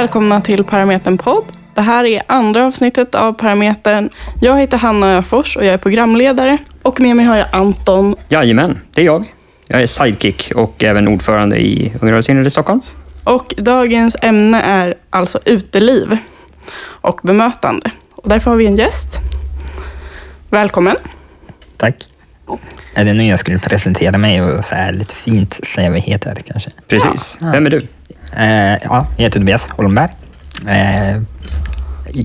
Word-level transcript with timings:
välkomna 0.00 0.40
till 0.40 0.64
Parametern 0.64 1.18
podd. 1.18 1.44
Det 1.74 1.80
här 1.80 2.04
är 2.04 2.22
andra 2.26 2.66
avsnittet 2.66 3.14
av 3.14 3.32
Parametern. 3.32 4.10
Jag 4.40 4.60
heter 4.60 4.76
Hanna 4.76 5.16
Öfors 5.16 5.56
och 5.56 5.64
jag 5.64 5.74
är 5.74 5.78
programledare. 5.78 6.58
Och 6.82 7.00
med 7.00 7.16
mig 7.16 7.26
har 7.26 7.36
jag 7.36 7.46
Anton. 7.52 8.14
Jajamän, 8.28 8.78
det 8.94 9.00
är 9.00 9.04
jag. 9.04 9.32
Jag 9.66 9.82
är 9.82 9.86
sidekick 9.86 10.52
och 10.54 10.84
även 10.84 11.08
ordförande 11.08 11.58
i 11.58 11.92
Unga 12.00 12.12
rörelsen 12.12 12.46
i 12.46 12.50
Stockholm. 12.50 12.80
Och 13.24 13.54
dagens 13.56 14.16
ämne 14.22 14.62
är 14.62 14.94
alltså 15.10 15.40
uteliv 15.44 16.16
och 16.82 17.20
bemötande. 17.22 17.90
Och 18.14 18.28
därför 18.28 18.50
har 18.50 18.58
vi 18.58 18.66
en 18.66 18.76
gäst. 18.76 19.08
Välkommen. 20.50 20.96
Tack. 21.76 22.08
Är 22.94 23.04
det 23.04 23.14
nu 23.14 23.26
jag 23.26 23.38
skulle 23.38 23.58
presentera 23.58 24.18
mig 24.18 24.42
och 24.42 24.64
så 24.64 24.74
här 24.74 24.92
lite 24.92 25.14
fint 25.14 25.66
säga 25.66 25.90
vad 25.90 25.98
jag 25.98 26.04
heter 26.04 26.34
kanske? 26.46 26.70
Precis. 26.88 27.38
Vem 27.40 27.66
är 27.66 27.70
du? 27.70 27.86
Eh, 28.36 28.78
ja, 28.82 29.06
jag 29.16 29.24
heter 29.24 29.40
Tobias 29.40 29.68
Holmberg. 29.70 30.10
Eh, 30.68 31.22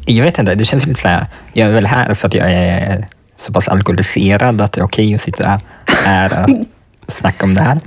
jag 0.06 0.24
vet 0.24 0.40
inte, 0.40 0.56
det 0.56 0.66
känns 0.66 0.86
lite 0.86 1.02
så 1.02 1.08
här, 1.08 1.28
jag 1.54 1.70
är 1.70 1.74
väl 1.74 1.86
här 1.86 2.14
för 2.14 2.28
att 2.28 2.34
jag 2.34 2.52
är 2.52 3.08
så 3.36 3.54
pass 3.54 3.68
alkoholiserad 3.68 4.62
att 4.62 4.74
det 4.74 4.82
är 4.82 4.86
okej 4.86 5.16
att 5.16 5.22
sitta 5.22 5.60
här 5.86 6.44
och 6.44 6.50
snacka 7.08 7.46
om 7.46 7.54
det 7.54 7.62
här. 7.62 7.80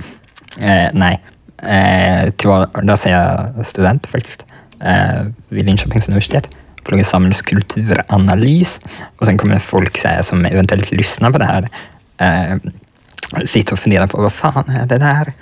Eh, 0.61 0.89
nej, 0.93 1.21
eh, 1.63 2.29
till 2.31 2.49
vardags 2.49 3.05
är 3.05 3.11
jag 3.11 3.65
student 3.65 4.07
faktiskt 4.07 4.45
eh, 4.83 5.25
vid 5.49 5.65
Linköpings 5.65 6.07
universitet. 6.07 6.49
Pluggar 6.83 7.03
samhällskulturanalys 7.03 8.79
och 9.17 9.25
sen 9.25 9.37
kommer 9.37 9.59
folk 9.59 9.97
så 9.97 10.07
här, 10.07 10.21
som 10.21 10.45
eventuellt 10.45 10.91
lyssnar 10.91 11.31
på 11.31 11.37
det 11.37 11.45
här 11.45 11.67
eh, 12.17 12.57
sitta 13.45 13.73
och 13.73 13.79
fundera 13.79 14.07
på 14.07 14.21
vad 14.21 14.33
fan 14.33 14.69
är 14.69 14.85
det 14.85 14.97
där? 14.97 15.33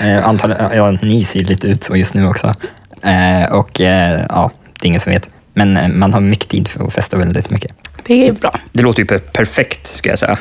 eh, 0.00 0.28
antagligen, 0.28 0.70
ja, 0.74 0.90
ni 0.90 1.24
ser 1.24 1.44
lite 1.44 1.66
ut 1.66 1.84
så 1.84 1.96
just 1.96 2.14
nu 2.14 2.26
också. 2.26 2.54
Eh, 3.02 3.52
och 3.52 3.80
eh, 3.80 4.26
ja, 4.28 4.50
det 4.80 4.86
är 4.86 4.88
ingen 4.88 5.00
som 5.00 5.12
vet. 5.12 5.28
Men 5.52 5.76
eh, 5.76 5.88
man 5.88 6.12
har 6.12 6.20
mycket 6.20 6.48
tid 6.48 6.68
för 6.68 6.86
att 6.86 6.92
festa 6.92 7.16
väldigt 7.16 7.50
mycket. 7.50 7.72
Det 8.04 8.28
är 8.28 8.32
bra. 8.32 8.54
Det 8.72 8.82
låter 8.82 9.00
ju 9.00 9.06
per- 9.06 9.18
perfekt, 9.18 9.86
ska 9.86 10.10
jag 10.10 10.18
säga. 10.18 10.38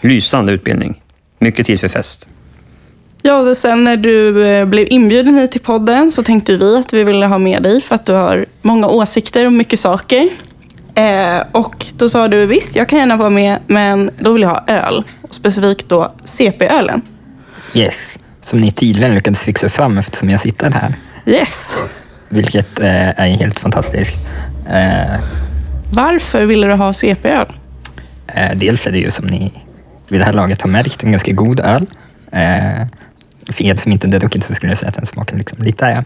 Lysande 0.00 0.52
utbildning. 0.52 1.02
Mycket 1.38 1.66
tid 1.66 1.80
för 1.80 1.88
fest. 1.88 2.28
Ja, 3.22 3.50
och 3.50 3.56
sen 3.56 3.84
när 3.84 3.96
du 3.96 4.46
eh, 4.46 4.64
blev 4.64 4.86
inbjuden 4.90 5.34
hit 5.34 5.52
till 5.52 5.60
podden 5.60 6.12
så 6.12 6.22
tänkte 6.22 6.56
vi 6.56 6.76
att 6.76 6.92
vi 6.92 7.04
ville 7.04 7.26
ha 7.26 7.38
med 7.38 7.62
dig 7.62 7.80
för 7.80 7.94
att 7.94 8.06
du 8.06 8.12
har 8.12 8.46
många 8.62 8.86
åsikter 8.88 9.46
om 9.46 9.56
mycket 9.56 9.80
saker. 9.80 10.28
Eh, 10.94 11.42
och 11.52 11.86
då 11.96 12.08
sa 12.08 12.28
du 12.28 12.46
visst, 12.46 12.76
jag 12.76 12.88
kan 12.88 12.98
gärna 12.98 13.16
vara 13.16 13.30
med, 13.30 13.58
men 13.66 14.10
då 14.18 14.32
vill 14.32 14.42
jag 14.42 14.48
ha 14.48 14.64
öl. 14.66 15.04
Specifikt 15.30 15.88
då 15.88 16.12
CP-ölen. 16.24 17.02
Yes, 17.74 18.18
som 18.40 18.60
ni 18.60 18.72
tydligen 18.72 19.14
lyckades 19.14 19.40
fixa 19.40 19.68
fram 19.68 19.98
eftersom 19.98 20.30
jag 20.30 20.40
sitter 20.40 20.70
här. 20.70 20.94
Yes. 21.26 21.76
Vilket 22.28 22.80
eh, 22.80 23.20
är 23.20 23.28
helt 23.28 23.58
fantastiskt. 23.60 24.16
Eh, 24.70 25.20
Varför 25.92 26.44
ville 26.44 26.66
du 26.66 26.72
ha 26.74 26.92
CP-öl? 26.94 27.46
Eh, 28.26 28.56
dels 28.56 28.86
är 28.86 28.90
det 28.90 28.98
ju 28.98 29.10
som 29.10 29.26
ni 29.26 29.52
vid 30.08 30.20
det 30.20 30.24
här 30.24 30.32
laget 30.32 30.62
har 30.62 30.70
märkt 30.70 31.02
en 31.04 31.10
ganska 31.10 31.32
god 31.32 31.60
öl. 31.60 31.86
Eh, 32.32 32.86
för 33.52 33.64
er 33.64 33.76
som 33.76 33.92
inte 33.92 34.06
druckit 34.06 34.44
så 34.44 34.54
skulle 34.54 34.70
jag 34.70 34.78
säga 34.78 34.88
att 34.88 34.94
den 34.94 35.06
smakar 35.06 35.36
liksom 35.36 35.62
lite, 35.62 36.04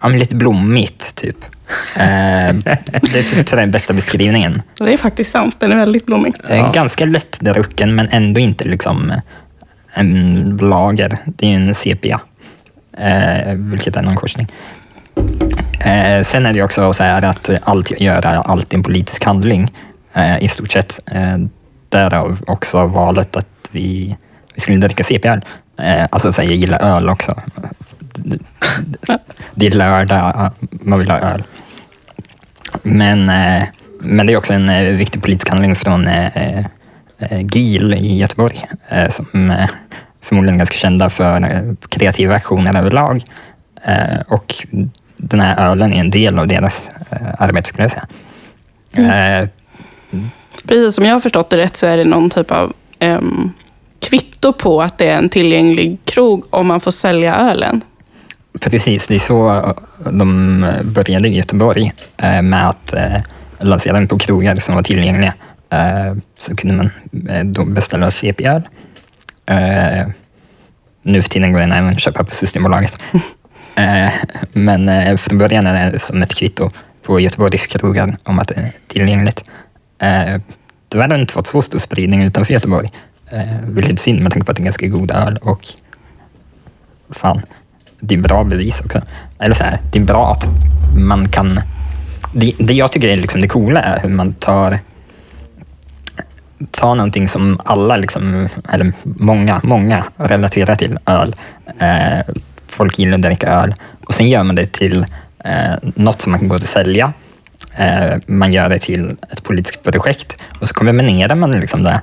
ja, 0.00 0.08
lite 0.08 0.34
blommigt 0.36 1.14
typ. 1.14 1.36
Eh, 1.96 2.54
det 3.02 3.14
är 3.18 3.22
typ 3.22 3.50
den 3.50 3.70
bästa 3.70 3.92
beskrivningen. 3.92 4.62
Det 4.78 4.92
är 4.92 4.96
faktiskt 4.96 5.30
sant, 5.30 5.56
den 5.58 5.72
är 5.72 5.76
väldigt 5.76 6.06
blommig. 6.06 6.34
Eh, 6.48 6.72
Ganska 6.72 7.04
lätt 7.04 7.40
drucken 7.40 7.94
men 7.94 8.08
ändå 8.10 8.40
inte 8.40 8.64
liksom 8.64 9.12
en 9.92 10.58
lager. 10.62 11.16
Det 11.24 11.46
är 11.46 11.50
ju 11.50 11.56
en 11.56 11.74
sepia, 11.74 12.20
eh, 12.98 13.54
vilket 13.54 13.96
är 13.96 14.02
någon 14.02 14.16
korsning. 14.16 14.48
Eh, 15.84 16.22
sen 16.22 16.46
är 16.46 16.52
det 16.52 16.62
också 16.62 16.92
så 16.92 17.02
här 17.02 17.22
att 17.22 17.50
allt 17.62 17.90
jag 17.90 18.00
gör 18.00 18.26
är 18.26 18.50
alltid 18.50 18.76
en 18.76 18.82
politisk 18.82 19.24
handling 19.24 19.72
eh, 20.14 20.44
i 20.44 20.48
stort 20.48 20.72
sett. 20.72 21.00
Eh, 21.06 21.36
därav 21.88 22.42
också 22.46 22.86
valet 22.86 23.36
att 23.36 23.46
vi, 23.70 24.16
vi 24.54 24.60
skulle 24.60 24.78
dricka 24.78 25.04
CP-öl. 25.04 25.40
Eh, 25.78 26.06
alltså 26.10 26.32
så 26.32 26.42
här, 26.42 26.48
jag 26.48 26.56
gillar 26.56 26.96
öl 26.96 27.08
också. 27.08 27.34
Det 29.54 29.66
är 29.66 29.70
lördag, 29.70 30.50
man 30.70 30.98
vill 30.98 31.10
ha 31.10 31.18
öl. 31.18 31.42
Men, 32.82 33.28
eh, 33.28 33.62
men 34.00 34.26
det 34.26 34.32
är 34.32 34.36
också 34.36 34.52
en 34.52 34.68
eh, 34.68 34.96
viktig 34.96 35.22
politisk 35.22 35.48
handling 35.48 35.76
från 35.76 36.06
eh, 36.06 36.64
GIL 37.40 37.94
i 37.94 38.18
Göteborg 38.18 38.64
som 39.10 39.54
förmodligen 40.22 40.54
är 40.54 40.58
ganska 40.58 40.76
kända 40.76 41.10
för 41.10 41.76
kreativa 41.88 42.34
aktioner 42.34 42.78
överlag. 42.78 43.24
Och 44.28 44.66
den 45.16 45.40
här 45.40 45.70
ölen 45.70 45.92
är 45.92 46.00
en 46.00 46.10
del 46.10 46.38
av 46.38 46.46
deras 46.46 46.90
arbete 47.38 47.68
skulle 47.68 47.84
jag 47.84 47.90
säga. 47.90 49.40
Eh, 49.40 49.48
Precis 50.68 50.94
som 50.94 51.04
jag 51.04 51.12
har 51.12 51.20
förstått 51.20 51.50
det 51.50 51.56
rätt 51.56 51.76
så 51.76 51.86
är 51.86 51.96
det 51.96 52.04
någon 52.04 52.30
typ 52.30 52.50
av 52.50 52.72
ehm, 52.98 53.52
kvitto 54.00 54.52
på 54.52 54.82
att 54.82 54.98
det 54.98 55.08
är 55.08 55.16
en 55.16 55.28
tillgänglig 55.28 55.98
krog 56.04 56.44
om 56.50 56.66
man 56.66 56.80
får 56.80 56.90
sälja 56.90 57.34
ölen. 57.34 57.80
Precis, 58.60 59.08
det 59.08 59.14
är 59.14 59.18
så 59.18 59.74
de 60.10 60.66
började 60.84 61.28
i 61.28 61.36
Göteborg 61.36 61.92
med 62.42 62.68
att 62.68 62.92
eh, 62.92 63.16
lansera 63.58 63.92
den 63.94 64.08
på 64.08 64.18
krogar 64.18 64.56
som 64.56 64.74
var 64.74 64.82
tillgängliga. 64.82 65.34
Eh, 65.70 66.14
Så 66.38 66.56
kunde 66.56 66.76
man 66.76 66.90
eh, 67.28 67.44
då 67.44 67.64
beställa. 67.64 68.10
Eh, 69.46 70.06
Nu 71.02 71.22
för 71.22 71.30
tiden 71.30 71.52
går 71.52 71.60
den 71.60 71.72
även 71.72 71.90
att 71.90 72.00
köpa 72.00 72.24
på 72.24 72.34
Systembolaget. 72.34 73.02
Eh, 73.74 74.12
Men 74.52 74.88
eh, 74.88 75.16
från 75.16 75.38
början 75.38 75.66
är 75.66 75.92
det 75.92 75.98
som 75.98 76.22
ett 76.22 76.34
kvitto 76.34 76.70
på 77.02 77.20
Göteborgs 77.20 77.66
krogar 77.66 78.16
om 78.24 78.38
att 78.38 78.48
det 78.48 78.54
är 78.54 78.72
tillgängligt. 78.86 79.44
Eh, 79.98 80.40
Tyvärr 80.88 81.08
har 81.08 81.16
det 81.16 81.20
inte 81.20 81.32
fått 81.32 81.46
så 81.46 81.62
stor 81.62 81.78
spridning 81.78 82.22
utanför 82.22 82.52
Göteborg, 82.52 82.90
eh, 83.30 83.56
vilket 83.66 83.92
är 83.92 83.96
synd 83.96 84.20
med 84.20 84.32
tanke 84.32 84.44
på 84.44 84.50
att 84.50 84.56
det 84.56 84.62
är 84.62 84.64
ganska 84.64 84.86
god 84.86 85.10
öl 85.10 85.36
och 85.42 85.60
fan, 87.10 87.42
det 88.00 88.14
är 88.14 88.18
bra 88.18 88.44
bevis 88.44 88.80
också. 88.84 89.00
Eller 89.38 89.54
så 89.54 89.64
här, 89.64 89.78
det 89.92 89.98
är 89.98 90.04
bra 90.04 90.32
att 90.32 90.46
man 90.98 91.28
kan... 91.28 91.60
Det, 92.32 92.54
det 92.58 92.74
jag 92.74 92.92
tycker 92.92 93.08
är 93.08 93.16
liksom 93.16 93.40
det 93.40 93.48
coola 93.48 93.80
är 93.80 94.00
hur 94.00 94.08
man 94.08 94.32
tar 94.32 94.78
tar 96.70 96.94
någonting 96.94 97.28
som 97.28 97.60
alla, 97.64 97.96
liksom, 97.96 98.48
eller 98.72 98.92
många, 99.02 99.60
många 99.62 100.04
relaterar 100.16 100.74
till, 100.74 100.98
öl. 101.06 101.36
Eh, 101.78 102.34
folk 102.68 102.98
gillar 102.98 103.14
att 103.14 103.22
dricka 103.22 103.48
öl. 103.48 103.74
Och 104.04 104.14
sen 104.14 104.28
gör 104.28 104.44
man 104.44 104.54
det 104.54 104.72
till 104.72 105.06
eh, 105.44 105.74
något 105.82 106.20
som 106.20 106.32
man 106.32 106.40
kan 106.40 106.48
gå 106.48 106.56
och 106.56 106.62
sälja. 106.62 107.12
Eh, 107.76 108.18
man 108.26 108.52
gör 108.52 108.68
det 108.68 108.78
till 108.78 109.16
ett 109.32 109.44
politiskt 109.44 109.82
projekt 109.82 110.40
och 110.60 110.68
så 110.68 110.74
kombinerar 110.74 111.34
man 111.34 111.50
liksom 111.50 111.82
det 111.82 112.00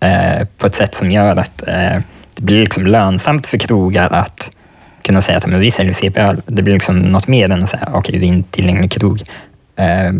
eh, 0.00 0.46
på 0.58 0.66
ett 0.66 0.74
sätt 0.74 0.94
som 0.94 1.10
gör 1.10 1.36
att 1.36 1.68
eh, 1.68 1.98
det 2.34 2.42
blir 2.42 2.60
liksom 2.60 2.86
lönsamt 2.86 3.46
för 3.46 3.58
krogar 3.58 4.12
att 4.12 4.50
kunna 5.02 5.20
säga 5.20 5.38
att 5.38 5.46
men 5.46 5.60
vi 5.60 5.70
säljer 5.70 5.92
CP-öl. 5.92 6.42
Det 6.46 6.62
blir 6.62 6.74
liksom 6.74 6.98
något 6.98 7.26
mer 7.26 7.50
än 7.50 7.62
att 7.62 7.70
säga 7.70 7.88
okej, 7.88 7.98
okay, 7.98 8.20
vi 8.20 8.28
är 8.28 8.32
en 8.32 8.42
tillgänglig 8.42 8.92
krog. 8.92 9.22
Eh, 9.76 10.12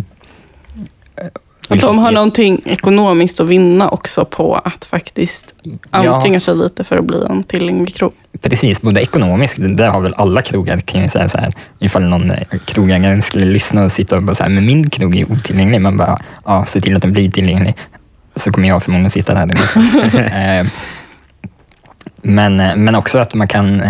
Att 1.69 1.81
de 1.81 1.99
har 1.99 2.11
någonting 2.13 2.63
ekonomiskt 2.65 3.41
att 3.41 3.49
vinna 3.49 3.89
också 3.89 4.25
på 4.25 4.55
att 4.55 4.85
faktiskt 4.85 5.55
anstränga 5.91 6.41
sig 6.41 6.55
lite 6.57 6.85
för 6.85 6.99
att 6.99 7.05
bli 7.05 7.19
en 7.31 7.45
tillgänglig 7.45 7.95
krog. 7.95 8.13
Precis, 8.41 8.81
både 8.83 9.01
ekonomiskt, 9.03 9.57
det 9.77 9.87
har 9.87 10.01
väl 10.01 10.15
alla 10.17 10.43
krogar 10.43 10.79
kan 10.79 11.01
jag 11.01 11.11
säga 11.11 11.29
så 11.29 11.39
här. 11.39 11.53
Ifall 11.79 12.03
någon 12.05 12.31
eh, 12.31 12.47
krogägare 12.65 13.23
skulle 13.23 13.47
lyssna 13.47 13.85
och 13.85 13.93
sitta 13.93 14.17
och 14.17 14.23
bara 14.23 14.35
så 14.35 14.43
här, 14.43 14.51
men 14.51 14.67
min 14.67 14.91
krog 14.91 15.17
är 15.17 15.33
otillgänglig. 15.33 15.81
Man 15.81 15.97
bara, 15.97 16.19
ja, 16.45 16.65
se 16.65 16.81
till 16.81 16.97
att 16.97 17.03
den 17.03 17.13
blir 17.13 17.31
tillgänglig. 17.31 17.75
Så 18.37 18.53
kommer 18.53 18.69
jag 18.69 18.83
förmodligen 18.83 19.11
sitta 19.11 19.35
där. 19.35 19.59
Eh, 20.61 20.67
men, 22.23 22.61
eh, 22.61 22.77
men 22.77 22.95
också 22.95 23.19
att 23.19 23.35
man 23.35 23.49
kan, 23.49 23.83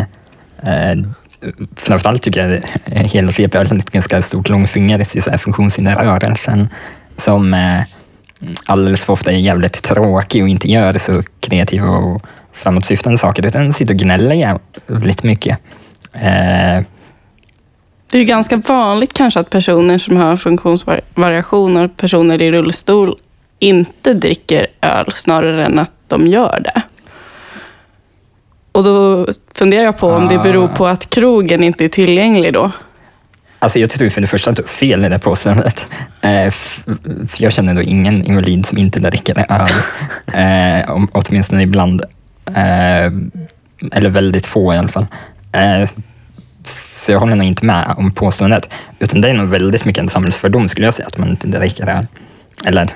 framförallt 1.76 2.22
tycker 2.22 2.48
jag 2.48 2.60
hela 3.04 3.30
CP 3.30 3.58
har 3.58 3.64
är 3.64 3.78
ett 3.78 3.90
ganska 3.90 4.22
stort 4.22 4.48
långfinger 4.48 5.00
i 5.16 5.20
så 5.20 5.38
funktionshinderrörelsen 5.38 6.68
som 7.16 7.54
eh, 7.54 7.82
alldeles 8.66 9.04
för 9.04 9.12
ofta 9.12 9.32
är 9.32 9.36
jävligt 9.36 9.82
tråkig 9.82 10.42
och 10.42 10.48
inte 10.48 10.70
gör 10.70 10.98
så 10.98 11.22
kreativa 11.40 11.88
och 11.88 12.22
framåtsyftande 12.52 13.18
saker 13.18 13.46
utan 13.46 13.72
sitter 13.72 13.94
och 13.94 14.00
gnäller 14.00 14.34
jävligt 14.34 15.22
mycket. 15.22 15.58
Eh, 16.12 16.82
Det 18.10 18.16
är 18.16 18.18
ju 18.18 18.24
ganska 18.24 18.56
vanligt 18.56 19.12
kanske 19.12 19.40
att 19.40 19.50
personer 19.50 19.98
som 19.98 20.16
har 20.16 20.36
funktionsvariationer, 20.36 21.88
personer 21.88 22.42
i 22.42 22.52
rullstol, 22.52 23.18
inte 23.58 24.14
dricker 24.14 24.66
öl 24.80 25.12
snarare 25.14 25.66
än 25.66 25.78
att 25.78 25.92
de 26.08 26.26
gör 26.26 26.60
det. 26.64 26.82
Och 28.76 28.84
då 28.84 29.26
funderar 29.54 29.84
jag 29.84 29.98
på 29.98 30.08
om 30.08 30.28
det 30.28 30.38
beror 30.38 30.68
på 30.68 30.86
att 30.86 31.10
krogen 31.10 31.64
inte 31.64 31.84
är 31.84 31.88
tillgänglig 31.88 32.52
då. 32.52 32.70
Alltså 33.58 33.78
jag 33.78 33.90
tror 33.90 34.08
för 34.08 34.20
det 34.20 34.26
första 34.26 34.50
att 34.50 34.56
du 34.56 34.62
har 34.62 34.68
fel 34.68 35.04
i 35.04 35.08
det 35.08 35.18
påståendet. 35.18 35.86
Eh, 36.20 36.50
för 37.28 37.42
jag 37.42 37.52
känner 37.52 37.74
då 37.74 37.82
ingen 37.82 38.24
invalid 38.24 38.66
som 38.66 38.78
inte 38.78 39.00
dricker 39.00 39.46
öl. 39.48 39.70
Eh, 40.34 40.90
om, 40.90 41.08
åtminstone 41.12 41.62
ibland. 41.62 42.02
Eh, 42.46 43.12
eller 43.92 44.08
väldigt 44.08 44.46
få 44.46 44.74
i 44.74 44.78
alla 44.78 44.88
fall. 44.88 45.06
Eh, 45.52 45.88
så 46.64 47.12
jag 47.12 47.20
håller 47.20 47.36
nog 47.36 47.46
inte 47.46 47.66
med 47.66 47.94
om 47.96 48.10
påståendet. 48.10 48.70
Utan 48.98 49.20
det 49.20 49.30
är 49.30 49.34
nog 49.34 49.48
väldigt 49.48 49.84
mycket 49.84 50.02
en 50.02 50.08
samhällsfördom 50.08 50.68
skulle 50.68 50.86
jag 50.86 50.94
säga, 50.94 51.06
att 51.06 51.18
man 51.18 51.28
inte 51.28 51.46
dricker 51.46 51.88
öl. 51.88 52.06
Eller 52.64 52.90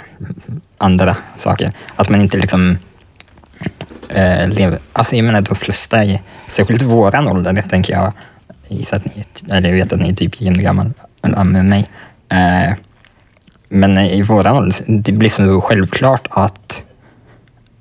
andra 0.78 1.16
saker. 1.36 1.72
Att 1.96 2.08
man 2.08 2.20
inte 2.20 2.36
liksom 2.36 2.78
eh, 4.14 4.48
lever... 4.48 4.78
Alltså 4.92 5.16
jag 5.16 5.24
menar 5.24 5.40
de 5.40 5.54
flesta, 5.54 6.04
i, 6.04 6.20
särskilt 6.48 6.82
våran 6.82 7.28
ålder, 7.28 7.62
tänker 7.62 7.92
jag, 7.92 8.12
gissar 8.68 8.96
att 8.96 9.04
ni, 9.04 9.24
eller 9.50 9.68
jag 9.68 9.76
vet 9.76 9.92
att 9.92 10.00
ni 10.00 10.08
är 10.08 10.14
typ 10.14 10.40
jämngammal 10.40 10.92
med 11.44 11.64
mig. 11.64 11.88
Eh, 12.28 12.74
men 13.68 13.98
i 13.98 14.22
våran 14.22 14.56
ålder, 14.56 14.84
det 14.86 15.12
blir 15.12 15.28
så 15.28 15.60
självklart 15.60 16.26
att 16.30 16.84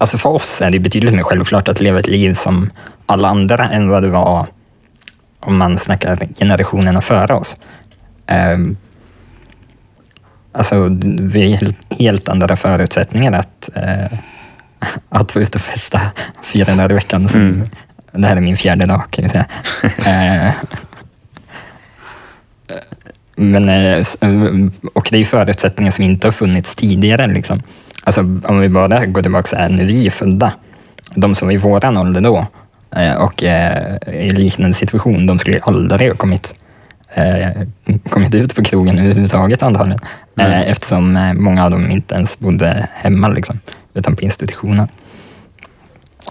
Alltså 0.01 0.17
för 0.17 0.29
oss 0.29 0.61
är 0.61 0.71
det 0.71 0.79
betydligt 0.79 1.13
mer 1.13 1.23
självklart 1.23 1.67
att 1.67 1.79
leva 1.79 1.99
ett 1.99 2.07
liv 2.07 2.33
som 2.33 2.69
alla 3.05 3.27
andra 3.27 3.69
än 3.69 3.89
vad 3.89 4.03
det 4.03 4.09
var 4.09 4.47
om 5.39 5.57
man 5.57 5.77
snackar 5.77 6.19
generationerna 6.39 7.01
före 7.01 7.33
oss. 7.33 7.55
Eh, 8.27 8.57
alltså, 10.51 10.97
vi 11.01 11.41
har 11.41 11.57
helt, 11.57 11.93
helt 11.99 12.29
andra 12.29 12.55
förutsättningar 12.55 13.31
att, 13.31 13.69
eh, 13.75 14.19
att 15.09 15.35
vara 15.35 15.43
ute 15.43 15.57
och 15.57 15.61
festa 15.61 16.01
fyra 16.43 16.75
dagar 16.75 16.91
i 16.91 16.95
veckan. 16.95 17.27
Mm. 17.27 17.69
Det 18.11 18.27
här 18.27 18.37
är 18.37 18.41
min 18.41 18.57
fjärde 18.57 18.85
dag 18.85 19.01
kan 19.09 19.23
jag 19.23 19.31
säga. 19.31 19.45
uh, 19.83 20.53
men, 23.35 23.69
uh, 23.69 24.71
och 24.93 25.07
det 25.11 25.17
är 25.17 25.25
förutsättningar 25.25 25.91
som 25.91 26.03
inte 26.03 26.27
har 26.27 26.31
funnits 26.31 26.75
tidigare. 26.75 27.27
Liksom. 27.27 27.61
Alltså, 28.03 28.21
om 28.21 28.59
vi 28.59 28.69
bara 28.69 29.05
går 29.05 29.21
tillbaka 29.21 29.57
här, 29.57 29.69
när 29.69 29.85
vi 29.85 30.05
är 30.05 30.11
födda, 30.11 30.51
de 31.15 31.35
som 31.35 31.47
var 31.47 31.53
i 31.53 31.57
våran 31.57 31.97
ålder 31.97 32.21
då 32.21 32.47
eh, 32.95 33.15
och 33.15 33.43
eh, 33.43 33.97
i 34.07 34.29
liknande 34.29 34.73
situation, 34.73 35.27
de 35.27 35.39
skulle 35.39 35.59
aldrig 35.59 36.09
ha 36.09 36.17
kommit, 36.17 36.59
eh, 37.13 37.49
kommit 38.09 38.33
ut 38.33 38.55
på 38.55 38.63
krogen 38.63 38.99
överhuvudtaget 38.99 39.63
antagligen. 39.63 39.99
Mm. 40.37 40.51
Eftersom 40.51 41.33
många 41.35 41.65
av 41.65 41.71
dem 41.71 41.91
inte 41.91 42.15
ens 42.15 42.39
bodde 42.39 42.87
hemma, 42.93 43.27
liksom, 43.27 43.59
utan 44.00 44.16
på 44.16 44.22
institutionen. 44.22 44.88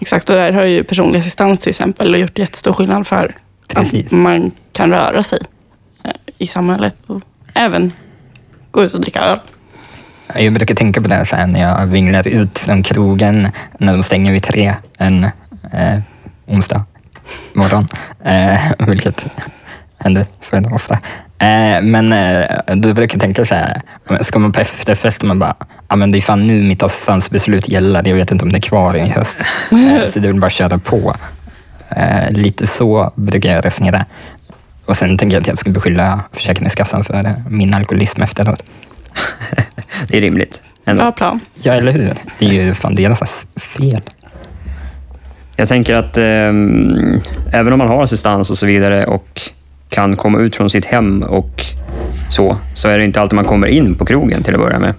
Exakt, 0.01 0.29
och 0.29 0.35
där 0.35 0.51
har 0.51 0.65
ju 0.65 0.83
personlig 0.83 1.19
assistans 1.19 1.59
till 1.59 1.69
exempel 1.69 2.21
gjort 2.21 2.37
jättestor 2.37 2.73
skillnad 2.73 3.07
för 3.07 3.35
Precis. 3.67 4.05
att 4.05 4.11
man 4.11 4.51
kan 4.71 4.89
röra 4.89 5.23
sig 5.23 5.39
i 6.37 6.47
samhället 6.47 6.95
och 7.07 7.21
även 7.53 7.91
gå 8.71 8.83
ut 8.83 8.93
och 8.93 9.01
dricka 9.01 9.21
öl. 9.21 9.39
Jag 10.35 10.53
brukar 10.53 10.75
tänka 10.75 11.01
på 11.01 11.07
det 11.07 11.25
så 11.25 11.35
här, 11.35 11.47
när 11.47 11.61
jag 11.61 11.87
vinglar 11.87 12.27
ut 12.27 12.59
från 12.59 12.83
krogen 12.83 13.47
när 13.77 13.93
de 13.93 14.03
stänger 14.03 14.31
vid 14.31 14.43
tre 14.43 14.75
en 14.97 15.23
eh, 15.73 15.99
onsdag 16.45 16.85
morgon, 17.53 17.87
eh, 18.23 18.71
vilket 18.87 19.27
händer 19.97 20.25
för 20.39 20.73
ofta. 20.73 20.99
Eh, 21.39 21.81
men 21.81 22.13
eh, 22.13 22.75
då 22.75 22.93
brukar 22.93 23.19
tänka 23.19 23.45
så 23.45 23.55
här, 23.55 23.81
ska 24.21 24.39
man 24.39 24.51
på 24.51 24.59
efterfest 24.59 25.21
och 25.21 25.27
man 25.27 25.39
bara, 25.39 25.55
ja 25.89 25.95
men 25.95 26.11
det 26.11 26.17
är 26.17 26.21
fan 26.21 26.47
nu 26.47 26.63
mitt 26.63 26.83
assistansbeslut 26.83 27.69
gäller, 27.69 28.07
jag 28.07 28.15
vet 28.15 28.31
inte 28.31 28.45
om 28.45 28.51
det 28.51 28.57
är 28.57 28.61
kvar 28.61 28.97
i 28.97 29.09
höst. 29.09 29.37
Eh, 29.71 30.05
så 30.05 30.19
det 30.19 30.27
vill 30.27 30.39
bara 30.39 30.49
köra 30.49 30.77
på. 30.79 31.15
Eh, 31.89 32.31
lite 32.31 32.67
så 32.67 33.11
brukar 33.15 33.53
jag 33.55 33.65
resonera. 33.65 34.05
Och 34.85 34.97
sen 34.97 35.17
tänker 35.17 35.35
jag 35.35 35.41
att 35.41 35.47
jag 35.47 35.57
ska 35.57 35.69
beskylla 35.69 36.23
Försäkringskassan 36.31 37.03
för 37.03 37.35
min 37.49 37.73
alkoholism 37.73 38.21
efteråt. 38.21 38.63
det 40.07 40.17
är 40.17 40.21
rimligt. 40.21 40.61
Ändå. 40.85 41.03
Bra 41.03 41.11
plan. 41.11 41.39
Ja, 41.61 41.73
eller 41.73 41.91
hur? 41.91 42.13
Det 42.39 42.45
är 42.45 42.53
ju 42.53 42.73
fan 42.73 42.95
deras 42.95 43.45
fel. 43.55 44.01
Jag 45.55 45.67
tänker 45.67 45.95
att 45.95 46.17
eh, 46.17 46.23
även 47.59 47.73
om 47.73 47.77
man 47.77 47.87
har 47.87 48.03
assistans 48.03 48.49
och 48.49 48.57
så 48.57 48.65
vidare 48.65 49.05
och 49.05 49.41
kan 49.89 50.15
komma 50.15 50.39
ut 50.39 50.55
från 50.55 50.69
sitt 50.69 50.85
hem 50.85 51.23
och 51.23 51.65
så, 52.29 52.57
så 52.75 52.89
är 52.89 52.97
det 52.97 53.03
inte 53.03 53.21
alltid 53.21 53.35
man 53.35 53.45
kommer 53.45 53.67
in 53.67 53.95
på 53.95 54.05
krogen 54.05 54.43
till 54.43 54.53
att 54.53 54.61
börja 54.61 54.79
med. 54.79 54.93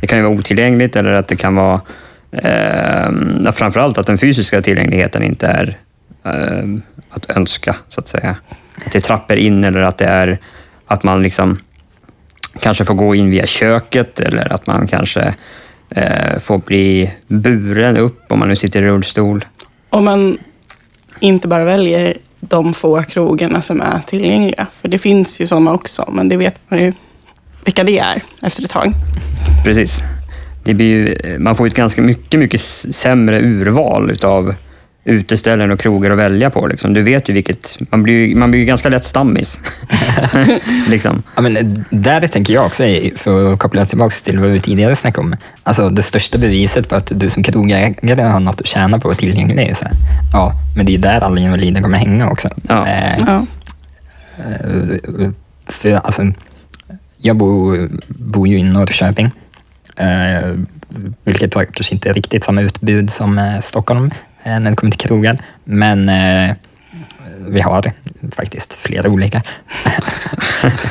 Det 0.00 0.06
kan 0.06 0.18
ju 0.18 0.24
vara 0.24 0.34
otillgängligt 0.34 0.96
eller 0.96 1.10
att 1.10 1.28
det 1.28 1.36
kan 1.36 1.54
vara 1.54 1.80
eh, 2.32 3.52
framförallt 3.52 3.98
att 3.98 4.06
den 4.06 4.18
fysiska 4.18 4.62
tillgängligheten 4.62 5.22
inte 5.22 5.46
är 5.46 5.78
eh, 6.24 6.64
att 7.10 7.36
önska, 7.36 7.76
så 7.88 8.00
att 8.00 8.08
säga. 8.08 8.36
Att 8.86 8.92
det 8.92 8.98
är 8.98 9.00
trappor 9.00 9.36
in 9.36 9.64
eller 9.64 9.82
att 9.82 9.98
det 9.98 10.06
är 10.06 10.38
att 10.86 11.02
man 11.02 11.22
liksom 11.22 11.58
kanske 12.60 12.84
får 12.84 12.94
gå 12.94 13.14
in 13.14 13.30
via 13.30 13.46
köket 13.46 14.20
eller 14.20 14.52
att 14.52 14.66
man 14.66 14.86
kanske 14.86 15.34
eh, 15.90 16.38
får 16.38 16.58
bli 16.58 17.10
buren 17.26 17.96
upp 17.96 18.32
om 18.32 18.38
man 18.38 18.48
nu 18.48 18.56
sitter 18.56 18.82
i 18.82 18.86
rullstol. 18.86 19.44
Om 19.90 20.04
man 20.04 20.38
inte 21.20 21.48
bara 21.48 21.64
väljer 21.64 22.14
de 22.48 22.74
få 22.74 23.02
krogarna 23.02 23.62
som 23.62 23.80
är 23.80 24.00
tillgängliga, 24.06 24.66
för 24.80 24.88
det 24.88 24.98
finns 24.98 25.40
ju 25.40 25.46
sådana 25.46 25.72
också, 25.72 26.10
men 26.12 26.28
det 26.28 26.36
vet 26.36 26.60
man 26.68 26.80
ju 26.80 26.92
vilka 27.64 27.84
det 27.84 27.98
är 27.98 28.22
efter 28.42 28.64
ett 28.64 28.70
tag. 28.70 28.92
Precis. 29.64 29.98
Det 30.64 30.74
blir 30.74 30.86
ju, 30.86 31.38
man 31.38 31.56
får 31.56 31.66
ett 31.66 31.74
ganska 31.74 32.02
mycket, 32.02 32.40
mycket 32.40 32.60
sämre 32.60 33.40
urval 33.40 34.10
utav 34.10 34.54
uteställen 35.04 35.70
och 35.70 35.80
krogar 35.80 36.10
att 36.10 36.18
välja 36.18 36.50
på. 36.50 36.66
Liksom. 36.66 36.92
Du 36.92 37.02
vet 37.02 37.28
ju 37.28 37.32
vilket... 37.32 37.78
Man 37.90 38.02
blir, 38.02 38.36
man 38.36 38.50
blir 38.50 38.64
ganska 38.64 38.88
lätt 38.88 39.04
stammis. 39.04 39.60
liksom. 40.88 41.22
ja, 41.36 41.42
men 41.42 41.84
där 41.90 42.26
tänker 42.26 42.54
jag 42.54 42.66
också, 42.66 42.82
för 43.16 43.52
att 43.52 43.58
koppla 43.58 43.86
tillbaka 43.86 44.14
till 44.24 44.38
vad 44.38 44.50
vi 44.50 44.60
tidigare 44.60 44.96
snackade 44.96 45.26
om, 45.26 45.36
alltså 45.62 45.88
det 45.88 46.02
största 46.02 46.38
beviset 46.38 46.88
på 46.88 46.96
att 46.96 47.12
du 47.14 47.28
som 47.28 47.42
krogägare 47.42 48.22
har 48.22 48.40
något 48.40 48.60
att 48.60 48.66
tjäna 48.66 48.98
på 48.98 49.10
att 49.10 49.18
tillgänglig 49.18 49.64
är 49.64 49.68
ju 49.68 49.74
så 49.74 49.84
här, 49.84 49.94
ja, 50.32 50.52
men 50.76 50.86
det 50.86 50.92
är 50.92 50.94
ju 50.94 51.00
där 51.00 51.24
alla 51.24 51.40
invalider 51.40 51.82
kommer 51.82 51.98
hänga 51.98 52.30
också. 52.30 52.48
Ja. 52.68 52.86
Eh, 52.86 53.18
ja. 53.26 53.46
Eh, 54.38 55.30
för 55.66 55.92
alltså, 55.92 56.22
jag 57.16 57.36
bor, 57.36 57.88
bor 58.08 58.48
ju 58.48 58.58
i 58.58 58.62
Norrköping, 58.62 59.30
eh, 59.96 60.54
vilket 61.24 61.54
har 61.54 61.64
kanske 61.64 61.94
inte 61.94 62.12
riktigt 62.12 62.44
samma 62.44 62.60
utbud 62.60 63.10
som 63.10 63.38
eh, 63.38 63.60
Stockholm, 63.60 64.10
Eh, 64.10 64.33
när 64.44 64.70
det 64.70 64.76
kommer 64.76 64.90
till 64.90 65.08
krogar. 65.08 65.38
Men 65.64 66.08
eh, 66.08 66.56
vi 67.48 67.60
har 67.60 67.82
faktiskt 68.32 68.74
flera 68.74 69.10
olika. 69.10 69.36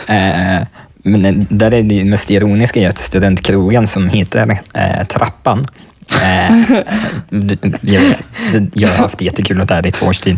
eh, 0.07 0.67
men 1.03 1.47
där 1.49 1.73
är 1.73 1.83
det 1.83 2.03
mest 2.03 2.31
ironiska 2.31 2.79
är 2.79 2.89
att 2.89 2.97
studentkrogen 2.97 3.87
som 3.87 4.09
heter 4.09 4.57
eh, 4.73 5.07
Trappan 5.07 5.67
eh, 6.21 6.81
jag, 7.81 8.15
jag 8.73 8.89
har 8.89 8.95
haft 8.95 9.21
jättekul 9.21 9.61
åt 9.61 9.67
det 9.67 9.75
här 9.75 9.87
i 9.87 9.91
två 9.91 10.05
års 10.05 10.19
tid. 10.19 10.37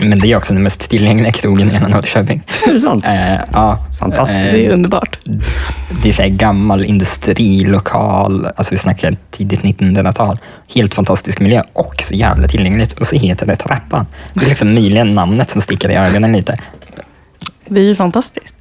Men 0.00 0.18
det 0.18 0.32
är 0.32 0.36
också 0.36 0.52
den 0.52 0.62
mest 0.62 0.90
tillgängliga 0.90 1.32
krogen 1.32 1.70
i 1.70 1.72
hela 1.72 1.88
Norrköping. 1.88 2.42
Är 2.66 2.72
det 2.72 2.80
sant? 2.80 3.04
Eh, 3.06 3.40
ja. 3.52 3.78
Fantastiskt. 3.98 4.44
Eh, 4.44 4.52
det 4.52 4.66
är 4.66 4.72
underbart. 4.72 5.18
Det 6.02 6.08
är 6.08 6.12
så 6.12 6.22
gammal 6.26 6.84
industrilokal, 6.84 8.46
alltså 8.56 8.74
vi 8.74 8.78
snackar 8.78 9.14
tidigt 9.30 9.62
1900-tal. 9.62 10.38
Helt 10.74 10.94
fantastisk 10.94 11.40
miljö 11.40 11.62
och 11.72 12.02
så 12.02 12.14
jävla 12.14 12.48
tillgängligt. 12.48 12.92
Och 12.92 13.06
så 13.06 13.16
heter 13.16 13.46
det 13.46 13.56
Trappan. 13.56 14.06
Det 14.32 14.44
är 14.44 14.48
liksom 14.48 14.74
möjligen 14.74 15.08
namnet 15.08 15.50
som 15.50 15.60
sticker 15.60 15.90
i 15.90 15.94
ögonen 15.94 16.32
lite. 16.32 16.58
Det 17.66 17.80
är 17.80 17.84
ju 17.84 17.94
fantastiskt. 17.94 18.54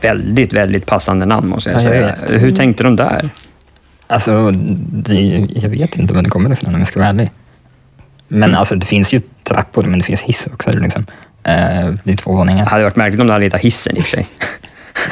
Väldigt, 0.00 0.52
väldigt 0.52 0.86
passande 0.86 1.26
namn 1.26 1.48
måste 1.48 1.70
jag 1.70 1.80
ja, 1.80 1.84
säga. 1.84 2.16
Jag 2.30 2.38
Hur 2.38 2.56
tänkte 2.56 2.82
de 2.82 2.96
där? 2.96 3.30
Alltså, 4.06 4.50
det, 4.50 5.46
jag 5.54 5.68
vet 5.68 5.96
inte 5.96 6.14
var 6.14 6.22
det 6.22 6.30
kommer 6.30 6.52
ifrån 6.52 6.74
om 6.74 6.80
jag 6.80 6.88
ska 6.88 6.98
vara 7.00 7.08
ärlig. 7.08 7.30
Men 8.32 8.42
mm. 8.42 8.58
alltså, 8.58 8.76
det 8.76 8.86
finns 8.86 9.12
ju 9.12 9.20
trappor, 9.42 9.82
men 9.84 9.98
det 9.98 10.04
finns 10.04 10.20
hiss 10.20 10.48
också. 10.54 10.70
Liksom. 10.72 11.06
Eh, 11.44 11.94
det 12.04 12.12
är 12.12 12.16
två 12.16 12.32
våningar. 12.32 12.64
Det 12.64 12.70
hade 12.70 12.84
varit 12.84 12.96
märkligt 12.96 13.20
om 13.20 13.26
du 13.26 13.32
hade 13.32 13.44
hittat 13.44 13.60
hissen 13.60 13.96
i 13.96 14.00
och 14.00 14.04
för 14.04 14.10
sig. 14.10 14.26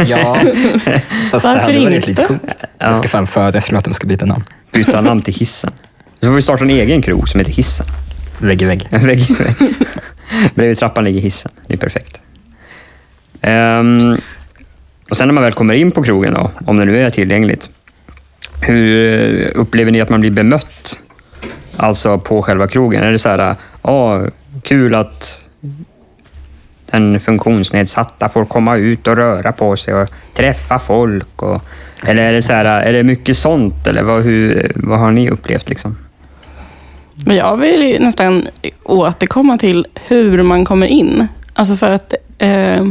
ja, 0.07 0.37
fast 1.31 1.45
Varför 1.45 1.73
det 1.73 1.79
hade 1.79 1.81
varit 1.81 2.07
lite 2.07 2.25
coolt. 2.25 2.57
Ja. 2.61 2.67
Jag 2.79 2.97
ska 2.97 3.09
fan 3.09 3.27
föreslå 3.27 3.79
att 3.79 3.85
de 3.85 3.95
ska 3.95 4.07
byta 4.07 4.27
namn. 4.27 4.45
Byta 4.73 5.01
namn 5.01 5.23
till 5.23 5.35
hissen. 5.35 5.73
Så 6.21 6.27
får 6.27 6.35
vi 6.35 6.43
starta 6.43 6.65
en 6.65 6.71
egen 6.71 7.03
krog 7.03 7.29
som 7.29 7.41
heter 7.41 7.53
Hissen. 7.53 7.87
Vägg 8.39 8.63
i 8.63 8.65
vägg. 8.65 8.89
vägg, 8.91 9.31
i 9.31 9.33
vägg. 9.33 9.75
Bredvid 10.55 10.79
trappan 10.79 11.05
ligger 11.05 11.21
hissen. 11.21 11.53
Det 11.67 11.75
är 11.75 11.79
perfekt. 11.79 12.21
Um, 13.43 14.21
och 15.11 15.17
sen 15.17 15.29
när 15.29 15.35
man 15.35 15.45
väl 15.45 15.53
kommer 15.53 15.75
in 15.75 15.91
på 15.91 16.03
krogen, 16.03 16.35
då, 16.35 16.51
om 16.67 16.77
det 16.77 16.85
nu 16.85 17.03
är 17.03 17.11
tillgängligt, 17.11 17.71
hur 18.61 19.57
upplever 19.57 19.93
ni 19.93 20.01
att 20.01 20.09
man 20.09 20.21
blir 20.21 20.31
bemött 20.31 20.99
Alltså 21.83 22.19
på 22.19 22.43
själva 22.43 22.67
krogen. 22.67 23.03
Är 23.03 23.13
det 23.13 23.19
så 23.19 23.29
här, 23.29 23.57
ja, 23.83 24.23
kul 24.63 24.95
att 24.95 25.41
den 26.91 27.21
funktionsnedsatta 27.21 28.29
får 28.29 28.45
komma 28.45 28.77
ut 28.77 29.07
och 29.07 29.17
röra 29.17 29.53
på 29.53 29.77
sig 29.77 29.95
och 29.95 30.09
träffa 30.35 30.79
folk? 30.79 31.43
Och, 31.43 31.63
eller 32.07 32.23
är 32.23 32.33
det, 32.33 32.43
så 32.43 32.53
här, 32.53 32.65
är 32.65 32.93
det 32.93 33.03
mycket 33.03 33.39
sånt? 33.39 33.87
Eller 33.87 34.03
vad, 34.03 34.23
hur, 34.23 34.73
vad 34.75 34.99
har 34.99 35.11
ni 35.11 35.31
upplevt? 35.31 35.69
Liksom? 35.69 35.97
Jag 37.25 37.57
vill 37.57 38.03
nästan 38.03 38.47
återkomma 38.83 39.59
till 39.59 39.87
hur 39.95 40.43
man 40.43 40.65
kommer 40.65 40.87
in. 40.87 41.29
Alltså 41.53 41.77
för 41.77 41.91
att 41.91 42.15
eh, 42.39 42.85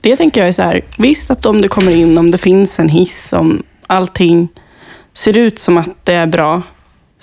det 0.00 0.16
tänker 0.16 0.40
jag 0.40 0.48
är 0.48 0.52
så 0.52 0.62
här, 0.62 0.80
visst 0.98 1.30
att 1.30 1.46
om 1.46 1.62
du 1.62 1.68
kommer 1.68 1.92
in, 1.92 2.18
om 2.18 2.30
det 2.30 2.38
finns 2.38 2.78
en 2.78 2.88
hiss, 2.88 3.32
om 3.32 3.62
allting 3.86 4.48
ser 5.14 5.36
ut 5.36 5.58
som 5.58 5.78
att 5.78 6.04
det 6.04 6.14
är 6.14 6.26
bra, 6.26 6.62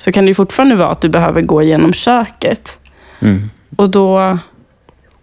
så 0.02 0.12
kan 0.12 0.26
det 0.26 0.34
fortfarande 0.34 0.76
vara 0.76 0.90
att 0.90 1.02
du 1.02 1.10
behöver 1.10 1.42
gå 1.42 1.62
igenom 1.62 1.94
köket. 1.94 2.78
Mm. 3.20 3.50
Och 3.76 3.90
då 3.90 4.38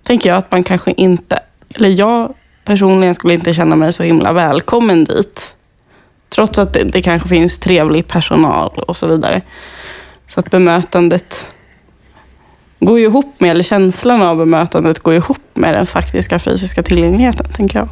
tänker 0.02 0.28
jag 0.28 0.38
att 0.38 0.52
man 0.52 0.64
kanske 0.64 0.92
inte, 0.92 1.38
eller 1.74 1.88
jag 1.88 2.34
personligen 2.64 3.14
skulle 3.14 3.34
inte 3.34 3.54
känna 3.54 3.76
mig 3.76 3.92
så 3.92 4.02
himla 4.02 4.32
välkommen 4.32 5.04
dit. 5.04 5.54
Trots 6.28 6.58
att 6.58 6.72
det, 6.72 6.84
det 6.84 7.02
kanske 7.02 7.28
finns 7.28 7.58
trevlig 7.58 8.08
personal 8.08 8.84
och 8.86 8.96
så 8.96 9.06
vidare. 9.06 9.42
Så 10.26 10.40
att 10.40 10.50
bemötandet 10.50 11.46
går 12.80 12.98
ju 12.98 13.04
ihop 13.04 13.40
med, 13.40 13.50
eller 13.50 13.64
känslan 13.64 14.22
av 14.22 14.36
bemötandet 14.36 14.98
går 14.98 15.14
ihop 15.14 15.42
med 15.54 15.74
den 15.74 15.86
faktiska 15.86 16.38
fysiska 16.38 16.82
tillgängligheten, 16.82 17.46
tänker 17.52 17.78
jag. 17.78 17.88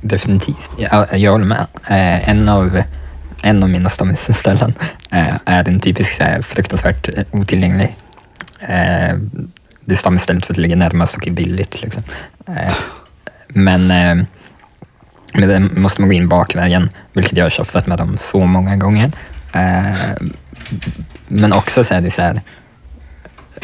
Definitivt. 0.00 0.70
Jag, 0.78 1.18
jag 1.18 1.32
håller 1.32 1.46
med. 1.46 1.66
Eh, 1.88 2.28
en, 2.28 2.48
av, 2.48 2.82
en 3.42 3.62
av 3.62 3.68
mina 3.68 3.88
stammisställen 3.88 4.74
eh, 5.10 5.34
är 5.44 5.68
en 5.68 5.80
typisk 5.80 6.16
så 6.16 6.22
eh, 6.22 6.28
här, 6.28 6.42
fruktansvärt 6.42 7.08
eh, 7.08 7.24
otillgänglig. 7.30 7.96
Eh, 8.60 9.16
det 9.84 9.94
är 9.94 9.96
stammisstället 9.96 10.46
för 10.46 10.52
att 10.52 10.56
det 10.56 10.62
ligger 10.62 10.76
närmast 10.76 11.16
och 11.16 11.26
är 11.26 11.30
billigt. 11.30 11.82
Liksom. 11.82 12.02
Eh, 12.48 12.72
men 13.48 13.90
eh, 13.90 14.24
med 15.34 15.48
det 15.48 15.60
måste 15.60 16.00
man 16.00 16.08
gå 16.08 16.14
in 16.14 16.28
bakvägen, 16.28 16.90
vilket 17.12 17.36
jag 17.36 17.44
har 17.44 17.50
tjafsat 17.50 17.86
med 17.86 17.98
dem 17.98 18.16
så 18.18 18.44
många 18.44 18.76
gånger. 18.76 19.12
Eh, 19.52 20.28
men 21.28 21.52
också 21.52 21.84
så 21.84 21.94
är 21.94 22.00
det 22.00 22.10
så 22.10 22.22
här, 22.22 22.40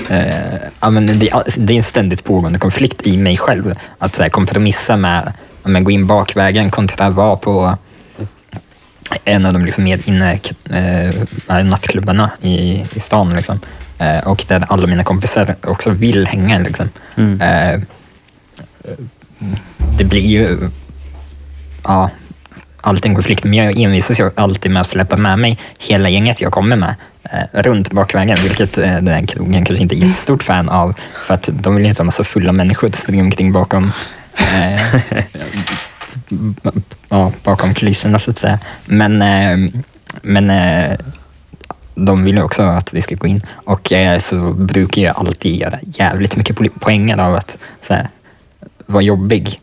eh, 0.08 0.60
ja, 0.80 0.90
men 0.90 1.06
det, 1.06 1.32
det 1.56 1.72
är 1.72 1.76
en 1.76 1.82
ständigt 1.82 2.24
pågående 2.24 2.58
konflikt 2.58 3.06
i 3.06 3.16
mig 3.16 3.36
själv. 3.36 3.74
Att 3.98 4.14
så 4.14 4.22
här, 4.22 4.30
kompromissa 4.30 4.96
med 4.96 5.32
att 5.62 5.84
gå 5.84 5.90
in 5.90 6.06
bakvägen 6.06 6.70
kontra 6.70 7.06
att 7.06 7.14
vara 7.14 7.36
på 7.36 7.78
en 9.24 9.46
av 9.46 9.52
de 9.52 9.64
liksom 9.64 9.84
mer 9.84 10.00
inne 10.04 10.40
äh, 10.70 11.64
nattklubbarna 11.64 12.30
i, 12.40 12.84
i 12.94 13.00
stan. 13.00 13.30
Liksom. 13.30 13.60
Äh, 13.98 14.18
och 14.18 14.44
där 14.48 14.64
alla 14.68 14.86
mina 14.86 15.04
kompisar 15.04 15.54
också 15.64 15.90
vill 15.90 16.26
hänga. 16.26 16.58
Liksom. 16.58 16.88
Mm. 17.16 17.40
Äh, 17.40 17.80
det 19.98 20.04
blir 20.04 20.26
ju 20.26 20.70
ja, 21.84 22.10
alltid 22.80 23.10
en 23.10 23.14
konflikt, 23.14 23.44
men 23.44 23.54
jag 23.54 23.80
envisas 23.80 24.20
ju 24.20 24.30
alltid 24.34 24.72
med 24.72 24.80
att 24.80 24.88
släppa 24.88 25.16
med 25.16 25.38
mig 25.38 25.58
hela 25.78 26.08
gänget 26.08 26.40
jag 26.40 26.52
kommer 26.52 26.76
med 26.76 26.94
eh, 27.22 27.62
runt 27.62 27.92
bakvägen, 27.92 28.38
vilket 28.42 28.78
eh, 28.78 28.96
den 28.96 29.26
krogen 29.26 29.64
kanske 29.64 29.82
inte 29.82 29.94
är 29.94 30.06
jättestort 30.06 30.42
fan 30.42 30.68
av, 30.68 30.94
för 31.26 31.34
att 31.34 31.48
de 31.52 31.74
vill 31.74 31.86
inte 31.86 32.02
ha 32.02 32.04
massa 32.04 32.24
fulla 32.24 32.52
människor 32.52 32.88
som 32.88 32.96
springer 32.96 33.22
omkring 33.22 33.52
bakom 33.52 33.92
eh, 34.34 34.80
ja, 37.08 37.32
bakom 37.44 37.74
kulisserna 37.74 38.18
så 38.18 38.30
att 38.30 38.38
säga. 38.38 38.58
Men, 38.86 39.22
eh, 39.22 39.70
men 40.22 40.50
eh, 40.50 40.98
de 41.94 42.24
vill 42.24 42.38
också 42.38 42.62
att 42.62 42.94
vi 42.94 43.02
ska 43.02 43.14
gå 43.14 43.26
in 43.26 43.40
och 43.50 43.92
eh, 43.92 44.18
så 44.18 44.52
brukar 44.52 45.02
jag 45.02 45.16
alltid 45.16 45.56
göra 45.56 45.78
jävligt 45.82 46.36
mycket 46.36 46.80
poänger 46.80 47.20
av 47.20 47.34
att 47.34 47.58
så 47.80 47.94
här, 47.94 48.08
vara 48.86 49.02
jobbig. 49.02 49.60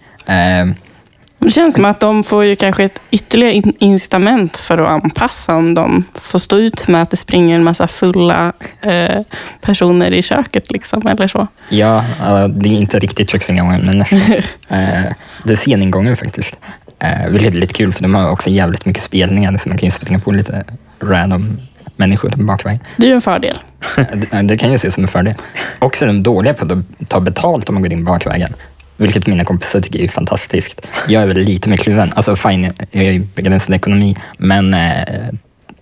Det 1.46 1.52
känns 1.52 1.76
som 1.76 1.86
att 1.86 2.00
de 2.00 2.24
får 2.24 2.46
ju 2.46 2.56
kanske 2.56 2.84
ett 2.84 3.00
ytterligare 3.12 3.74
incitament 3.80 4.58
för 4.58 4.78
att 4.78 5.04
anpassa 5.04 5.56
om 5.56 5.74
de 5.74 6.04
får 6.14 6.40
stå 6.40 6.58
ut 6.58 6.88
med 6.88 7.02
att 7.02 7.12
det 7.12 7.18
springer 7.18 7.56
en 7.56 7.64
massa 7.64 7.88
fulla 7.88 8.54
eh, 8.82 9.22
personer 9.62 10.14
i 10.14 10.22
köket. 10.22 10.72
Liksom, 10.72 11.08
eller 11.08 11.28
så. 11.28 11.48
Ja, 11.70 12.04
det 12.48 12.70
är 12.70 12.74
inte 12.74 13.00
riktigt 13.00 13.30
köksingången, 13.30 13.82
men 13.86 13.98
nästan. 13.98 14.20
eh, 14.70 15.14
det 15.44 15.52
är 15.52 15.56
sceningången 15.56 16.18
faktiskt. 16.18 16.58
Eh, 17.00 17.30
vilket 17.30 17.54
är 17.54 17.58
lite 17.58 17.74
kul, 17.74 17.94
för 17.94 18.04
de 18.04 18.16
har 18.16 18.30
också 18.30 18.50
jävligt 18.50 18.86
mycket 18.86 19.04
spelningar, 19.04 19.58
så 19.58 19.70
man 19.70 19.78
kan 19.78 19.88
ju 19.88 19.92
springa 19.92 20.20
på 20.20 20.32
lite 20.32 20.64
random 21.00 21.58
människor 21.96 22.30
bakvägen. 22.30 22.80
Det 22.98 23.06
är 23.06 23.10
ju 23.10 23.16
en 23.16 23.22
fördel. 23.22 23.60
det, 23.96 24.42
det 24.42 24.58
kan 24.58 24.70
ju 24.70 24.76
ses 24.76 24.94
som 24.94 25.04
en 25.04 25.08
fördel. 25.08 25.34
Också 25.80 26.06
är 26.06 26.08
de 26.08 26.24
dåliga 26.24 26.54
på 26.54 26.66
att 26.66 27.10
ta 27.10 27.20
betalt 27.20 27.70
om 27.70 27.76
man 27.76 27.82
går 27.82 27.94
in 27.94 28.06
bakvägen. 28.06 28.54
Vilket 28.98 29.28
mina 29.28 29.46
kompisar 29.46 29.80
tycker 29.80 30.00
är 30.00 30.08
fantastiskt. 30.08 30.88
Jag 31.08 31.24
är 31.24 31.28
väl 31.28 31.38
lite 31.38 31.70
mer 31.70 31.78
kluven. 31.78 32.14
Alltså 32.16 32.36
fine, 32.36 32.72
jag 32.92 33.04
är 33.04 33.20
begränsad 33.20 33.76
ekonomi, 33.76 34.16
men 34.38 34.74
eh, 34.74 35.30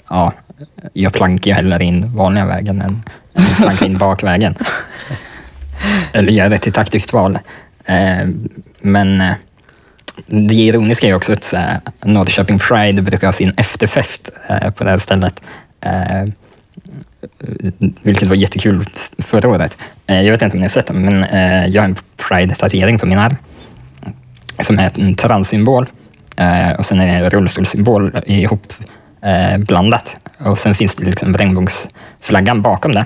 ja, 0.10 0.34
jag 0.94 1.14
plankar 1.14 1.52
ju 1.52 1.56
hellre 1.56 1.84
in 1.84 2.16
vanliga 2.16 2.46
vägen 2.46 2.82
än 2.82 3.04
plankar 3.58 3.86
in 3.86 3.98
bakvägen. 3.98 4.56
Eller 6.14 6.32
gör 6.32 6.52
ett 6.52 6.68
ett 6.68 6.78
aktivt 6.78 7.14
val. 7.14 7.40
Eh, 7.86 8.28
men 8.82 9.22
eh, 9.22 9.34
det 10.28 10.56
ironiska 10.56 11.08
är 11.08 11.16
också 11.16 11.34
att 11.34 11.54
Norrköping 12.06 12.60
Pride 12.60 13.02
brukar 13.02 13.28
ha 13.28 13.34
sin 13.34 13.52
efterfest 13.58 14.30
eh, 14.50 14.72
på 14.72 14.84
det 14.84 14.90
här 14.90 14.98
stället. 14.98 15.42
Eh, 15.82 16.24
vilket 18.02 18.28
var 18.28 18.36
jättekul 18.36 18.86
förra 19.18 19.50
året. 19.50 19.78
Eh, 20.08 20.22
jag 20.22 20.32
vet 20.32 20.42
inte 20.42 20.56
om 20.56 20.60
ni 20.60 20.66
har 20.66 20.70
sett 20.70 20.88
den, 20.88 21.02
men 21.02 21.24
eh, 21.24 21.68
jag 21.68 21.82
har 21.82 21.90
en 21.90 21.96
Pride-tatuering 22.30 23.00
på 23.00 23.06
min 23.06 23.18
arm 23.18 23.36
som 24.62 24.80
är 24.80 24.92
en 25.00 25.16
transsymbol 25.16 25.86
eh, 26.38 26.72
och 26.72 26.86
sen 26.86 27.00
är 27.00 27.08
det 27.08 27.26
en 27.26 27.30
rullstolssymbol 27.30 28.12
ihop 28.26 28.74
blandat. 29.58 30.18
Och 30.38 30.60
sen 30.60 30.76
finns 30.76 30.96
det 30.96 31.06
liksom 31.06 31.38
regnbågsflaggan 31.38 32.62
bakom 32.62 32.92
det. 32.92 33.06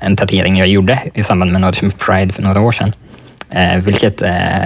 En 0.00 0.16
tatuering 0.16 0.56
jag 0.56 0.68
gjorde 0.68 1.00
i 1.14 1.22
samband 1.22 1.52
med 1.52 1.60
Norrköping 1.60 1.90
Pride 1.90 2.32
för 2.32 2.42
några 2.42 2.60
år 2.60 2.72
sedan. 2.72 2.92
Vilket 3.82 4.22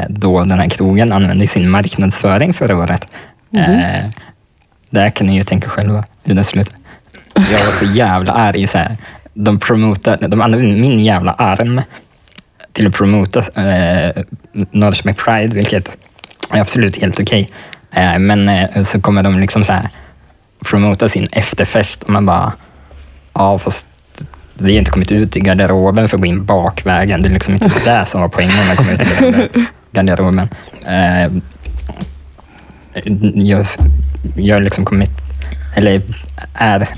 då 0.08 0.44
den 0.44 0.58
här 0.58 0.68
krogen 0.68 1.12
använde 1.12 1.44
i 1.44 1.46
sin 1.46 1.70
marknadsföring 1.70 2.54
förra 2.54 2.76
året. 2.76 3.06
Mm. 3.52 4.10
Där 4.90 5.10
kan 5.10 5.26
ni 5.26 5.36
ju 5.36 5.42
tänka 5.42 5.68
själva 5.68 6.04
hur 6.24 6.34
det 6.34 6.44
slutar. 6.44 6.78
Jag 7.52 7.64
var 7.64 7.72
så 7.72 7.84
jävla 7.84 8.32
arg. 8.32 8.66
Så 8.66 8.78
här. 8.78 8.96
De, 9.34 9.60
de 10.28 10.40
använde 10.40 10.66
min 10.66 11.04
jävla 11.04 11.32
arm 11.32 11.82
till 12.72 12.86
att 12.86 12.94
promota 12.94 13.38
eh, 13.38 14.24
Norrköping 14.52 15.14
Pride, 15.14 15.56
vilket 15.56 15.98
är 16.52 16.60
absolut 16.60 16.96
helt 16.96 17.20
okej. 17.20 17.50
Okay. 17.90 18.04
Eh, 18.04 18.18
men 18.18 18.48
eh, 18.48 18.82
så 18.82 19.00
kommer 19.00 19.22
de 19.22 19.38
liksom 19.38 19.64
så 19.64 19.72
här 19.72 19.88
promota 20.64 21.08
sin 21.08 21.26
efterfest 21.32 22.02
och 22.02 22.10
man 22.10 22.26
bara, 22.26 22.52
ja 23.34 23.58
fast 23.58 23.86
vi 24.58 24.72
har 24.72 24.78
inte 24.78 24.90
kommit 24.90 25.12
ut 25.12 25.36
i 25.36 25.40
garderoben 25.40 26.08
för 26.08 26.16
att 26.16 26.20
gå 26.20 26.26
in 26.26 26.44
bakvägen. 26.44 27.22
Det 27.22 27.28
är 27.28 27.32
liksom 27.32 27.54
inte 27.54 27.70
det 27.84 28.06
som 28.06 28.20
var 28.20 28.28
poängen 28.28 28.56
när 28.56 28.66
man 28.66 28.76
kom 28.76 28.88
ut 28.88 29.02
i 29.02 29.66
garderoben. 29.92 30.48
Eh, 30.86 31.32
jag, 33.34 33.66
jag 34.36 34.56
har 34.56 34.60
liksom 34.60 34.84
kommit, 34.84 35.10
eller 35.76 36.02
är 36.54 36.88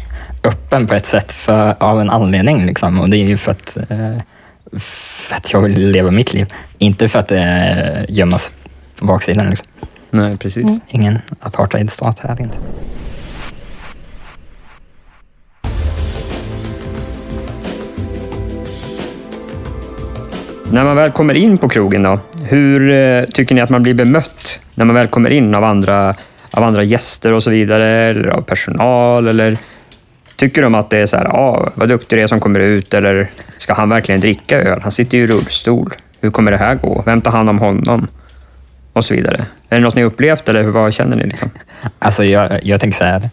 öppen 0.48 0.86
på 0.86 0.94
ett 0.94 1.06
sätt 1.06 1.32
för, 1.32 1.74
av 1.78 2.00
en 2.00 2.10
anledning. 2.10 2.66
Liksom. 2.66 3.00
Och 3.00 3.08
det 3.08 3.16
är 3.16 3.26
ju 3.26 3.36
för 3.36 3.50
att, 3.50 3.76
eh, 3.76 4.18
för 4.78 5.36
att 5.36 5.52
jag 5.52 5.60
vill 5.60 5.90
leva 5.90 6.10
mitt 6.10 6.32
liv. 6.32 6.52
Inte 6.78 7.08
för 7.08 7.18
att 7.18 7.32
eh, 7.32 8.04
gömmas 8.08 8.50
på 8.98 9.06
baksidan. 9.06 9.50
Liksom. 9.50 9.66
Nej, 10.10 10.38
precis. 10.38 10.64
Mm. 10.64 10.80
Ingen 10.88 11.18
apartheidstat 11.40 12.18
här 12.18 12.40
inte. 12.40 12.58
När 20.72 20.84
man 20.84 20.96
väl 20.96 21.10
kommer 21.10 21.34
in 21.34 21.58
på 21.58 21.68
krogen 21.68 22.02
då, 22.02 22.20
hur 22.42 22.92
eh, 22.92 23.24
tycker 23.24 23.54
ni 23.54 23.60
att 23.60 23.70
man 23.70 23.82
blir 23.82 23.94
bemött 23.94 24.60
när 24.74 24.84
man 24.84 24.96
väl 24.96 25.06
kommer 25.08 25.30
in 25.30 25.54
av 25.54 25.64
andra, 25.64 26.14
av 26.50 26.62
andra 26.62 26.82
gäster 26.82 27.32
och 27.32 27.42
så 27.42 27.50
vidare, 27.50 27.86
eller 27.86 28.28
av 28.28 28.40
personal? 28.40 29.28
Eller 29.28 29.58
Tycker 30.38 30.62
de 30.62 30.74
att 30.74 30.90
det 30.90 30.98
är 30.98 31.06
så 31.06 31.16
här, 31.16 31.24
ah, 31.24 31.72
vad 31.74 31.88
duktig 31.88 32.18
du 32.18 32.22
är 32.22 32.26
som 32.26 32.40
kommer 32.40 32.60
ut, 32.60 32.94
eller 32.94 33.30
ska 33.58 33.74
han 33.74 33.88
verkligen 33.88 34.20
dricka 34.20 34.58
öl? 34.58 34.80
Han 34.82 34.92
sitter 34.92 35.18
ju 35.18 35.24
i 35.24 35.26
rullstol. 35.26 35.94
Hur 36.20 36.30
kommer 36.30 36.50
det 36.50 36.58
här 36.58 36.74
gå? 36.74 37.02
Vem 37.06 37.20
tar 37.20 37.30
hand 37.30 37.48
om 37.48 37.58
honom? 37.58 38.08
Och 38.92 39.04
så 39.04 39.14
vidare. 39.14 39.46
Är 39.68 39.76
det 39.76 39.82
något 39.82 39.94
ni 39.94 40.04
upplevt 40.04 40.48
eller 40.48 40.62
vad 40.62 40.94
känner 40.94 41.16
ni? 41.16 41.22
Liksom? 41.22 41.50
Alltså 41.98 42.24
jag, 42.24 42.60
jag 42.62 42.80
tänker 42.80 42.98
så 42.98 43.04
här, 43.04 43.30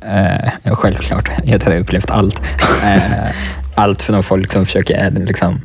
eh, 0.00 0.74
självklart, 0.74 1.30
jag 1.44 1.64
har 1.64 1.76
upplevt 1.76 2.10
allt. 2.10 2.40
Eh, 2.84 3.34
allt 3.74 4.02
från 4.02 4.22
folk 4.22 4.52
som 4.52 4.66
försöker 4.66 5.04
eh, 5.04 5.24
liksom, 5.24 5.60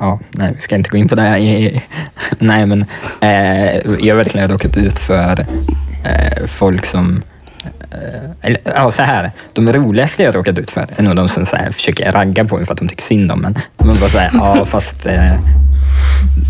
ja, 0.00 0.20
nej, 0.30 0.52
vi 0.54 0.60
ska 0.60 0.76
inte 0.76 0.90
gå 0.90 0.96
in 0.96 1.08
på 1.08 1.14
det. 1.14 1.22
Här. 1.22 1.38
nej, 2.38 2.66
men 2.66 2.84
eh, 3.20 3.76
jag 4.00 4.14
har 4.14 4.24
verkligen 4.24 4.50
råkat 4.50 4.76
ut 4.76 4.98
för 4.98 5.40
eh, 6.04 6.46
folk 6.46 6.86
som 6.86 7.22
Eh, 7.33 7.33
eller, 8.40 8.60
ja, 8.64 8.90
så 8.90 9.02
här, 9.02 9.30
de 9.52 9.72
roligaste 9.72 10.22
jag 10.22 10.34
råkat 10.34 10.58
ut 10.58 10.70
för 10.70 10.86
är 10.96 11.02
nog 11.02 11.16
de 11.16 11.28
som 11.28 11.46
så 11.46 11.56
här, 11.56 11.72
försöker 11.72 12.12
ragga 12.12 12.44
på 12.44 12.56
mig 12.56 12.66
för 12.66 12.72
att 12.72 12.78
de 12.78 12.88
tycker 12.88 13.02
synd 13.02 13.32
om 13.32 13.44
en. 13.44 13.58
Man 13.76 13.96
bara 14.00 14.10
säger 14.10 14.30
ja 14.34 14.66
fast 14.70 15.06
eh, 15.06 15.36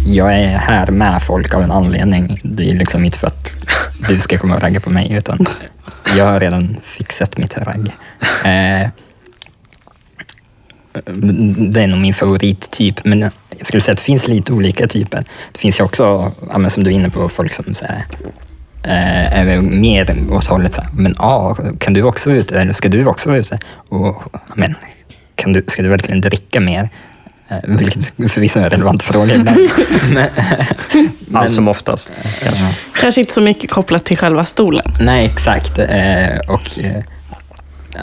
jag 0.07 0.35
är 0.35 0.59
här 0.59 0.87
med 0.87 1.23
folk 1.23 1.55
av 1.55 1.63
en 1.63 1.71
anledning. 1.71 2.41
Det 2.43 2.71
är 2.71 2.75
liksom 2.75 3.05
inte 3.05 3.19
för 3.19 3.27
att 3.27 3.57
du 4.09 4.19
ska 4.19 4.39
komma 4.39 4.55
och 4.55 4.63
ragga 4.63 4.81
på 4.81 4.91
mig, 4.91 5.13
utan 5.13 5.47
jag 6.17 6.25
har 6.25 6.41
redan 6.41 6.77
fixat 6.83 7.39
mitt 7.39 7.59
ragg. 7.59 7.93
Eh, 8.45 8.91
det 11.73 11.83
är 11.83 11.87
nog 11.87 11.99
min 11.99 12.15
favorittyp, 12.15 13.05
men 13.05 13.21
jag 13.21 13.33
skulle 13.63 13.81
säga 13.81 13.93
att 13.93 13.99
det 13.99 14.05
finns 14.05 14.29
lite 14.29 14.53
olika 14.53 14.87
typer. 14.87 15.25
Det 15.53 15.59
finns 15.59 15.81
ju 15.81 15.85
också, 15.85 16.33
ja, 16.53 16.71
som 16.71 16.85
du 16.85 16.91
är 16.91 16.95
inne 16.95 17.11
på, 17.11 17.29
folk 17.29 17.53
som 17.53 17.75
så 17.75 17.87
här, 17.87 18.05
eh, 18.85 19.39
är 19.39 19.61
mer 19.61 20.17
åt 20.31 20.47
hållet 20.47 20.75
så 20.75 20.83
här, 20.83 20.91
men 20.93 21.15
ja, 21.19 21.57
kan 21.79 21.93
du 21.93 22.03
också 22.03 22.31
vara 22.31 22.39
ute 22.39 22.61
eller 22.61 22.73
ska 22.73 22.89
du 22.89 23.07
också 23.07 23.29
vara 23.29 23.39
ute? 23.39 23.59
Och, 23.89 24.23
men, 24.55 24.75
kan 25.35 25.53
du, 25.53 25.65
ska 25.67 25.83
du 25.83 25.89
verkligen 25.89 26.21
dricka 26.21 26.61
mer? 26.61 26.89
Eh, 27.49 27.59
vilket 27.63 28.33
förvisso 28.33 28.59
är 28.59 28.65
en 28.65 28.71
relevant 28.71 29.03
fråga 29.03 29.35
ibland. 29.35 29.59
men, 30.13 30.29
Allt 31.33 31.55
som 31.55 31.69
oftast. 31.69 32.21
Kanske. 32.43 32.75
Kanske 33.01 33.21
inte 33.21 33.33
så 33.33 33.41
mycket 33.41 33.71
kopplat 33.71 34.05
till 34.05 34.19
själva 34.19 34.45
stolen. 34.45 34.85
Nej, 35.01 35.27
exakt. 35.27 35.79
Eh, 35.79 36.39
och, 36.49 36.79
eh, 36.79 37.03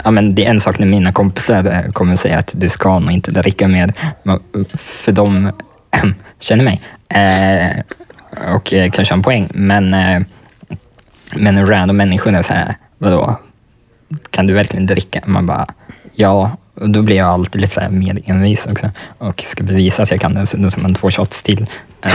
ja, 0.04 0.10
men 0.10 0.34
det 0.34 0.44
är 0.44 0.50
en 0.50 0.60
sak 0.60 0.78
när 0.78 0.86
mina 0.86 1.12
kompisar 1.12 1.72
eh, 1.72 1.92
kommer 1.92 2.16
säga 2.16 2.38
att 2.38 2.50
du 2.54 2.68
ska 2.68 2.98
nog 2.98 3.12
inte 3.12 3.30
dricka 3.30 3.68
mer, 3.68 3.92
Men, 4.22 4.40
för 4.78 5.12
de 5.12 5.52
känner 6.40 6.64
mig 6.64 6.80
eh, 7.08 7.82
och 8.54 8.72
eh, 8.72 8.90
kanske 8.90 9.14
har 9.14 9.18
en 9.18 9.22
poäng. 9.22 9.50
Men, 9.54 9.94
men 11.36 11.66
random 11.66 11.96
människor 11.96 12.34
är 12.34 12.42
så 12.42 12.52
här, 12.54 12.76
vadå? 12.98 13.36
Kan 14.30 14.46
du 14.46 14.54
verkligen 14.54 14.86
dricka? 14.86 15.20
Man 15.26 15.46
bara, 15.46 15.66
ja. 16.14 16.50
Och 16.74 16.90
då 16.90 17.02
blir 17.02 17.16
jag 17.16 17.28
alltid 17.28 17.60
lite 17.60 17.72
så 17.74 17.80
här 17.80 17.88
mer 17.88 18.18
envis 18.24 18.66
också 18.66 18.90
och 19.18 19.40
ska 19.46 19.62
bevisa 19.62 20.02
att 20.02 20.10
jag 20.10 20.20
kan 20.20 20.34
det. 20.34 20.46
Så 20.46 20.56
då 20.56 20.70
tar 20.70 20.80
man 20.82 20.94
två 20.94 21.10
shots 21.10 21.42
till. 21.42 21.66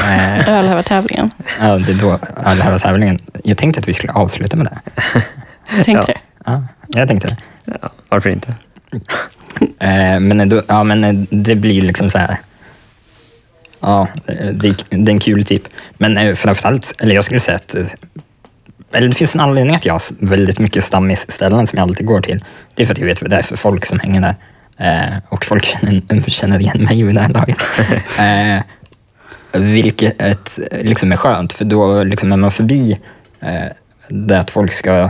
Ölhävartävlingen. 0.48 1.32
Ja, 1.60 1.78
det 1.78 1.92
är 1.92 1.96
då 1.96 2.20
alla 2.44 2.64
här 2.64 2.78
tävlingen. 2.78 3.20
Jag 3.44 3.58
tänkte 3.58 3.80
att 3.80 3.88
vi 3.88 3.94
skulle 3.94 4.14
avsluta 4.14 4.58
med 4.58 4.66
det. 4.66 4.80
Jag 5.76 5.86
tänkte 5.86 6.06
Ja. 6.08 6.14
det. 6.14 6.20
Ja, 6.46 6.64
jag 6.88 7.08
tänkte 7.08 7.28
det. 7.28 7.38
Ja, 7.82 7.90
varför 8.10 8.30
inte? 8.30 8.54
Eh, 9.80 10.20
men, 10.20 10.50
då, 10.50 10.62
ja, 10.68 10.84
men 10.84 11.28
det 11.30 11.56
blir 11.56 11.82
liksom 11.82 12.10
så 12.10 12.18
här... 12.18 12.38
Ja, 13.80 14.08
det, 14.26 14.76
det 14.90 14.96
är 14.96 15.10
en 15.10 15.20
kul 15.20 15.46
typ. 15.46 15.64
Men 15.98 16.18
eh, 16.18 16.36
framförallt, 16.36 16.96
eller 17.00 17.16
jag 17.16 17.24
skulle 17.24 17.40
säga 17.40 17.56
att... 17.56 17.76
eh, 18.92 18.98
Eller 18.98 19.08
det 19.08 19.16
finns 19.16 19.36
en 19.36 19.42
anledning 19.42 19.76
att 19.76 19.86
jag 19.86 19.94
har 19.94 20.02
väldigt 20.26 20.60
mycket 20.60 20.84
stammisställen 20.84 21.68
som 21.68 21.78
jag 21.78 21.84
alltid 21.90 22.06
går 22.08 22.22
till. 22.22 22.44
Det 22.76 22.82
är 22.84 22.86
för 22.86 22.94
att 22.94 23.00
jag 23.00 23.06
vet 23.08 23.22
vad 23.22 23.32
det 23.32 23.38
är 23.38 23.42
för 23.42 23.58
folk 23.58 23.86
som 23.86 24.00
hänger 24.00 24.22
där. 24.22 24.36
Eh, 24.80 25.18
och 25.30 25.46
folk 25.46 25.66
känner, 25.82 26.30
känner 26.30 26.60
igen 26.60 26.84
mig 26.84 27.04
vid 27.04 27.16
det 27.16 27.22
här 27.22 27.30
laget. 27.34 27.58
eh, 28.20 28.64
vilket 29.62 30.22
liksom 30.82 31.12
är 31.12 31.16
skönt, 31.16 31.54
för 31.54 31.66
då 31.66 32.04
liksom 32.04 32.32
är 32.32 32.38
man 32.38 32.52
förbi 32.52 32.98
eh, 33.42 33.64
det 34.10 34.40
att 34.40 34.52
folk 34.52 34.74
ska, 34.74 35.10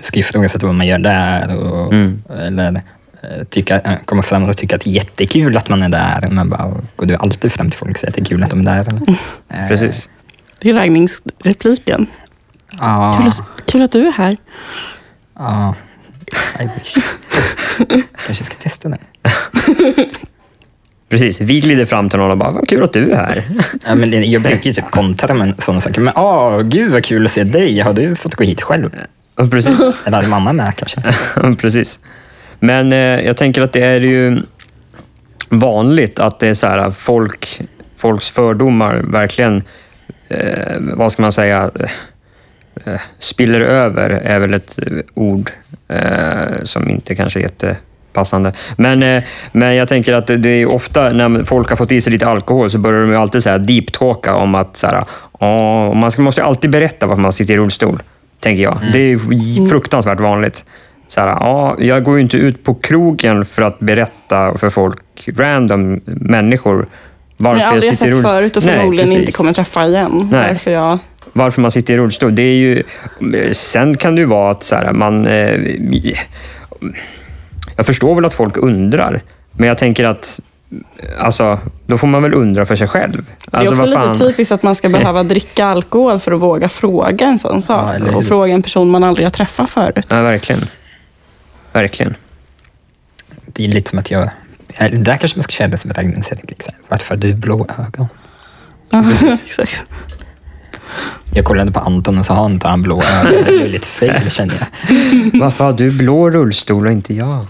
ska 0.00 0.18
ifrågasätta 0.18 0.66
vad 0.66 0.74
man 0.74 0.86
gör 0.86 0.98
där. 0.98 1.56
Och, 1.56 1.92
Mm. 1.92 2.22
Eller 2.40 2.82
eh, 3.22 3.44
tycka, 3.50 3.80
eh, 3.80 3.92
komma 4.04 4.22
fram 4.22 4.44
och 4.44 4.56
tycka 4.56 4.76
att 4.76 4.80
det 4.82 4.90
är 4.90 4.94
jättekul 4.94 5.56
att 5.56 5.68
man 5.68 5.82
är 5.82 5.88
där. 5.88 6.28
Man 6.30 6.48
bara, 6.50 6.74
går 6.96 7.06
du 7.06 7.16
alltid 7.16 7.52
fram 7.52 7.70
till 7.70 7.78
folk 7.78 7.90
och 7.90 7.98
säger 7.98 8.10
att 8.10 8.14
det 8.14 8.20
är 8.20 8.24
kul 8.24 8.42
att 8.42 8.50
de 8.50 8.60
är 8.60 8.64
där? 8.64 8.80
Eller? 8.80 9.00
Eh, 9.48 9.68
Precis. 9.68 10.08
Det 10.60 10.70
är 10.70 10.74
raggningsrepliken. 10.74 12.06
Ja, 12.80 13.16
Kul, 13.18 13.28
att- 13.28 13.66
kul 13.66 13.82
att 13.82 13.92
du 13.92 14.06
är 14.06 14.12
här. 14.12 14.36
ja. 15.38 15.74
I 16.60 16.62
wish. 16.64 16.96
Kanske 18.26 18.44
ska 18.44 18.54
testa 18.54 18.88
den. 18.88 18.98
Precis. 21.08 21.40
Vi 21.40 21.60
glider 21.60 21.84
fram 21.86 22.08
till 22.10 22.18
någon 22.18 22.30
och 22.30 22.38
bara, 22.38 22.50
vad 22.50 22.68
kul 22.68 22.82
att 22.82 22.92
du 22.92 23.10
är 23.10 23.16
här. 23.16 23.44
Ja, 23.86 23.94
men 23.94 24.10
det- 24.10 24.24
jag 24.24 24.42
brukar 24.42 24.64
ju 24.64 24.72
typ 24.72 24.90
kontra 24.90 25.34
med 25.34 25.62
sådana 25.62 25.80
saker. 25.80 26.00
Men 26.00 26.14
åh, 26.16 26.60
gud 26.60 26.92
vad 26.92 27.04
kul 27.04 27.24
att 27.24 27.30
se 27.32 27.44
dig. 27.44 27.80
Har 27.80 27.92
du 27.92 28.16
fått 28.16 28.34
gå 28.34 28.44
hit 28.44 28.62
själv? 28.62 28.90
Ja, 29.36 29.46
Precis. 29.50 29.96
Eller 30.04 30.16
hade 30.16 30.28
mamma 30.28 30.52
med 30.52 30.76
kanske? 30.76 31.02
Precis. 31.60 31.98
Men 32.60 32.92
eh, 32.92 32.98
jag 32.98 33.36
tänker 33.36 33.62
att 33.62 33.72
det 33.72 33.82
är 33.84 34.00
ju 34.00 34.42
vanligt 35.48 36.18
att 36.18 36.38
det 36.40 36.48
är 36.48 36.54
så 36.54 36.66
här, 36.66 36.90
folk, 36.90 37.60
folks 37.96 38.28
fördomar 38.28 38.94
verkligen, 38.96 39.62
eh, 40.28 40.76
vad 40.80 41.12
ska 41.12 41.22
man 41.22 41.32
säga, 41.32 41.70
eh, 42.86 43.00
spiller 43.18 43.60
över 43.60 44.10
är 44.10 44.38
väl 44.38 44.54
ett 44.54 44.78
eh, 44.86 44.98
ord 45.14 45.50
eh, 45.88 46.62
som 46.62 46.90
inte 46.90 47.14
kanske 47.14 47.38
är 47.40 47.42
jättepassande. 47.42 48.52
Men, 48.76 49.02
eh, 49.02 49.22
men 49.52 49.76
jag 49.76 49.88
tänker 49.88 50.14
att 50.14 50.26
det, 50.26 50.48
är 50.48 50.66
ofta 50.74 51.12
när 51.12 51.44
folk 51.44 51.68
har 51.68 51.76
fått 51.76 51.92
i 51.92 52.00
sig 52.00 52.12
lite 52.12 52.26
alkohol 52.26 52.70
så 52.70 52.78
börjar 52.78 53.00
de 53.00 53.10
ju 53.10 53.16
alltid 53.16 53.42
deep-talka 53.42 54.32
om 54.34 54.54
att 54.54 54.76
så 54.76 54.86
här, 54.86 55.04
"Åh", 55.32 55.94
man 55.94 56.10
ska, 56.10 56.22
måste 56.22 56.40
ju 56.40 56.46
alltid 56.46 56.70
berätta 56.70 57.06
varför 57.06 57.22
man 57.22 57.32
sitter 57.32 57.54
i 57.54 57.56
rullstol, 57.56 58.02
tänker 58.40 58.62
jag. 58.62 58.78
Det 58.92 58.98
är 58.98 59.32
ju 59.32 59.68
fruktansvärt 59.68 60.20
vanligt. 60.20 60.64
Så 61.08 61.20
här, 61.20 61.28
ja, 61.28 61.76
jag 61.78 62.04
går 62.04 62.16
ju 62.16 62.22
inte 62.22 62.36
ut 62.36 62.64
på 62.64 62.74
krogen 62.74 63.44
för 63.44 63.62
att 63.62 63.78
berätta 63.78 64.58
för 64.58 64.70
folk, 64.70 65.28
random 65.36 66.00
människor, 66.04 66.86
varför 67.36 67.58
Som 67.58 67.64
jag 67.64 67.72
aldrig 67.72 67.90
har 67.90 67.96
sitter 67.96 68.08
i 68.08 68.12
sett 68.12 68.14
rullstol. 68.14 68.30
förut 68.32 68.56
och 68.56 68.62
förmodligen 68.62 69.12
inte 69.12 69.32
kommer 69.32 69.52
träffa 69.52 69.86
igen. 69.86 70.28
Nej. 70.32 70.48
Varför 70.48 70.70
jag... 70.70 70.98
varför 71.36 71.60
man 71.62 71.70
sitter 71.70 71.94
i 71.94 71.96
rullstol. 71.96 72.34
Det 72.34 72.42
är 72.42 72.56
ju, 72.56 72.82
sen 73.52 73.96
kan 73.96 74.14
det 74.14 74.20
ju 74.20 74.26
vara 74.26 74.50
att 74.50 74.62
så 74.62 74.76
här, 74.76 74.92
man... 74.92 75.26
Eh, 75.26 75.60
jag 77.76 77.86
förstår 77.86 78.14
väl 78.14 78.24
att 78.24 78.34
folk 78.34 78.56
undrar, 78.56 79.22
men 79.52 79.68
jag 79.68 79.78
tänker 79.78 80.04
att 80.04 80.40
alltså, 81.18 81.58
då 81.86 81.98
får 81.98 82.06
man 82.06 82.22
väl 82.22 82.34
undra 82.34 82.66
för 82.66 82.76
sig 82.76 82.88
själv. 82.88 83.24
Det 83.50 83.56
är 83.56 83.60
Alltså, 83.60 83.82
också 83.82 83.96
vad 83.96 84.12
lite 84.12 84.24
typiskt 84.24 84.52
att 84.52 84.62
man 84.62 84.74
ska 84.74 84.88
behöva 84.88 85.22
dricka 85.22 85.64
alkohol 85.64 86.18
för 86.20 86.32
att 86.32 86.40
våga 86.40 86.68
fråga 86.68 87.26
en 87.26 87.38
sån 87.38 87.62
sak. 87.62 87.96
hur? 87.98 88.14
och 88.14 88.24
fråga 88.24 88.54
en 88.54 88.62
person 88.62 88.90
man 88.90 89.04
aldrig 89.04 89.26
har 89.26 89.30
träffat 89.30 89.70
förut. 89.70 90.06
Ja, 90.08 90.22
verkligen. 90.22 90.66
Verkligen. 91.72 92.14
Det 93.46 93.64
är 93.64 93.68
lite 93.68 93.90
som 93.90 93.98
att 93.98 94.10
jag... 94.10 94.30
ja, 94.78 94.88
Där 94.88 95.16
kanske 95.16 95.38
man 95.38 95.42
ska 95.42 95.50
känna 95.52 95.70
det 95.70 95.76
som 95.76 95.90
ett 95.90 96.24
så 96.24 96.34
här, 96.34 96.74
Varför 96.88 97.14
har 97.14 97.20
du 97.20 97.34
blå 97.34 97.66
ögon? 97.78 98.08
Exakt. 99.44 99.86
Jag 101.34 101.44
kollade 101.44 101.72
på 101.72 101.80
Anton 101.80 102.18
och 102.18 102.24
så 102.26 102.34
har 102.34 102.46
inte 102.46 102.68
han 102.68 102.82
blå 102.82 103.02
ögon. 103.02 103.32
Det 103.32 103.52
blev 103.52 103.68
lite 103.70 103.86
fel 103.86 104.30
kände 104.30 104.54
jag. 104.58 104.66
Varför 105.40 105.64
har 105.64 105.72
du 105.72 105.90
blå 105.90 106.30
rullstol 106.30 106.86
och 106.86 106.92
inte 106.92 107.14
jag? 107.14 107.46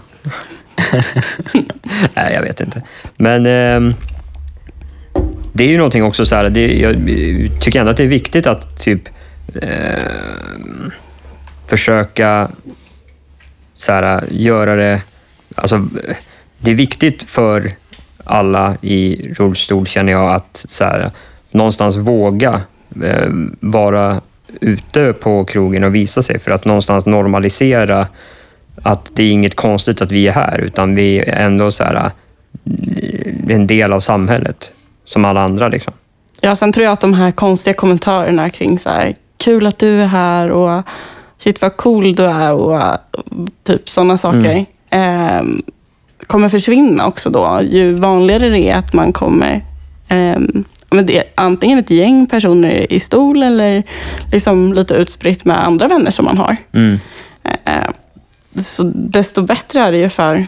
Nej, 2.13 2.33
jag 2.33 2.41
vet 2.41 2.61
inte. 2.61 2.83
Men 3.17 3.45
ehm, 3.45 3.93
det 5.53 5.63
är 5.63 5.67
ju 5.67 5.77
någonting 5.77 6.03
också 6.03 6.25
så 6.25 6.35
här, 6.35 6.49
det, 6.49 6.79
jag 6.79 6.95
tycker 7.61 7.79
ändå 7.79 7.91
att 7.91 7.97
det 7.97 8.03
är 8.03 8.07
viktigt 8.07 8.47
att 8.47 8.79
typ 8.79 9.01
ehm, 9.61 10.91
försöka 11.67 12.49
så 13.75 13.91
här, 13.91 14.23
göra 14.29 14.75
det... 14.75 15.01
Alltså, 15.55 15.87
det 16.57 16.71
är 16.71 16.75
viktigt 16.75 17.23
för 17.23 17.71
alla 18.23 18.77
i 18.81 19.29
rullstol, 19.33 19.87
känner 19.87 20.11
jag, 20.11 20.33
att 20.35 20.65
så 20.69 20.83
här, 20.83 21.11
någonstans 21.51 21.95
våga 21.95 22.49
eh, 22.49 22.61
vara 23.59 24.21
ute 24.61 25.13
på 25.13 25.45
krogen 25.45 25.83
och 25.83 25.95
visa 25.95 26.21
sig 26.21 26.39
för 26.39 26.51
att 26.51 26.65
någonstans 26.65 27.05
normalisera 27.05 28.07
att 28.83 29.11
det 29.13 29.23
är 29.23 29.31
inget 29.31 29.55
konstigt 29.55 30.01
att 30.01 30.11
vi 30.11 30.27
är 30.27 30.31
här, 30.31 30.57
utan 30.57 30.95
vi 30.95 31.19
är 31.19 31.45
ändå 31.45 31.71
så 31.71 31.83
här, 31.83 31.95
eh, 31.95 33.55
en 33.55 33.67
del 33.67 33.93
av 33.93 33.99
samhället, 33.99 34.71
som 35.05 35.25
alla 35.25 35.41
andra. 35.41 35.67
Liksom. 35.67 35.93
Ja, 36.41 36.55
sen 36.55 36.71
tror 36.71 36.83
jag 36.83 36.93
att 36.93 37.01
de 37.01 37.13
här 37.13 37.31
konstiga 37.31 37.73
kommentarerna 37.73 38.49
kring 38.49 38.79
så 38.79 38.89
här, 38.89 39.15
kul 39.37 39.67
att 39.67 39.79
du 39.79 40.01
är 40.01 40.07
här 40.07 40.51
och 40.51 40.83
shit 41.39 41.61
vad 41.61 41.77
cool 41.77 42.15
du 42.15 42.25
är 42.25 42.53
och 42.53 42.99
typ 43.63 43.89
sådana 43.89 44.17
saker 44.17 44.65
ehm, 44.89 45.61
kommer 46.27 46.49
försvinna 46.49 47.07
också 47.07 47.29
då. 47.29 47.59
Ju 47.63 47.93
vanligare 47.93 48.49
det 48.49 48.69
är 48.69 48.75
att 48.75 48.93
man 48.93 49.13
kommer 49.13 49.61
men 50.09 50.65
det 51.05 51.17
är 51.17 51.23
antingen 51.35 51.79
ett 51.79 51.89
gäng 51.89 52.27
personer 52.27 52.93
i 52.93 52.99
stol 52.99 53.43
eller 53.43 53.83
liksom 54.31 54.73
lite 54.73 54.93
utspritt 54.93 55.45
med 55.45 55.65
andra 55.65 55.87
vänner 55.87 56.11
som 56.11 56.25
man 56.25 56.37
har. 56.37 56.55
Mm. 56.73 56.99
Eh, 57.43 57.89
så 58.55 58.83
desto 58.95 59.41
bättre 59.41 59.79
är 59.79 59.91
det 59.91 59.97
ju 59.97 60.09
för 60.09 60.47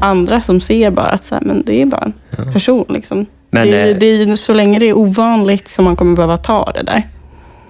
andra 0.00 0.40
som 0.40 0.60
ser 0.60 0.90
bara 0.90 1.06
att 1.06 1.24
så 1.24 1.34
här, 1.34 1.42
men 1.42 1.62
det 1.66 1.82
är 1.82 1.86
bara 1.86 2.12
en 2.30 2.52
person. 2.52 2.84
Liksom. 2.88 3.26
Men, 3.50 3.66
det, 3.66 3.76
är, 3.76 3.88
eh, 3.88 3.96
det 3.96 4.06
är 4.06 4.26
ju 4.26 4.36
så 4.36 4.54
länge 4.54 4.78
det 4.78 4.86
är 4.86 4.96
ovanligt 4.96 5.68
som 5.68 5.84
man 5.84 5.96
kommer 5.96 6.16
behöva 6.16 6.36
ta 6.36 6.72
det 6.72 6.82
där. 6.82 7.08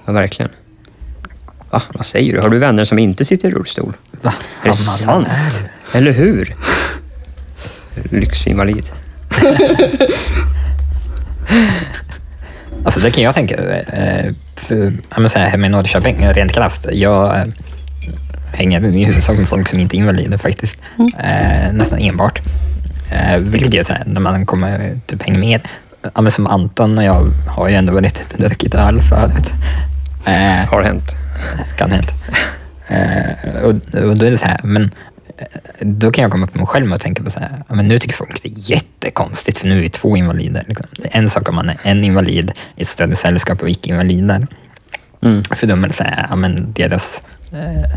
Ja, 0.05 0.13
verkligen. 0.13 0.51
Va, 1.71 1.83
vad 1.95 2.07
säger 2.07 2.33
du? 2.33 2.41
Har 2.41 2.49
du 2.49 2.59
vänner 2.59 2.85
som 2.85 2.99
inte 2.99 3.25
sitter 3.25 3.49
i 3.49 3.51
rullstol? 3.51 3.97
Va? 4.23 4.35
Är 4.63 4.69
det 4.69 4.75
sant? 4.75 5.29
Eller 5.93 6.13
hur? 6.13 6.55
Lyxinvalid. 8.11 8.85
Alltså 12.85 13.01
det 13.01 13.11
kan 13.11 13.25
jag 13.25 13.35
tänka. 13.35 13.55
Eh, 13.57 14.33
för, 14.57 14.93
jag 15.23 15.31
säga, 15.31 15.49
hemma 15.49 15.67
i 15.67 15.69
Norrköping, 15.69 16.29
rent 16.29 16.53
krasst. 16.53 16.89
Jag 16.93 17.37
eh, 17.39 17.45
hänger 18.53 18.85
i 18.87 19.05
huvudsak 19.05 19.39
med 19.39 19.49
folk 19.49 19.69
som 19.69 19.79
inte 19.79 19.97
är 19.97 19.99
invalider 19.99 20.39
faktiskt. 20.39 20.79
Eh, 21.19 21.73
nästan 21.73 21.99
enbart. 21.99 22.41
Eh, 23.11 23.39
vilket 23.39 23.75
gör 23.75 23.83
så 23.83 23.95
här, 23.95 24.03
när 24.07 24.21
man 24.21 24.47
kommer 24.47 25.01
typ 25.07 25.23
hänger 25.23 25.39
med. 25.39 25.61
Ja, 26.15 26.21
men 26.21 26.33
som 26.33 26.47
Anton 26.47 26.99
och 26.99 27.05
jag 27.05 27.33
har 27.49 27.69
ju 27.69 27.75
ändå 27.75 27.93
varit 27.93 28.37
druckit 28.39 28.75
öl 28.75 29.03
förut. 29.03 29.53
Eh, 30.27 30.69
Har 30.69 30.83
hänt. 30.83 31.17
kan 31.77 31.91
hänt. 31.91 32.25
Eh, 32.89 33.63
och, 33.63 33.71
och 34.09 34.17
då 34.17 34.27
är 34.27 34.31
det 34.31 34.39
så 34.39 34.47
här, 34.47 34.61
men 34.63 34.91
då 35.81 36.11
kan 36.11 36.23
jag 36.23 36.33
komma 36.33 36.47
på 36.47 36.59
mig 36.59 36.67
själv 36.67 36.93
och 36.93 37.01
tänka 37.01 37.23
på 37.23 37.31
så 37.31 37.41
här, 37.41 37.63
men 37.69 37.89
nu 37.89 37.99
tycker 37.99 38.15
folk 38.15 38.43
det 38.43 38.49
är 38.49 38.71
jättekonstigt 38.71 39.59
för 39.59 39.69
nu 39.69 39.79
är 39.79 39.83
vi 39.83 39.89
två 39.89 40.17
invalider. 40.17 40.65
Liksom. 40.67 40.87
Det 40.97 41.15
är 41.15 41.19
en 41.19 41.31
sak 41.31 41.49
om 41.49 41.55
man 41.55 41.69
är 41.69 41.77
en 41.83 42.05
invalid 42.05 42.53
i 42.77 42.83
ett 42.83 42.89
större 42.89 43.17
sällskap 43.17 43.63
och 43.63 43.69
icke-invalider. 43.69 44.47
Mm. 45.23 45.45
För 45.45 45.67
de 45.67 45.85
är 45.85 45.89
så 45.89 46.05
här, 46.05 46.27
ja, 46.31 46.37
men 46.37 46.73
deras 46.73 47.27
eh, 47.53 47.91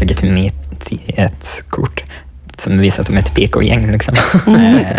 legitimitetskort 0.00 2.04
som 2.58 2.78
visar 2.78 3.02
att 3.02 3.06
de 3.06 3.16
är 3.16 3.18
ett 3.18 3.34
PK-gäng. 3.34 3.92
Liksom. 3.92 4.14
Eh, 4.46 4.96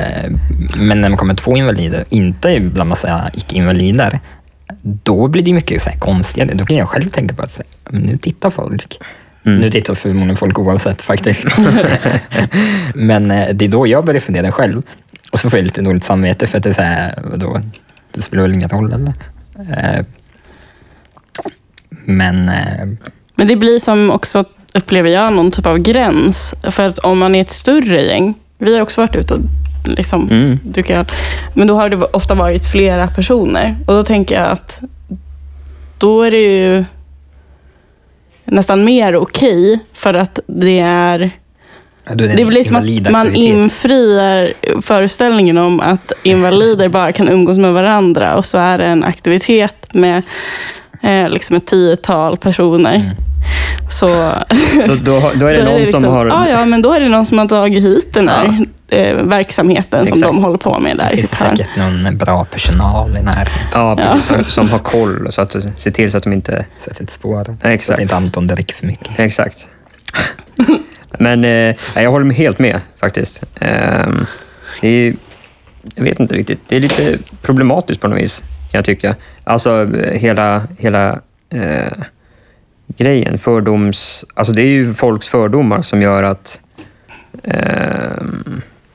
eh, 0.00 0.30
Men 0.76 1.00
när 1.00 1.08
man 1.08 1.18
kommer 1.18 1.34
två 1.34 1.56
invalider, 1.56 2.04
inte 2.08 2.60
bland 2.60 2.88
massa 2.88 3.30
icke-invalider, 3.34 4.20
då 4.82 5.28
blir 5.28 5.42
det 5.42 5.52
mycket 5.52 5.82
så 5.82 5.90
här 5.90 5.98
konstigare. 5.98 6.54
Då 6.54 6.66
kan 6.66 6.76
jag 6.76 6.88
själv 6.88 7.10
tänka 7.10 7.34
på 7.34 7.42
att 7.42 7.50
så 7.50 7.62
här, 7.62 7.92
men 7.92 8.02
nu 8.02 8.16
tittar 8.16 8.50
folk. 8.50 8.98
Nu 9.46 9.70
tittar 9.70 9.94
förmodligen 9.94 10.36
folk 10.36 10.58
oavsett 10.58 11.02
faktiskt. 11.02 11.46
Men 12.94 13.30
eh, 13.30 13.48
det 13.54 13.64
är 13.64 13.68
då 13.68 13.86
jag 13.86 14.04
börjar 14.04 14.20
fundera 14.20 14.52
själv. 14.52 14.82
Och 15.32 15.38
så 15.40 15.50
får 15.50 15.58
jag 15.58 15.64
lite 15.64 15.82
dåligt 15.82 16.04
samvete 16.04 16.46
för 16.46 16.58
att 16.58 16.64
det 16.64 16.70
är 16.70 16.74
så 16.74 16.82
här, 16.82 17.14
vadå, 17.30 17.60
det 18.12 18.22
spelar 18.22 18.42
väl 18.42 18.54
ingen 18.54 18.68
roll 18.68 18.92
eller? 18.92 19.12
Eh, 19.58 20.04
Men 22.04 22.48
eh, 22.48 22.86
Men 23.34 23.46
det 23.46 23.56
blir 23.56 23.78
som 23.78 24.10
också, 24.10 24.44
upplever 24.74 25.10
jag, 25.10 25.32
någon 25.32 25.50
typ 25.50 25.66
av 25.66 25.78
gräns. 25.78 26.54
För 26.70 26.86
att 26.88 26.98
om 26.98 27.18
man 27.18 27.34
är 27.34 27.40
ett 27.40 27.50
större 27.50 28.02
gäng, 28.02 28.34
vi 28.58 28.74
har 28.74 28.82
också 28.82 29.00
varit 29.00 29.16
ute 29.16 29.34
och 29.34 29.40
liksom 29.84 30.28
Mm. 30.30 30.58
druckit 30.64 30.96
öl, 30.96 31.04
men 31.54 31.66
då 31.66 31.74
har 31.74 31.88
det 31.88 31.96
ofta 31.96 32.34
varit 32.34 32.66
flera 32.66 33.06
personer. 33.06 33.76
Och 33.86 33.94
då 33.94 34.02
tänker 34.02 34.34
jag 34.34 34.50
att 34.50 34.80
då 35.98 36.22
är 36.22 36.30
det 36.30 36.38
ju 36.40 36.84
nästan 38.46 38.84
mer 38.84 39.16
okej 39.16 39.80
för 39.94 40.14
att 40.14 40.40
det 40.46 40.78
är 40.78 41.30
då 42.14 42.24
är 42.24 42.36
det 42.36 42.44
blir 42.44 42.64
som 42.64 42.76
invalid 42.76 43.06
att 43.06 43.12
man 43.12 43.34
infriar 43.34 44.52
föreställningen 44.82 45.58
om 45.58 45.80
att 45.80 46.12
invalider 46.22 46.88
bara 46.88 47.12
kan 47.12 47.28
umgås 47.28 47.58
med 47.58 47.72
varandra 47.72 48.36
och 48.36 48.44
så 48.44 48.58
är 48.58 48.78
det 48.78 48.84
en 48.84 49.04
aktivitet 49.04 49.94
med 49.94 50.22
eh, 51.02 51.28
liksom 51.28 51.56
ett 51.56 51.66
tiotal 51.66 52.36
personer. 52.36 52.94
Mm. 52.94 53.10
Så 53.90 54.32
Då, 54.86 54.94
då, 54.94 55.32
då 55.34 55.46
är 55.46 55.54
det 55.54 55.60
då 55.64 55.70
någon 55.70 55.80
liksom, 55.80 56.02
som 56.02 56.12
har... 56.12 56.26
Ja, 56.26 56.48
ja, 56.48 56.64
men 56.64 56.82
då 56.82 56.92
är 56.92 57.00
det 57.00 57.08
någon 57.08 57.26
som 57.26 57.38
har 57.38 57.48
tagit 57.48 57.82
hit 57.84 58.14
den 58.14 58.28
här 58.28 58.66
eh, 58.90 59.16
verksamheten 59.16 60.06
som 60.06 60.18
Exakt. 60.18 60.34
de 60.34 60.44
håller 60.44 60.58
på 60.58 60.78
med 60.78 60.96
där 60.96 61.08
Det 61.08 61.14
i 61.14 61.16
finns 61.16 61.30
säkert 61.30 61.76
någon 61.76 62.16
bra 62.16 62.44
personal 62.44 63.16
i 63.16 63.22
närheten. 63.22 63.52
Ja, 63.72 63.96
precis, 63.96 64.26
Som, 64.26 64.44
som 64.44 64.70
har 64.70 64.78
koll, 64.78 65.32
så 65.32 65.42
att 65.42 65.56
se 65.76 65.90
till 65.90 66.10
så 66.10 66.18
att 66.18 66.24
de 66.24 66.32
inte... 66.32 66.66
Så 66.78 66.90
att 66.90 66.96
det 66.96 67.02
inte 67.02 67.12
spårar. 67.12 67.44
Så 67.44 67.68
Exakt. 67.68 67.94
att 67.94 68.02
inte 68.02 68.16
Anton 68.16 68.46
dricker 68.46 68.74
för 68.74 68.86
mycket. 68.86 69.18
Exakt. 69.18 69.66
Men 71.18 71.44
eh, 71.44 71.76
jag 71.94 72.10
håller 72.10 72.26
mig 72.26 72.36
helt 72.36 72.58
med 72.58 72.80
faktiskt. 73.00 73.42
Ehm, 73.60 74.26
det 74.80 74.88
är, 74.88 75.14
jag 75.94 76.04
vet 76.04 76.20
inte 76.20 76.34
riktigt. 76.34 76.60
Det 76.68 76.76
är 76.76 76.80
lite 76.80 77.18
problematiskt 77.42 78.00
på 78.00 78.08
något 78.08 78.18
vis, 78.18 78.38
kan 78.38 78.78
jag 78.78 78.84
tycka. 78.84 79.14
Alltså 79.44 79.96
eh, 79.96 80.20
hela, 80.20 80.62
hela 80.78 81.20
eh, 81.50 81.92
grejen, 82.86 83.38
fördoms... 83.38 84.24
Alltså 84.34 84.52
det 84.52 84.62
är 84.62 84.70
ju 84.70 84.94
folks 84.94 85.28
fördomar 85.28 85.82
som 85.82 86.02
gör 86.02 86.22
att... 86.22 86.60
Eh, 87.42 88.22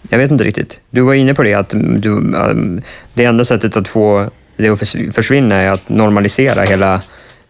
jag 0.09 0.17
vet 0.17 0.31
inte 0.31 0.43
riktigt. 0.43 0.81
Du 0.89 1.01
var 1.01 1.13
inne 1.13 1.33
på 1.33 1.43
det, 1.43 1.53
att 1.53 1.69
du, 1.97 2.17
ehm, 2.17 2.81
det 3.13 3.25
enda 3.25 3.43
sättet 3.43 3.77
att 3.77 3.87
få 3.87 4.29
det 4.57 4.69
att 4.69 4.79
försvinna 5.15 5.55
är 5.55 5.69
att 5.69 5.89
normalisera 5.89 6.63
hela 6.63 7.01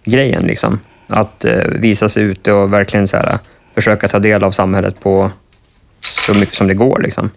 grejen. 0.03 0.43
Liksom. 0.43 0.79
Att 1.07 1.45
eh, 1.45 1.67
visa 1.67 2.09
sig 2.09 2.23
ute 2.23 2.51
och 2.51 2.73
verkligen 2.73 3.07
så 3.07 3.17
här, 3.17 3.39
försöka 3.75 4.07
ta 4.07 4.19
del 4.19 4.43
av 4.43 4.51
samhället 4.51 4.99
på 4.99 5.31
så 6.25 6.33
mycket 6.33 6.55
som 6.55 6.67
det 6.67 6.73
går. 6.73 6.99
Liksom. 6.99 7.31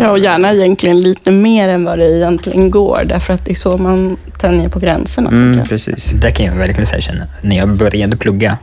Ja, 0.00 0.10
och 0.10 0.18
gärna 0.18 0.52
egentligen 0.52 1.00
lite 1.00 1.30
mer 1.30 1.68
än 1.68 1.84
vad 1.84 1.98
det 1.98 2.16
egentligen 2.16 2.70
går. 2.70 3.04
Därför 3.06 3.34
att 3.34 3.44
det 3.44 3.50
är 3.50 3.54
så 3.54 3.78
man 3.78 4.16
tänjer 4.38 4.68
på 4.68 4.78
gränserna. 4.78 5.28
Mm, 5.28 5.64
precis. 5.64 6.10
Det 6.10 6.30
kan 6.30 6.46
jag 6.46 6.52
verkligen 6.52 6.86
säga 6.86 7.00
känna. 7.00 7.24
När 7.42 7.56
jag 7.56 7.76
började 7.76 8.16
plugga, 8.16 8.58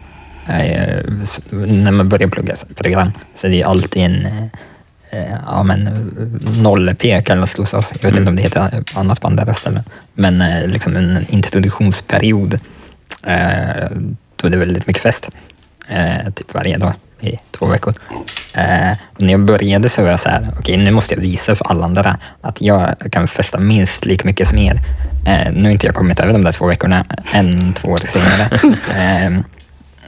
eh, 0.48 1.00
när 1.52 1.92
man 1.92 2.10
börjar 2.10 2.30
plugga 2.30 2.56
program, 2.76 3.12
så 3.36 3.48
är 3.48 3.52
det 3.52 3.58
ju 3.58 3.64
alltid 3.64 4.04
en 4.04 4.26
eh, 5.10 5.38
ja, 5.46 5.64
men, 5.64 5.90
noll-P 6.64 7.22
kallas 7.26 7.56
det 7.56 7.62
hos 7.62 7.74
oss. 7.74 7.94
Jag 8.02 8.10
vet 8.10 8.18
inte 8.18 8.30
om 8.30 8.36
det 8.36 8.42
heter 8.42 8.84
annat 8.96 9.22
på 9.22 9.28
andra 9.28 9.54
ställen. 9.54 9.84
Men 10.14 10.42
eh, 10.42 10.68
liksom 10.68 10.96
en 10.96 11.26
introduktionsperiod. 11.30 12.60
Då 14.36 14.48
är 14.48 14.52
det 14.52 14.58
väldigt 14.58 14.88
mycket 14.88 15.04
fest. 15.04 15.30
Eh, 15.92 16.32
typ 16.34 16.54
varje 16.54 16.78
dag 16.78 16.94
i 17.20 17.38
två 17.52 17.66
veckor. 17.66 17.94
Eh, 18.56 18.92
och 19.14 19.22
när 19.22 19.32
jag 19.32 19.46
började 19.46 19.90
så 19.90 20.02
var 20.02 20.10
jag 20.10 20.20
så 20.20 20.30
här, 20.30 20.48
okej 20.60 20.78
nu 20.78 20.92
måste 20.92 21.14
jag 21.16 21.22
visa 21.22 21.56
för 21.56 21.68
alla 21.68 21.86
andra 21.86 22.18
att 22.42 22.62
jag 22.62 22.96
kan 23.12 23.28
festa 23.28 23.60
minst 23.60 24.06
lika 24.06 24.28
mycket 24.28 24.48
som 24.48 24.58
er. 24.58 24.80
Eh, 25.26 25.54
nu 25.54 25.64
har 25.64 25.72
inte 25.72 25.86
jag 25.86 25.96
kommit 25.96 26.20
över 26.20 26.34
de 26.34 26.44
där 26.44 26.52
två 26.52 26.68
veckorna 26.68 27.06
än 27.34 27.74
två 27.74 27.90
år 27.90 28.02
senare. 28.06 28.50
eh, 29.26 29.42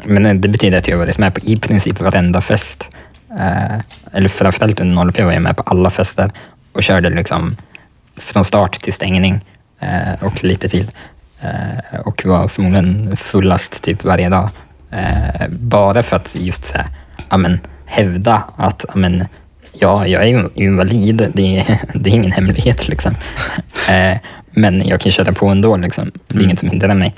men 0.04 0.42
det 0.42 0.48
betyder 0.48 0.78
att 0.78 0.88
jag 0.88 0.98
har 0.98 1.06
varit 1.06 1.18
med 1.18 1.34
på 1.34 1.40
i 1.44 1.58
princip 1.58 2.00
varenda 2.00 2.42
fest. 2.42 2.90
Eh, 3.40 3.80
eller 4.12 4.30
framförallt 4.30 4.80
under 4.80 5.04
0P 5.04 5.24
var 5.24 5.34
jag 5.34 5.42
med 5.42 5.58
på 5.58 5.64
alla 5.64 5.90
fester 5.90 6.32
och 6.74 6.84
körde 6.84 7.10
liksom 7.10 7.56
från 8.18 8.46
start 8.46 8.82
till 8.82 8.94
stängning 8.94 9.46
eh, 9.80 10.24
och 10.24 10.44
lite 10.44 10.70
till. 10.70 10.92
Eh, 11.42 12.00
och 12.00 12.26
var 12.26 12.48
förmodligen 12.48 13.18
fullast 13.18 13.84
typ 13.84 14.04
varje 14.04 14.30
dag. 14.30 14.50
Eh, 14.94 15.48
bara 15.50 16.04
för 16.04 16.16
att 16.16 16.36
just 16.40 16.66
så 16.66 16.78
här, 16.78 16.88
ja, 17.30 17.38
men, 17.38 17.60
hävda 17.86 18.44
att 18.58 18.86
ja, 18.88 18.96
men, 18.96 19.28
ja, 19.74 20.08
jag 20.08 20.24
är 20.24 20.28
ju 20.28 20.50
invalid, 20.54 21.30
det 21.34 21.58
är, 21.58 21.80
det 21.94 22.10
är 22.10 22.14
ingen 22.14 22.32
hemlighet. 22.32 22.88
Liksom. 22.88 23.16
Eh, 23.90 24.18
men 24.52 24.88
jag 24.88 25.02
kan 25.02 25.12
köra 25.12 25.34
på 25.34 25.48
ändå, 25.48 25.78
liksom. 25.78 26.12
det 26.28 26.40
är 26.40 26.44
inget 26.44 26.60
som 26.60 26.70
hindrar 26.70 26.96
mig. 26.96 27.16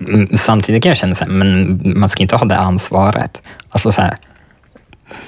Mm, 0.00 0.28
Samtidigt 0.36 0.82
kan 0.82 0.90
jag 0.90 0.96
känna 0.96 1.14
så 1.14 1.24
här, 1.24 1.32
men 1.32 1.80
man 1.84 2.08
ska 2.08 2.22
inte 2.22 2.36
ha 2.36 2.44
det 2.44 2.56
ansvaret. 2.56 3.42
Alltså 3.70 3.92
så 3.92 4.02
här, 4.02 4.14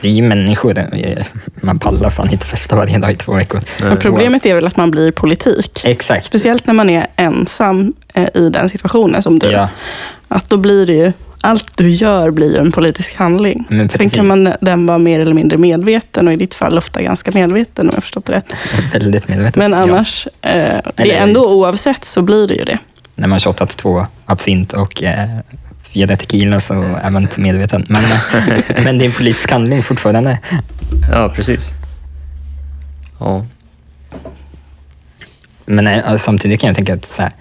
vi 0.00 0.22
människor, 0.22 0.78
eh, 0.78 1.26
man 1.54 1.78
pallar 1.78 2.10
fan 2.10 2.30
inte 2.30 2.46
festa 2.46 2.76
varje 2.76 2.98
dag 2.98 3.12
i 3.12 3.16
två 3.16 3.32
veckor. 3.32 3.60
Men 3.80 3.96
problemet 3.96 4.46
är 4.46 4.54
väl 4.54 4.66
att 4.66 4.76
man 4.76 4.90
blir 4.90 5.12
politik. 5.12 5.80
Exakt. 5.84 6.26
Speciellt 6.26 6.66
när 6.66 6.74
man 6.74 6.90
är 6.90 7.06
ensam 7.16 7.92
eh, 8.14 8.28
i 8.34 8.48
den 8.48 8.68
situationen 8.68 9.22
som 9.22 9.38
du. 9.38 9.50
Ja. 9.50 9.68
Att 10.34 10.48
då 10.50 10.56
blir 10.56 10.86
det 10.86 10.92
ju, 10.92 11.12
allt 11.40 11.76
du 11.76 11.90
gör 11.90 12.30
blir 12.30 12.52
ju 12.54 12.58
en 12.60 12.72
politisk 12.72 13.14
handling. 13.16 13.64
Men 13.68 13.78
Sen 13.88 13.88
precis. 13.88 14.12
kan 14.12 14.26
man 14.26 14.52
den 14.60 14.86
vara 14.86 14.98
mer 14.98 15.20
eller 15.20 15.32
mindre 15.34 15.58
medveten 15.58 16.26
och 16.28 16.32
i 16.34 16.36
ditt 16.36 16.54
fall 16.54 16.78
ofta 16.78 17.02
ganska 17.02 17.30
medveten 17.30 17.88
om 17.88 17.94
jag 17.94 18.02
förstått 18.02 18.24
det 18.26 18.32
rätt. 18.32 18.44
Väldigt 18.92 19.28
medvetet. 19.28 19.56
Men 19.56 19.72
Ja. 19.72 19.78
annars, 19.78 20.26
eh, 20.26 20.50
det 20.50 20.82
Eller- 20.96 21.14
är 21.14 21.18
ändå 21.22 21.50
oavsett 21.54 22.04
så 22.04 22.22
blir 22.22 22.48
det 22.48 22.54
ju 22.54 22.64
det. 22.64 22.78
När 23.14 23.28
man 23.28 23.40
shottat 23.40 23.68
två 23.76 24.06
absint 24.26 24.72
och 24.72 25.02
eh, 25.02 25.28
fyra 25.82 26.16
tequila 26.16 26.60
så 26.60 26.74
är 27.02 27.10
man 27.10 27.22
inte 27.22 27.40
medveten. 27.40 27.86
Men, 27.88 28.02
men 28.84 28.98
det 28.98 29.04
är 29.04 29.06
en 29.06 29.12
politisk 29.12 29.50
handling 29.50 29.82
fortfarande. 29.82 30.38
Ja, 31.10 31.32
precis. 31.34 31.70
Ja. 33.20 33.46
Men 35.66 35.86
eh, 35.86 36.16
samtidigt 36.16 36.60
kan 36.60 36.68
jag 36.68 36.76
tänka 36.76 36.94
att 36.94 37.04
så 37.04 37.22
här, 37.22 37.32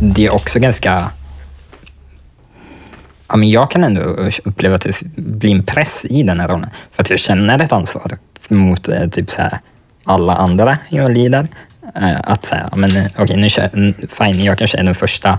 det 0.00 0.26
är 0.26 0.34
också 0.34 0.58
ganska... 0.58 1.10
Ja, 3.28 3.36
men 3.36 3.50
jag 3.50 3.70
kan 3.70 3.84
ändå 3.84 4.00
uppleva 4.44 4.74
att 4.74 4.82
det 4.82 5.02
blir 5.16 5.54
en 5.54 5.62
press 5.62 6.04
i 6.04 6.22
den 6.22 6.40
här 6.40 6.48
rollen. 6.48 6.70
För 6.92 7.02
att 7.02 7.10
jag 7.10 7.18
känner 7.18 7.62
ett 7.62 7.72
ansvar 7.72 8.12
mot 8.48 8.88
eh, 8.88 9.08
typ 9.08 9.30
så 9.30 9.42
här, 9.42 9.58
alla 10.04 10.34
andra 10.34 10.78
invalider. 10.90 11.46
Eh, 11.94 12.20
att 12.24 12.44
säga, 12.44 12.70
men 12.76 12.90
okej, 12.90 13.08
okej, 13.18 13.36
nu 13.36 13.50
kör, 13.50 13.70
fine, 14.08 14.44
jag 14.44 14.58
kanske 14.58 14.78
är 14.78 14.84
den 14.84 14.94
första 14.94 15.38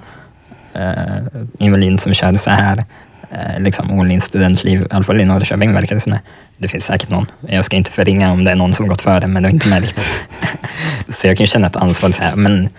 eh, 0.73 1.17
invaliden 1.59 1.97
som 1.97 2.13
körde 2.13 2.37
så 2.37 2.49
här. 2.49 2.83
Eh, 3.31 3.59
liksom 3.59 3.99
all 3.99 4.11
in 4.11 4.21
studentliv, 4.21 4.81
i 4.81 4.85
alla 4.91 5.03
fall 5.03 5.21
i 5.21 5.25
Norrköping 5.25 5.73
verkar 5.73 5.95
det 5.95 6.01
som 6.01 6.11
det. 6.11 6.21
Det 6.57 6.67
finns 6.67 6.85
säkert 6.85 7.09
någon. 7.09 7.25
Jag 7.47 7.65
ska 7.65 7.75
inte 7.75 7.91
förringa 7.91 8.31
om 8.31 8.43
det 8.43 8.51
är 8.51 8.55
någon 8.55 8.73
som 8.73 8.87
gått 8.87 9.01
före, 9.01 9.27
men 9.27 9.43
det 9.43 9.49
har 9.49 9.53
inte 9.53 9.67
märkts. 9.67 10.05
så 11.09 11.27
jag 11.27 11.37
kan 11.37 11.47
känna 11.47 11.67
ett 11.67 11.75
ansvar 11.75 12.11
så 12.11 12.23
här, 12.23 12.35
men 12.35 12.69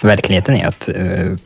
verkligheten 0.00 0.56
är 0.56 0.66
att 0.66 0.88
eh, 0.88 1.36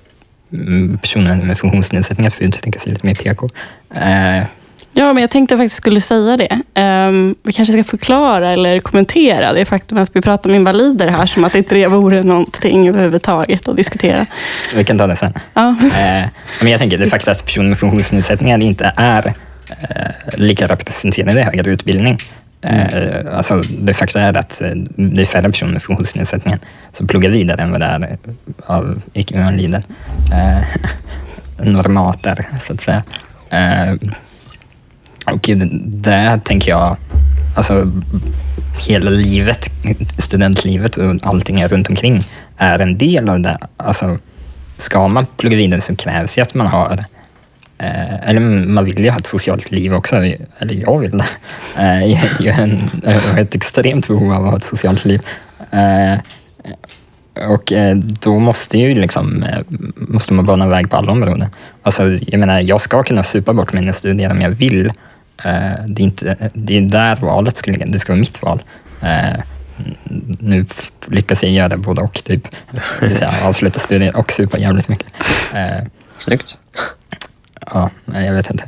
personer 1.03 1.37
med 1.37 1.59
funktionsnedsättningar 1.59 2.31
får 2.31 2.45
uttrycka 2.47 2.79
sig 2.79 2.93
lite 2.93 3.07
mer 3.07 3.15
PK. 3.15 3.49
Eh, 3.95 4.45
Ja, 4.93 5.13
men 5.13 5.21
jag 5.21 5.31
tänkte 5.31 5.57
faktiskt 5.57 5.77
skulle 5.77 6.01
säga 6.01 6.37
det. 6.37 6.61
Ehm, 6.75 7.35
vi 7.43 7.53
kanske 7.53 7.73
ska 7.73 7.85
förklara 7.85 8.53
eller 8.53 8.81
kommentera 8.81 9.53
det 9.53 9.65
faktum 9.65 9.99
att 9.99 10.17
vi 10.17 10.21
pratar 10.21 10.51
om 10.51 10.57
invalider 10.57 11.09
här, 11.09 11.27
som 11.27 11.45
att 11.45 11.55
inte 11.55 11.75
det 11.75 11.87
vore 11.87 12.23
någonting 12.23 12.89
överhuvudtaget 12.89 13.69
att 13.69 13.77
diskutera. 13.77 14.27
vi 14.75 14.85
kan 14.85 14.99
ta 14.99 15.07
det 15.07 15.17
sen. 15.17 15.33
Ja. 15.55 15.69
Eh, 15.83 16.29
men 16.61 16.73
jag 16.73 16.81
tänker 16.81 16.99
det 16.99 17.07
faktum 17.07 17.33
att 17.33 17.45
personer 17.45 17.69
med 17.69 17.79
funktionsnedsättningar 17.79 18.63
inte 18.63 18.93
är 18.97 19.27
eh, 19.27 20.11
lika 20.37 20.67
representerade 20.67 21.41
i 21.41 21.43
högre 21.43 21.71
utbildning. 21.71 22.19
Mm. 22.61 22.89
Eh, 22.89 23.37
alltså 23.37 23.63
det 23.79 23.95
faktum 23.95 24.23
är 24.23 24.37
att 24.37 24.61
eh, 24.61 24.71
det 24.97 25.23
är 25.23 25.27
färre 25.27 25.51
personer 25.51 25.73
med 25.73 25.83
funktionsnedsättningar 25.83 26.59
som 26.93 27.07
pluggar 27.07 27.31
vidare 27.31 27.63
än 27.63 27.71
vad 27.71 27.81
det 27.81 27.87
är 27.87 28.03
eh, 28.03 28.17
av 28.67 29.03
icke-invalider. 29.13 29.83
Eh, 30.33 30.59
normater, 31.67 32.47
så 32.61 32.73
att 32.73 32.81
säga. 32.81 33.03
Eh, 33.51 33.95
och 35.27 35.51
det 35.85 36.41
tänker 36.45 36.71
jag, 36.71 36.97
alltså 37.57 37.93
hela 38.79 39.11
livet, 39.11 39.71
studentlivet 40.19 40.97
och 40.97 41.17
allting 41.23 41.67
runt 41.67 41.89
omkring 41.89 42.23
är 42.57 42.79
en 42.79 42.99
del 42.99 43.29
av 43.29 43.41
det. 43.41 43.59
Alltså, 43.77 44.19
ska 44.77 45.09
man 45.09 45.27
plugga 45.37 45.57
vidare 45.57 45.81
så 45.81 45.97
krävs 45.97 46.35
det 46.35 46.43
att 46.43 46.55
man 46.55 46.67
har 46.67 47.05
Eh, 47.79 48.29
eller 48.29 48.41
man 48.67 48.85
vill 48.85 49.05
ju 49.05 49.11
ha 49.11 49.19
ett 49.19 49.27
socialt 49.27 49.71
liv 49.71 49.95
också, 49.95 50.17
eller 50.17 50.75
jag 50.87 50.99
vill 50.99 51.11
det. 51.11 51.25
Eh, 51.79 52.05
jag, 52.05 52.21
jag, 52.41 52.55
har 52.55 52.63
en- 52.63 52.91
jag 53.05 53.21
har 53.21 53.39
ett 53.39 53.55
extremt 53.55 54.09
behov 54.09 54.33
av 54.33 54.45
att 54.45 54.51
ha 54.51 54.57
ett 54.57 54.65
socialt 54.65 55.05
liv. 55.05 55.21
Eh, 55.71 56.19
och 57.49 57.73
eh, 57.73 57.97
då 57.97 58.39
måste 58.39 58.79
ju 58.79 58.95
liksom, 59.01 59.43
eh, 59.43 59.59
måste 59.95 60.33
man 60.35 60.47
bana 60.47 60.69
väg 60.69 60.91
på 60.91 60.97
alla 60.97 61.13
områden. 61.13 61.49
Alltså, 61.83 62.19
jag 62.27 62.41
menar, 62.41 62.61
jag 62.61 62.81
ska 62.81 63.03
kunna 63.03 63.23
supa 63.23 63.53
bort 63.53 63.73
mina 63.73 63.93
studier 63.93 64.31
om 64.33 64.41
jag 64.41 64.51
vill. 64.51 64.87
Eh, 65.45 65.85
det, 65.89 66.03
är 66.03 66.05
inte, 66.05 66.51
det 66.55 66.77
är 66.77 66.81
där 66.81 67.17
valet 67.17 67.57
ska 67.57 67.71
ligga, 67.71 67.87
det 67.87 67.99
ska 67.99 68.13
vara 68.13 68.21
mitt 68.21 68.43
val. 68.43 68.63
Nu 70.41 70.67
lyckas 71.07 71.43
jag 71.43 71.53
göra 71.53 71.77
både 71.77 72.01
och, 72.03 72.25
typ. 72.25 72.49
Det 73.01 73.07
vill 73.07 73.17
säga 73.17 73.35
avsluta 73.45 73.79
studier 73.79 74.17
och 74.17 74.33
supa 74.33 74.59
jävligt 74.59 74.89
mycket. 74.89 75.07
Eh, 75.55 75.85
Snyggt. 76.19 76.57
Ja, 77.75 77.91
nej, 78.05 78.27
jag 78.27 78.35
vet 78.35 78.51
inte. 78.51 78.65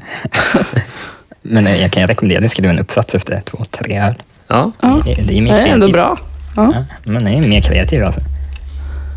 Men 1.42 1.66
eh, 1.66 1.80
jag 1.82 1.90
kan 1.92 2.06
rekommendera 2.06 2.44
att 2.44 2.50
skriva 2.50 2.70
en 2.70 2.78
uppsats 2.78 3.14
efter 3.14 3.40
två, 3.44 3.64
tre 3.70 3.98
öl. 4.00 4.14
Ja, 4.48 4.72
Ja, 4.80 5.02
Det 5.04 5.14
det 5.14 5.38
är 5.38 5.42
mer 5.42 5.52
det 5.54 5.60
är 5.60 5.66
ändå 5.66 5.86
kreativt. 5.86 5.92
bra. 5.92 6.18
Ja, 6.56 6.72
Ja, 7.04 7.12
man 7.12 7.26
är 7.28 7.40
mer 7.40 7.60
kreativ 7.60 8.04
alltså. 8.04 8.20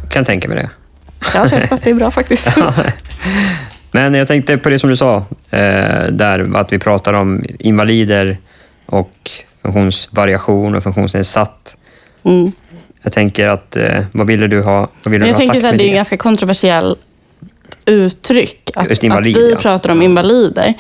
kan 0.10 0.26
tänka 0.26 0.48
mig 0.48 0.58
det. 0.58 0.69
jag 1.34 1.39
har 1.41 1.48
testat, 1.48 1.82
det 1.84 1.89
är 1.89 1.93
bra 1.93 2.12
faktiskt. 2.12 2.48
Men 3.91 4.13
jag 4.13 4.28
tänkte 4.28 4.58
på 4.58 4.69
det 4.69 4.80
som 4.80 4.89
du 4.89 4.98
sa, 4.98 5.17
eh, 5.50 6.06
där 6.12 6.58
att 6.58 6.74
vi 6.74 6.80
pratar 6.80 7.13
om 7.13 7.43
invalider 7.60 8.38
och 8.86 9.32
funktionsvariation 9.62 10.76
och 10.76 10.84
funktionsnedsatt. 10.84 11.78
Mm. 12.24 12.52
Jag 13.04 13.12
tänker 13.12 13.48
att, 13.48 13.76
eh, 13.76 14.04
vad 14.12 14.28
ville 14.28 14.48
du 14.48 14.62
ha, 14.62 14.80
vad 15.04 15.12
ville 15.12 15.12
Men 15.12 15.19
du 15.19 15.28
jag 15.28 15.34
ha 15.48 15.54
sagt 15.54 15.62
så 15.62 15.65
här, 15.67 15.72
med 15.74 15.80
det 15.80 15.84
är 15.84 15.86
det? 15.86 15.91
ett 15.91 15.96
ganska 15.96 16.17
kontroversiellt 16.17 17.00
uttryck. 17.86 18.72
Att, 18.76 18.90
Just 18.90 19.04
invalid, 19.04 19.38
att 19.38 19.44
vi 19.44 19.52
ja. 19.52 19.58
pratar 19.58 19.90
om 19.90 20.02
invalider. 20.02 20.74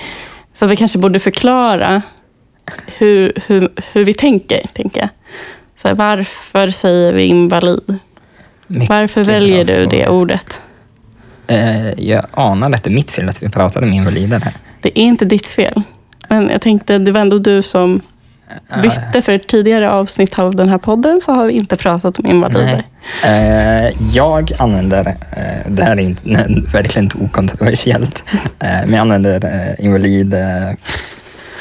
Så 0.53 0.65
vi 0.65 0.75
kanske 0.75 0.97
borde 0.97 1.19
förklara 1.19 2.01
hur, 2.85 3.33
hur, 3.47 3.69
hur 3.91 4.05
vi 4.05 4.13
tänker, 4.13 4.67
tänker 4.73 4.99
jag. 4.99 5.09
Så 5.81 5.87
här, 5.87 5.95
varför 5.95 6.69
säger 6.69 7.13
vi 7.13 7.23
invalid? 7.23 7.97
Mycket 8.67 8.89
Varför 8.89 9.23
väljer 9.23 9.65
du 9.65 9.85
det 9.85 10.07
ordet? 10.07 10.61
Eh, 11.47 11.99
jag 11.99 12.25
anar 12.31 12.71
att 12.71 12.83
det 12.83 12.89
är 12.89 12.93
mitt 12.93 13.11
fel 13.11 13.29
att 13.29 13.43
vi 13.43 13.49
pratade 13.49 13.85
om 13.85 13.93
invalider 13.93 14.39
här. 14.39 14.53
Det 14.81 14.99
är 14.99 15.03
inte 15.03 15.25
ditt 15.25 15.47
fel. 15.47 15.81
Men 16.27 16.49
jag 16.49 16.61
tänkte, 16.61 16.97
det 16.97 17.11
var 17.11 17.21
ändå 17.21 17.39
du 17.39 17.61
som 17.61 18.01
bytte. 18.81 19.21
För 19.21 19.31
ett 19.31 19.47
tidigare 19.47 19.89
avsnitt 19.89 20.39
av 20.39 20.55
den 20.55 20.69
här 20.69 20.77
podden 20.77 21.21
så 21.21 21.31
har 21.31 21.47
vi 21.47 21.53
inte 21.53 21.75
pratat 21.77 22.19
om 22.19 22.25
invalider. 22.25 22.65
Nej. 22.65 22.83
Eh, 23.23 23.93
jag 24.13 24.51
använder, 24.59 25.07
eh, 25.07 25.71
det 25.71 25.83
här 25.83 25.91
är 25.91 25.99
inte, 25.99 26.21
verkligen 26.73 27.03
inte 27.03 27.17
okontroversiellt, 27.17 28.23
eh, 28.59 28.69
men 28.69 28.91
jag 28.91 28.99
använder 28.99 29.75
invalid 29.81 30.35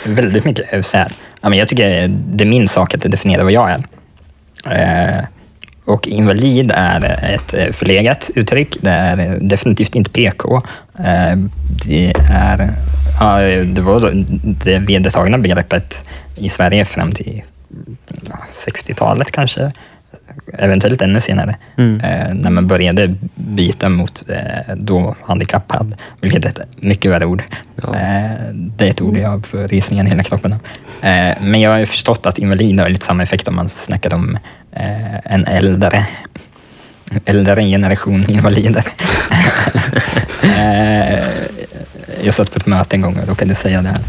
väldigt 0.04 0.44
mycket. 0.44 0.86
Så 0.86 0.96
här. 0.96 1.12
Jag 1.40 1.68
tycker 1.68 2.08
det 2.08 2.44
är 2.44 2.48
min 2.48 2.68
sak 2.68 2.94
att 2.94 3.00
definiera 3.00 3.42
vad 3.42 3.52
jag 3.52 3.76
är. 4.64 5.26
Och 5.84 6.08
invalid 6.08 6.72
är 6.74 7.04
ett 7.34 7.76
förlegat 7.76 8.30
uttryck. 8.34 8.76
Det 8.80 8.90
är 8.90 9.38
definitivt 9.40 9.94
inte 9.94 10.10
PK. 10.10 10.62
Det 11.86 12.12
är 12.32 12.70
det 13.74 13.80
var 13.80 14.10
det 14.64 14.78
vedertagna 14.78 15.38
begreppet 15.38 16.08
i 16.36 16.48
Sverige 16.48 16.84
fram 16.84 17.12
till 17.12 17.42
ja, 18.28 18.38
60-talet 18.50 19.30
kanske. 19.30 19.72
Eventuellt 20.58 21.02
ännu 21.02 21.20
senare. 21.20 21.56
Mm. 21.76 22.00
Eh, 22.00 22.34
när 22.34 22.50
man 22.50 22.66
började 22.66 23.14
byta 23.34 23.88
mot 23.88 24.22
eh, 24.28 24.74
då 24.76 25.16
handikappad, 25.22 25.94
vilket 26.20 26.44
är 26.44 26.48
ett 26.48 26.60
mycket 26.76 27.10
värre 27.10 27.26
ord. 27.26 27.42
Ja. 27.82 27.94
Eh, 27.94 28.52
det 28.52 28.86
är 28.86 28.90
ett 28.90 29.00
ord 29.00 29.16
jag 29.16 29.46
får 29.46 29.58
rysningar 29.58 30.04
i 30.04 30.08
hela 30.08 30.22
kroppen 30.22 30.52
av. 30.52 30.58
Men 31.40 31.60
jag 31.60 31.70
har 31.70 31.84
förstått 31.84 32.26
att 32.26 32.38
invalid 32.38 32.80
har 32.80 32.88
lite 32.88 33.06
samma 33.06 33.22
effekt 33.22 33.48
om 33.48 33.56
man 33.56 33.68
snackar 33.68 34.14
om 34.14 34.38
en 35.24 35.46
äldre 35.46 36.06
äldre 37.24 37.62
generation 37.62 38.30
invalider. 38.30 38.84
jag 42.22 42.34
satt 42.34 42.52
på 42.52 42.58
ett 42.58 42.66
möte 42.66 42.96
en 42.96 43.00
gång 43.00 43.18
och 43.18 43.28
råkade 43.28 43.54
säga 43.54 43.82
det 43.82 43.88
här, 43.88 44.00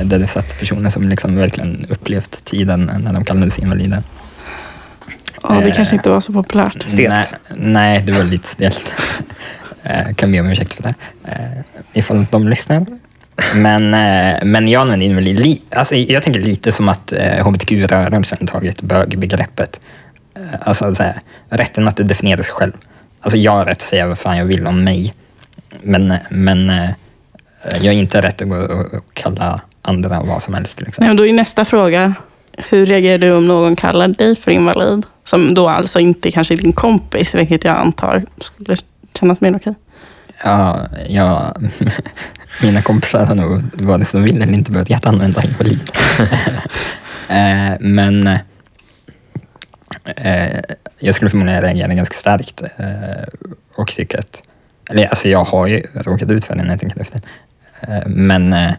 eh, 0.00 0.06
där 0.06 0.18
det 0.18 0.26
satt 0.26 0.58
personer 0.58 0.90
som 0.90 1.08
liksom 1.08 1.36
verkligen 1.36 1.86
upplevt 1.88 2.44
tiden 2.44 2.90
när 3.04 3.12
de 3.12 3.24
kallades 3.24 3.58
invalider. 3.58 4.02
Ja, 5.42 5.54
det 5.54 5.68
Eh, 5.68 5.74
kanske 5.74 5.94
inte 5.94 6.10
var 6.10 6.20
så 6.20 6.32
populärt. 6.32 6.82
Stelt. 6.86 7.08
Nej, 7.08 7.24
nej, 7.56 8.02
det 8.02 8.12
var 8.12 8.24
lite 8.24 8.48
stelt. 8.48 8.94
Eh, 9.84 10.14
kan 10.14 10.32
be 10.32 10.40
om 10.40 10.46
ursäkt 10.46 10.74
för 10.74 10.82
det. 10.82 10.94
Eh, 11.24 11.62
ifall 11.92 12.26
de 12.30 12.48
lyssnar. 12.48 12.86
Men, 13.54 13.94
eh, 13.94 14.44
men 14.44 14.68
jag 14.68 14.80
använder 14.80 15.06
invalid. 15.06 15.40
Li, 15.40 15.62
alltså, 15.70 15.94
jag 15.94 16.22
tänker 16.22 16.40
lite 16.40 16.72
som 16.72 16.88
att 16.88 17.12
eh, 17.12 17.46
hbtq-rörelsen 17.46 18.46
tagit 18.46 18.82
bögbegreppet. 18.82 19.80
Alltså 20.60 20.94
så 20.94 21.02
här, 21.02 21.20
rätten 21.50 21.88
att 21.88 21.96
definiera 21.96 22.42
sig 22.42 22.52
själv. 22.52 22.72
Alltså 23.20 23.38
jag 23.38 23.52
har 23.52 23.64
rätt 23.64 23.76
att 23.76 23.82
säga 23.82 24.06
vad 24.06 24.18
fan 24.18 24.36
jag 24.36 24.44
vill 24.44 24.66
om 24.66 24.84
mig. 24.84 25.14
Men, 25.82 26.14
men 26.30 26.70
eh, 26.70 26.90
jag 27.64 27.92
har 27.92 27.98
inte 27.98 28.20
rätt 28.20 28.42
att 28.42 28.48
gå 28.48 28.56
och, 28.56 29.04
kalla 29.14 29.60
andra 29.82 30.20
vad 30.20 30.42
som 30.42 30.54
helst. 30.54 30.80
Liksom. 30.80 31.02
Nej, 31.02 31.08
men 31.08 31.16
då 31.16 31.26
är 31.26 31.32
nästa 31.32 31.64
fråga, 31.64 32.14
hur 32.56 32.86
reagerar 32.86 33.18
du 33.18 33.32
om 33.32 33.46
någon 33.46 33.76
kallar 33.76 34.08
dig 34.08 34.36
för 34.36 34.50
invalid? 34.50 35.06
Som 35.24 35.54
då 35.54 35.68
alltså 35.68 36.00
inte 36.00 36.30
kanske 36.30 36.54
är 36.54 36.58
din 36.58 36.72
kompis, 36.72 37.34
vilket 37.34 37.64
jag 37.64 37.76
antar 37.76 38.24
skulle 38.40 38.76
kännas 39.18 39.40
mer 39.40 39.56
okej. 39.56 39.74
Ja, 40.44 40.86
ja, 41.08 41.54
mina 42.62 42.82
kompisar 42.82 43.26
har 43.26 43.34
nog 43.34 43.62
varit 43.72 44.08
som 44.08 44.22
vill 44.22 44.42
eller 44.42 44.52
inte 44.52 44.70
börjat 44.70 45.06
använda 45.06 45.42
invalid. 45.42 45.90
eh, 47.28 47.80
men 47.80 48.26
eh, 50.16 50.60
jag 50.98 51.14
skulle 51.14 51.30
förmodligen 51.30 51.62
reagera 51.62 51.94
ganska 51.94 52.14
starkt 52.14 52.62
eh, 52.62 53.48
och 53.74 53.88
tycka 53.88 54.18
att, 54.18 54.42
eller 54.90 55.06
alltså 55.06 55.28
jag 55.28 55.44
har 55.44 55.66
ju 55.66 55.82
råkat 55.94 56.30
ut 56.30 56.44
för 56.44 56.54
det 56.54 56.62
när 56.62 56.70
jag 56.70 56.80
tänker 56.80 57.00
efter. 57.00 57.20
Eh, 57.88 58.06
men, 58.06 58.52
eh, 58.52 58.72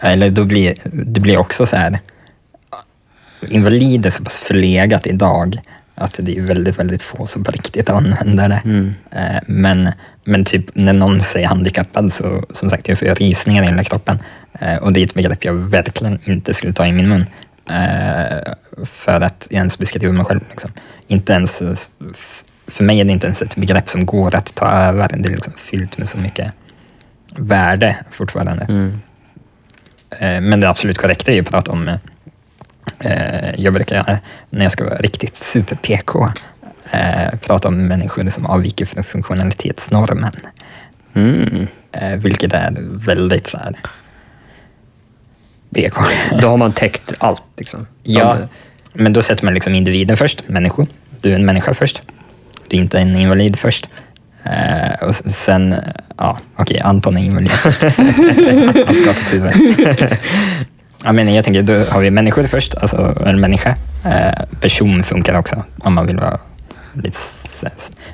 eller 0.00 0.30
då 0.30 0.44
blir 0.44 0.74
det 0.92 1.20
blir 1.20 1.36
också 1.36 1.66
så 1.66 1.76
här, 1.76 1.98
invalid 3.48 4.06
är 4.06 4.10
så 4.10 4.24
pass 4.24 4.38
förlegat 4.38 5.06
idag 5.06 5.60
att 5.94 6.20
det 6.22 6.38
är 6.38 6.42
väldigt, 6.42 6.78
väldigt 6.78 7.02
få 7.02 7.26
som 7.26 7.44
på 7.44 7.50
riktigt 7.50 7.90
använder 7.90 8.48
det. 8.48 8.62
Mm. 8.64 8.94
Eh, 9.10 9.40
Men, 9.46 9.88
men 10.24 10.44
typ 10.44 10.64
när 10.74 10.94
någon 10.94 11.22
säger 11.22 11.48
handikappad 11.48 12.12
så 12.12 12.44
som 12.50 12.70
sagt 12.70 12.88
jag 12.88 12.98
får 12.98 13.06
rysningar 13.06 13.62
i 13.62 13.66
hela 13.66 13.84
kroppen. 13.84 14.18
Och 14.80 14.92
det 14.92 15.00
är 15.00 15.04
ett 15.04 15.14
begrepp 15.14 15.44
jag 15.44 15.52
verkligen 15.52 16.18
inte 16.24 16.54
skulle 16.54 16.72
ta 16.72 16.86
i 16.86 16.92
min 16.92 17.08
mun. 17.08 17.26
För 18.84 19.20
att 19.20 19.48
ens 19.50 19.78
beskriva 19.78 20.12
mig 20.12 20.24
själv. 20.24 20.40
Liksom. 20.50 20.72
Inte 21.06 21.32
ens, 21.32 21.62
för 22.66 22.84
mig 22.84 23.00
är 23.00 23.04
det 23.04 23.12
inte 23.12 23.26
ens 23.26 23.42
ett 23.42 23.56
begrepp 23.56 23.88
som 23.88 24.06
går 24.06 24.34
att 24.34 24.54
ta 24.54 24.66
över. 24.66 25.08
Det 25.08 25.28
är 25.28 25.32
liksom 25.32 25.52
fyllt 25.56 25.98
med 25.98 26.08
så 26.08 26.18
mycket 26.18 26.52
värde 27.36 27.96
fortfarande. 28.10 28.64
Mm. 28.64 29.00
Eh, 30.10 30.40
Men 30.40 30.60
det 30.60 30.68
absolut 30.68 30.98
korrekta 30.98 31.30
är 31.30 31.34
ju 31.34 31.40
att 31.40 31.50
prata 31.50 31.72
om, 31.72 31.88
eh, 33.00 33.54
jag 33.56 33.74
brukar 33.74 34.18
när 34.50 34.62
jag 34.62 34.72
ska 34.72 34.84
vara 34.84 34.96
riktigt 34.96 35.36
super-PK, 35.36 36.28
eh, 36.90 37.38
prata 37.40 37.68
om 37.68 37.86
människor 37.86 38.28
som 38.28 38.46
avviker 38.46 38.84
från 38.84 39.04
funktionalitetsnormen. 39.04 40.32
Mm. 41.14 41.66
Vilket 42.16 42.54
är 42.54 42.76
väldigt 43.06 43.46
så 43.46 43.58
här 43.58 43.74
PK. 45.74 46.02
Då 46.40 46.48
har 46.48 46.56
man 46.56 46.72
täckt 46.72 47.14
allt. 47.18 47.42
Liksom. 47.56 47.86
Ja, 48.02 48.36
men 48.92 49.12
då 49.12 49.22
sätter 49.22 49.44
man 49.44 49.54
liksom 49.54 49.74
individen 49.74 50.16
först, 50.16 50.48
människor. 50.48 50.86
Du 51.20 51.30
är 51.30 51.34
en 51.34 51.46
människa 51.46 51.74
först. 51.74 52.02
Du 52.68 52.76
är 52.76 52.80
inte 52.80 52.98
en 52.98 53.16
invalid 53.16 53.58
först. 53.58 53.88
Eh, 54.44 55.08
och 55.08 55.14
sen, 55.14 55.74
ja, 56.16 56.38
okej, 56.56 56.80
Anton 56.80 57.16
är 57.16 57.22
invalid. 57.22 57.50
Han 58.86 58.94
skakar 58.94 59.24
på 59.24 59.30
huvudet. 59.30 60.18
Jag, 61.04 61.14
menar, 61.14 61.32
jag 61.32 61.44
tänker, 61.44 61.62
då 61.62 61.84
har 61.84 62.00
vi 62.00 62.10
människor 62.10 62.46
först, 62.46 62.74
alltså 62.74 63.22
en 63.26 63.40
människa. 63.40 63.74
Eh, 64.04 64.44
person 64.60 65.02
funkar 65.02 65.38
också, 65.38 65.64
om 65.78 65.94
man 65.94 66.06
vill 66.06 66.16
vara 66.16 66.38
lite... 66.92 67.18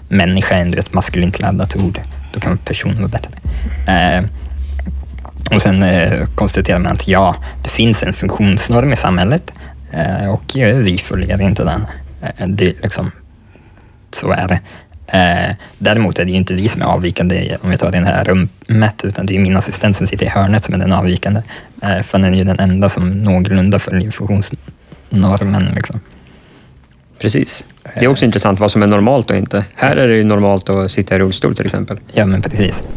Människa 0.08 0.54
är 0.54 0.60
ändå 0.60 0.78
ett 0.78 0.92
maskulint 0.92 1.38
laddat 1.38 1.76
ord. 1.76 2.00
Då 2.34 2.40
kan 2.40 2.58
person 2.58 2.96
vara 2.96 3.08
bättre. 3.08 3.30
Eh, 3.92 4.24
och 5.54 5.62
sen 5.62 5.82
eh, 5.82 6.26
konstaterar 6.34 6.78
man 6.78 6.92
att 6.92 7.08
ja, 7.08 7.36
det 7.62 7.68
finns 7.68 8.02
en 8.02 8.12
funktionsnorm 8.12 8.92
i 8.92 8.96
samhället 8.96 9.52
eh, 9.92 10.30
och 10.30 10.58
eh, 10.58 10.76
vi 10.76 10.98
följer 10.98 11.40
inte 11.40 11.64
den. 11.64 11.86
Det, 12.46 12.68
är 12.68 12.74
liksom, 12.82 13.10
så 14.12 14.30
är 14.30 14.48
det. 14.48 14.60
Eh, 15.06 15.54
däremot 15.78 16.18
är 16.18 16.24
det 16.24 16.30
ju 16.30 16.36
inte 16.36 16.54
vi 16.54 16.68
som 16.68 16.82
är 16.82 16.86
avvikande 16.86 17.56
om 17.62 17.70
vi 17.70 17.76
tar 17.76 17.90
det 17.90 18.04
här 18.04 18.24
rummet, 18.24 19.04
utan 19.04 19.26
det 19.26 19.36
är 19.36 19.40
min 19.40 19.56
assistent 19.56 19.96
som 19.96 20.06
sitter 20.06 20.26
i 20.26 20.28
hörnet 20.28 20.64
som 20.64 20.74
är 20.74 20.78
den 20.78 20.92
avvikande. 20.92 21.42
Eh, 21.82 22.02
för 22.02 22.18
den 22.18 22.34
är 22.34 22.38
ju 22.38 22.44
den 22.44 22.58
enda 22.58 22.88
som 22.88 23.22
någorlunda 23.22 23.78
följer 23.78 24.10
funktionsnormen. 24.10 25.68
Liksom. 25.74 26.00
Precis. 27.18 27.64
Det 27.82 28.00
är 28.00 28.04
eh. 28.04 28.10
också 28.10 28.24
eh. 28.24 28.26
intressant 28.26 28.60
vad 28.60 28.70
som 28.70 28.82
är 28.82 28.86
normalt 28.86 29.30
och 29.30 29.36
inte. 29.36 29.64
Här 29.74 29.96
är 29.96 30.08
det 30.08 30.16
ju 30.16 30.24
normalt 30.24 30.68
att 30.68 30.90
sitta 30.90 31.16
i 31.16 31.18
rullstol 31.18 31.56
till 31.56 31.64
exempel. 31.64 31.98
Ja, 32.12 32.26
men 32.26 32.42
precis. 32.42 32.88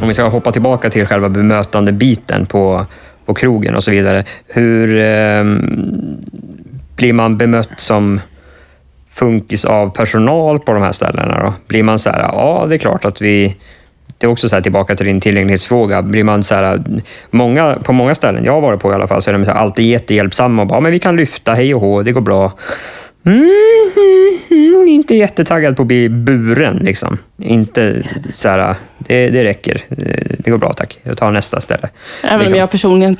Om 0.00 0.08
vi 0.08 0.14
ska 0.14 0.28
hoppa 0.28 0.52
tillbaka 0.52 0.90
till 0.90 1.06
själva 1.06 1.28
bemötandebiten 1.28 2.46
på 2.46 2.86
på 3.26 3.34
krogen 3.34 3.74
och 3.74 3.84
så 3.84 3.90
vidare. 3.90 4.24
Hur 4.46 4.96
eh, 4.96 5.44
blir 6.96 7.12
man 7.12 7.36
bemött 7.36 7.80
som 7.80 8.20
funkis 9.10 9.64
av 9.64 9.90
personal 9.90 10.60
på 10.60 10.72
de 10.72 10.82
här 10.82 10.92
ställena? 10.92 11.42
Då? 11.42 11.54
Blir 11.66 11.82
man 11.82 11.98
så 11.98 12.10
här, 12.10 12.20
ja 12.20 12.66
det 12.68 12.74
är 12.74 12.78
klart 12.78 13.04
att 13.04 13.20
vi 13.20 13.56
det 14.22 14.26
är 14.26 14.30
också 14.30 14.48
så 14.48 14.56
här, 14.56 14.62
tillbaka 14.62 14.94
till 14.94 15.06
din 15.06 15.20
tillgänglighetsfråga. 15.20 16.02
Blir 16.02 16.24
man 16.24 16.44
så 16.44 16.54
här, 16.54 16.82
många, 17.30 17.78
på 17.84 17.92
många 17.92 18.14
ställen 18.14 18.44
jag 18.44 18.52
har 18.52 18.60
varit 18.60 18.80
på 18.80 18.92
i 18.92 18.94
alla 18.94 19.06
fall 19.06 19.22
så 19.22 19.30
är 19.30 19.34
de 19.34 19.44
så 19.44 19.50
här, 19.50 19.58
alltid 19.58 19.86
jättehjälpsamma 19.86 20.62
och 20.62 20.68
bara, 20.68 20.80
men 20.80 20.92
vi 20.92 20.98
kan 20.98 21.16
lyfta, 21.16 21.54
hej 21.54 21.74
och 21.74 21.80
hå, 21.80 22.02
det 22.02 22.12
går 22.12 22.20
bra. 22.20 22.52
Mm, 23.24 23.50
mm, 23.96 24.74
mm, 24.74 24.88
inte 24.88 25.14
jättetaggad 25.14 25.76
på 25.76 25.82
att 25.82 25.88
bli 25.88 26.08
buren. 26.08 26.76
Liksom. 26.76 27.18
Inte 27.38 28.02
så 28.32 28.48
här, 28.48 28.74
det, 28.98 29.30
det 29.30 29.44
räcker. 29.44 29.82
Det 30.38 30.50
går 30.50 30.58
bra 30.58 30.72
tack. 30.72 30.98
Jag 31.02 31.18
tar 31.18 31.30
nästa 31.30 31.60
ställe. 31.60 31.88
Även 32.22 32.38
Liksom. 32.38 32.54
om 32.54 32.60
jag 32.60 32.70
personligen 32.70 33.16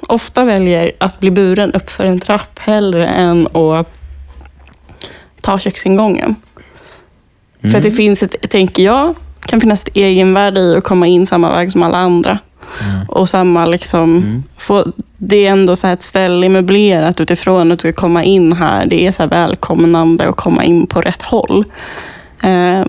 ofta 0.00 0.44
väljer 0.44 0.92
att 0.98 1.20
bli 1.20 1.30
buren 1.30 1.72
upp 1.72 1.90
för 1.90 2.04
en 2.04 2.20
trapp 2.20 2.58
hellre 2.58 3.06
än 3.06 3.46
att 3.46 3.98
ta 5.40 5.58
köksingången. 5.58 6.34
För 7.72 7.80
det 7.80 7.90
finns 7.90 8.22
ett, 8.22 8.50
tänker 8.50 8.82
jag, 8.82 9.14
kan 9.46 9.60
finnas 9.60 9.82
ett 9.82 9.96
egenvärde 9.96 10.60
i 10.60 10.76
att 10.76 10.84
komma 10.84 11.06
in 11.06 11.26
samma 11.26 11.56
väg 11.56 11.72
som 11.72 11.82
alla 11.82 11.96
andra. 11.96 12.38
Och 13.08 13.28
samma 13.28 13.66
liksom, 13.66 14.42
få, 14.56 14.84
det 15.18 15.46
är 15.46 15.50
ändå 15.52 15.76
så 15.76 15.86
ett 15.86 16.02
ställe 16.02 16.48
möblerat 16.48 17.20
utifrån 17.20 17.72
att 17.72 17.78
du 17.78 17.92
ska 17.92 18.00
komma 18.00 18.24
in 18.24 18.52
här. 18.52 18.86
Det 18.86 19.06
är 19.06 19.12
så 19.12 19.26
välkomnande 19.26 20.28
att 20.28 20.36
komma 20.36 20.64
in 20.64 20.86
på 20.86 21.00
rätt 21.00 21.22
håll. 21.22 21.64
Eh, 22.42 22.84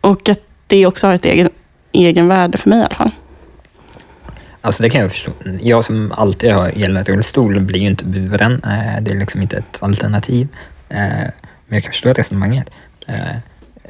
och 0.00 0.28
att 0.28 0.38
det 0.66 0.86
också 0.86 1.06
har 1.06 1.14
ett 1.14 1.24
egen, 1.24 1.48
egenvärde 1.92 2.58
för 2.58 2.70
mig 2.70 2.78
i 2.78 2.82
alla 2.82 2.94
fall. 2.94 3.10
Alltså 4.60 4.82
det 4.82 4.90
kan 4.90 5.00
jag 5.00 5.10
förstå. 5.12 5.32
Jag 5.60 5.84
som 5.84 6.12
alltid 6.16 6.52
har 6.52 6.68
elrullstol 6.84 7.60
blir 7.60 7.80
ju 7.80 7.86
inte 7.86 8.04
buren. 8.04 8.52
Eh, 8.64 9.02
Det 9.02 9.10
är 9.10 9.18
liksom 9.18 9.42
inte 9.42 9.56
ett 9.56 9.78
alternativ. 9.82 10.48
Eh, 10.88 10.98
Men 11.68 11.76
jag 11.76 11.82
kan 11.82 11.92
förstå 11.92 12.12
resonemanget. 12.12 12.70
Eh, 13.06 13.14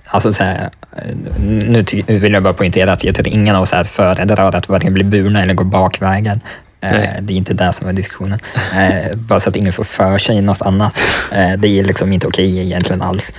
Alltså 0.08 0.32
så 0.32 0.44
här, 0.44 0.70
eh, 0.96 1.14
nu 1.42 1.84
vill 2.06 2.32
jag 2.32 2.42
bara 2.42 2.52
poängtera 2.52 2.92
att 2.92 3.04
jag 3.04 3.14
tycker 3.14 3.30
ingen 3.30 3.56
av 3.56 3.62
oss 3.62 3.72
här 3.72 3.84
föredrar 3.84 4.56
att 4.56 4.68
varken 4.68 4.94
bli 4.94 5.04
burna 5.04 5.42
eller 5.42 5.54
gå 5.54 5.64
bakvägen. 5.64 6.40
Eh, 6.80 6.90
Nej. 6.92 7.18
Det 7.20 7.32
är 7.32 7.36
inte 7.36 7.54
det 7.54 7.72
som 7.72 7.88
är 7.88 7.92
diskussionen. 7.92 8.38
Eh, 8.74 9.16
Bara 9.16 9.40
så 9.40 9.48
att 9.48 9.56
ingen 9.56 9.72
får 9.72 9.84
för 9.84 10.18
sig 10.18 10.42
något 10.42 10.62
annat. 10.62 10.94
Det 11.30 11.78
är 11.78 11.84
liksom 11.84 12.12
inte 12.12 12.26
okej 12.26 12.58
egentligen 12.58 13.02
alls. 13.02 13.32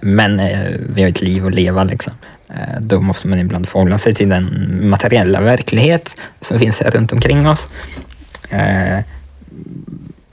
Men 0.00 0.40
vi 0.94 1.02
har 1.02 1.10
ett 1.10 1.20
liv 1.20 1.46
att 1.46 1.54
leva 1.54 1.84
liksom. 1.84 2.12
Då 2.80 3.00
måste 3.00 3.28
man 3.28 3.38
ibland 3.38 3.68
förhålla 3.68 3.98
sig 3.98 4.14
till 4.14 4.28
den 4.28 4.68
materiella 4.90 5.40
verklighet 5.40 6.20
som 6.40 6.58
finns 6.58 6.80
här 6.80 6.90
runt 6.90 7.12
omkring 7.12 7.48
oss. 7.48 7.72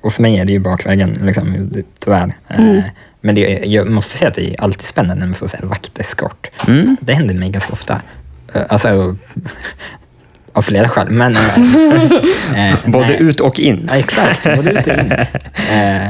Och 0.01 0.13
för 0.13 0.21
mig 0.21 0.37
är 0.39 0.45
det 0.45 0.53
ju 0.53 0.59
bakvägen, 0.59 1.19
liksom, 1.23 1.69
tyvärr. 1.99 2.31
Eh, 2.47 2.83
Men 3.25 3.35
det, 3.35 3.41
jag 3.65 3.89
måste 3.89 4.17
säga 4.17 4.29
att 4.29 4.35
det 4.35 4.49
är 4.53 4.61
alltid 4.63 4.85
spännande 4.85 5.19
när 5.19 5.27
man 5.27 5.35
får 5.35 5.47
så 5.47 5.57
här 5.57 5.65
vakteskort. 5.65 6.49
Mm. 6.67 6.97
Det 7.01 7.13
händer 7.13 7.35
mig 7.35 7.49
ganska 7.49 7.73
ofta. 7.73 8.01
Eh, 8.53 8.61
Alltså, 8.69 9.15
av 10.53 10.61
flera 10.61 10.89
skäl. 10.89 11.09
Men, 11.09 11.35
eh, 11.35 12.75
Både 12.85 13.07
nej. 13.07 13.17
ut 13.21 13.39
och 13.39 13.59
in. 13.59 13.87
Ja, 13.91 13.95
exakt. 13.97 14.43
Både 14.43 14.71
ut 14.71 14.87
och 14.87 14.93
in. 14.93 15.11
Eh, 15.71 16.09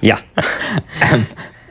Ja. 0.00 0.18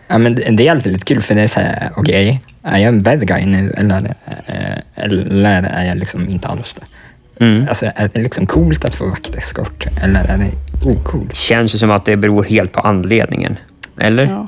Ja, 0.08 0.18
men 0.18 0.36
det 0.36 0.68
är 0.68 0.72
alltid 0.72 0.92
lite 0.94 1.06
kul 1.06 1.22
för 1.22 1.36
det 1.36 1.42
är 1.42 1.48
så 1.48 1.60
här, 1.60 1.90
okej, 1.96 2.42
är 2.64 2.78
jag 2.78 2.88
en 2.88 3.04
bad 3.04 3.28
guy 3.28 3.46
nu 3.46 3.74
eller, 3.78 4.16
eh, 4.48 4.78
eller 4.96 5.64
är 5.64 5.86
jag 5.86 5.98
liksom 5.98 6.30
inte 6.30 6.48
alls 6.48 6.74
det? 6.74 7.46
Mm. 7.46 7.68
Alltså, 7.70 7.86
är 7.96 8.10
det 8.14 8.22
liksom 8.22 8.46
coolt 8.46 8.86
att 8.86 8.96
få 8.96 9.06
vakteskort 9.06 9.86
eller 10.04 10.24
är 10.24 10.38
det 10.38 10.52
ocoolt? 10.86 11.30
Det 11.30 11.36
känns 11.36 11.76
ju 11.76 11.78
som 11.78 11.92
att 11.92 12.06
det 12.06 12.16
beror 12.18 12.44
helt 12.44 12.72
på 12.72 12.80
anledningen. 12.80 13.58
Eller? 13.98 14.26
Ja. 14.28 14.48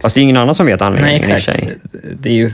Fast 0.00 0.14
det 0.14 0.20
är 0.20 0.22
ingen 0.22 0.36
annan 0.36 0.54
som 0.54 0.66
vet 0.66 0.80
Nej, 0.80 0.86
anledningen 0.86 1.26
för 1.26 1.34
exakt. 1.36 1.58
sig. 1.58 1.78
Det 2.20 2.28
är 2.28 2.34
ju 2.34 2.50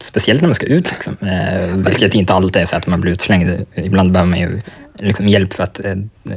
speciellt 0.00 0.40
när 0.40 0.48
man 0.48 0.54
ska 0.54 0.66
ut, 0.66 0.90
liksom. 0.92 1.16
eh, 1.28 1.74
vilket 1.76 2.14
inte 2.14 2.32
alltid 2.32 2.62
är 2.62 2.66
så 2.66 2.76
att 2.76 2.86
man 2.86 3.00
blir 3.00 3.12
utslängd. 3.12 3.50
Ibland 3.74 4.12
behöver 4.12 4.30
man 4.30 4.38
ju 4.38 4.60
liksom 4.98 5.28
hjälp 5.28 5.52
för 5.54 5.62
att 5.62 5.84
eh, 5.84 5.94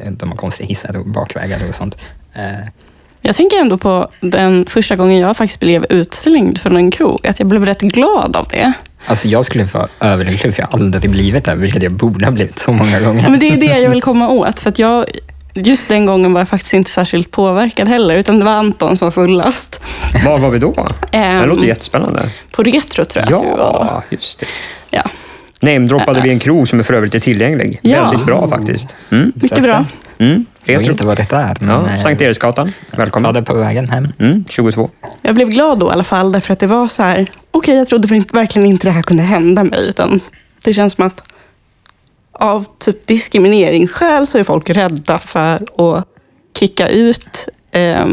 de 0.09 0.29
har 0.29 0.35
konstiga 0.37 0.67
hissar 0.67 0.97
och 0.97 1.05
bakvägar 1.05 1.59
och 1.69 1.75
sånt. 1.75 1.97
Eh, 2.35 2.67
Jag 3.21 3.35
tänker 3.35 3.57
ändå 3.57 3.77
på 3.77 4.09
den 4.21 4.65
första 4.65 4.95
gången 4.95 5.17
jag 5.19 5.37
faktiskt 5.37 5.59
blev 5.59 5.85
utslängd 5.89 6.57
från 6.59 6.75
en 6.77 6.91
krog. 6.91 7.27
Att 7.27 7.39
jag 7.39 7.47
blev 7.47 7.65
rätt 7.65 7.81
glad 7.81 8.35
av 8.35 8.47
det. 8.51 8.73
Alltså 9.05 9.27
jag 9.27 9.45
skulle 9.45 9.63
vara 9.63 9.87
överlycklig 9.99 10.53
för 10.55 10.61
jag 10.61 10.67
har 10.67 10.79
aldrig 10.79 11.11
blivit 11.11 11.45
det, 11.45 11.55
vilket 11.55 11.83
jag 11.83 11.91
borde 11.91 12.25
ha 12.25 12.31
blivit 12.31 12.59
så 12.59 12.71
många 12.73 12.99
gånger. 12.99 13.29
Men 13.29 13.39
det 13.39 13.49
är 13.49 13.57
det 13.57 13.79
jag 13.79 13.89
vill 13.89 14.01
komma 14.01 14.29
åt. 14.29 14.59
För 14.59 14.69
att 14.69 14.79
jag, 14.79 15.05
just 15.53 15.87
den 15.87 16.05
gången 16.05 16.33
var 16.33 16.41
jag 16.41 16.49
faktiskt 16.49 16.73
inte 16.73 16.91
särskilt 16.91 17.31
påverkad 17.31 17.87
heller. 17.87 18.15
Utan 18.15 18.39
det 18.39 18.45
var 18.45 18.51
Anton 18.51 18.97
som 18.97 19.05
var 19.05 19.11
fullast. 19.11 19.81
Var 20.25 20.39
var 20.39 20.49
vi 20.49 20.59
då? 20.59 20.87
Det 21.11 21.17
Ehm, 21.17 21.49
låter 21.49 21.63
jättespännande. 21.65 22.29
På 22.51 22.63
Retro 22.63 23.05
tror 23.05 23.25
jag 23.25 23.33
att 23.33 23.45
vi 23.45 23.49
var. 23.49 23.87
Ja, 23.91 24.03
just 24.09 24.39
det. 24.39 24.45
Ja, 24.89 25.03
Namedroppade 25.61 26.21
vi 26.21 26.29
en 26.29 26.39
krog 26.39 26.67
som 26.67 26.79
är 26.79 26.83
för 26.83 26.93
övrigt 26.93 27.15
är 27.15 27.19
tillgänglig. 27.19 27.79
Ja. 27.81 28.03
Väldigt 28.05 28.25
bra 28.25 28.47
faktiskt. 28.47 28.95
Mm. 29.11 29.31
mycket 29.35 29.63
bra. 29.63 29.85
Mm. 30.17 30.45
Jag 30.65 30.79
vet 30.79 30.87
inte 30.87 31.05
vad 31.05 31.17
detta 31.17 31.41
är, 31.41 31.57
men 31.59 31.69
Ja, 31.69 31.89
eh, 31.89 32.01
Sankt 32.01 32.21
Eriksgatan. 32.21 32.73
ta 32.91 32.97
Välkommen. 32.97 33.33
det 33.33 33.41
på 33.41 33.53
vägen 33.53 33.89
hem. 33.89 34.07
Mm, 34.19 34.45
22. 34.49 34.89
Jag 35.21 35.35
blev 35.35 35.49
glad 35.49 35.79
då 35.79 35.87
i 35.89 35.91
alla 35.91 36.03
fall. 36.03 36.31
Därför 36.31 36.53
att 36.53 36.59
det 36.59 36.67
var 36.67 36.87
så 36.87 37.03
här. 37.03 37.27
Okej, 37.51 37.75
jag 37.77 37.87
trodde 37.87 38.23
verkligen 38.33 38.67
inte 38.67 38.87
det 38.87 38.91
här 38.91 39.01
kunde 39.01 39.23
hända 39.23 39.63
mig. 39.63 39.89
Utan 39.89 40.19
det 40.63 40.73
känns 40.73 40.93
som 40.93 41.07
att 41.07 41.21
av 42.39 42.65
typ 42.77 43.07
diskrimineringsskäl 43.07 44.27
så 44.27 44.37
är 44.37 44.43
folk 44.43 44.69
rädda 44.69 45.19
för 45.19 45.67
att 45.77 46.05
kicka 46.59 46.87
ut 46.89 47.49
eh, 47.71 48.05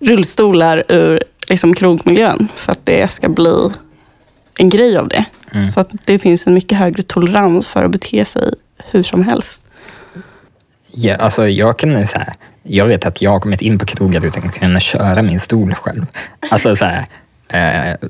rullstolar 0.00 0.84
ur 0.88 1.22
liksom, 1.48 1.74
krogmiljön. 1.74 2.48
För 2.56 2.72
att 2.72 2.86
det 2.86 3.10
ska 3.10 3.28
bli 3.28 3.70
en 4.58 4.68
grej 4.68 4.96
av 4.96 5.08
det. 5.08 5.24
Så 5.74 5.80
att 5.80 5.90
det 6.06 6.18
finns 6.18 6.46
en 6.46 6.54
mycket 6.54 6.78
högre 6.78 7.02
tolerans 7.02 7.66
för 7.66 7.84
att 7.84 7.90
bete 7.90 8.24
sig 8.24 8.54
hur 8.90 9.02
som 9.02 9.22
helst. 9.22 9.62
Ja, 10.92 11.16
alltså 11.16 11.48
jag 11.48 11.78
kan 11.78 12.00
ju 12.00 12.06
så 12.06 12.18
här, 12.18 12.34
jag 12.62 12.86
vet 12.86 13.06
att 13.06 13.22
jag 13.22 13.30
har 13.30 13.40
kommit 13.40 13.62
in 13.62 13.78
på 13.78 13.86
krogar 13.86 14.24
utan 14.24 14.48
att 14.48 14.54
kunna 14.54 14.80
köra 14.80 15.22
min 15.22 15.40
stol 15.40 15.74
själv. 15.74 16.06
Alltså 16.50 16.76
så 16.76 16.84
här, 16.84 17.06
eh, 17.48 18.08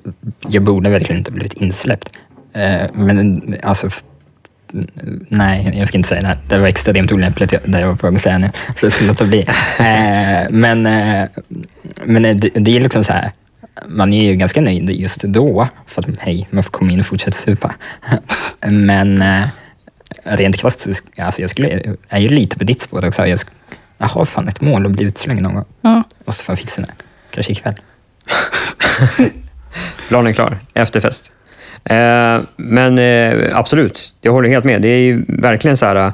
jag 0.48 0.62
borde 0.62 0.90
verkligen 0.90 1.18
inte 1.18 1.30
blivit 1.30 1.52
insläppt. 1.52 2.12
Eh, 2.52 2.86
men 2.92 3.42
alltså, 3.62 3.90
nej, 5.28 5.74
jag 5.78 5.88
ska 5.88 5.96
inte 5.96 6.08
säga 6.08 6.20
det. 6.20 6.38
Det 6.48 6.58
var 6.58 6.68
extremt 6.68 7.12
olämpligt 7.12 7.50
det 7.64 7.80
jag 7.80 7.88
var 7.88 7.94
på 7.94 8.06
att 8.06 8.20
säga 8.20 8.38
nu, 8.38 8.50
så 8.76 8.86
jag 8.86 8.92
ska 8.92 9.04
låta 9.04 9.24
bli. 9.24 9.40
Eh, 9.78 10.50
men 10.50 10.86
eh, 10.86 11.24
men 12.04 12.22
det, 12.22 12.32
det 12.54 12.76
är 12.76 12.80
liksom 12.80 13.04
så 13.04 13.12
här, 13.12 13.32
man 13.88 14.12
är 14.12 14.22
ju 14.24 14.34
ganska 14.36 14.60
nöjd 14.60 14.90
just 14.90 15.22
då, 15.22 15.68
för 15.86 16.02
att 16.02 16.08
hej, 16.18 16.46
man 16.50 16.62
får 16.62 16.70
komma 16.70 16.92
in 16.92 17.00
och 17.00 17.06
fortsätta 17.06 17.32
supa. 17.36 17.74
Men 18.66 19.22
eh, 19.22 19.48
rent 20.24 20.56
krasst, 20.56 20.80
så- 20.80 21.22
alltså 21.22 21.40
jag 21.40 21.50
skulle, 21.50 21.68
jag 21.68 21.96
är 22.08 22.18
ju 22.18 22.28
lite 22.28 22.58
på 22.58 22.64
ditt 22.64 22.80
spår 22.80 23.08
också. 23.08 23.26
Jag, 23.26 23.38
jag 23.98 24.06
har 24.06 24.24
fan 24.24 24.48
ett 24.48 24.60
mål 24.60 24.86
att 24.86 24.92
bli 24.92 25.04
utslängd 25.04 25.42
någon 25.42 25.54
gång. 25.54 25.64
Ja. 25.80 26.02
Måste 26.24 26.44
fan 26.44 26.56
fixa 26.56 26.82
det. 26.82 26.92
Kanske 27.30 27.52
ikväll. 27.52 27.74
Planen 30.08 30.26
är 30.26 30.32
klar. 30.32 30.58
Efterfest. 30.74 31.32
Eh, 31.84 32.40
men 32.56 32.98
eh, 32.98 33.58
absolut, 33.58 34.14
jag 34.20 34.32
håller 34.32 34.48
helt 34.48 34.64
med. 34.64 34.82
Det 34.82 34.88
är 34.88 35.00
ju 35.00 35.24
verkligen 35.28 35.76
så 35.76 35.86
här... 35.86 36.12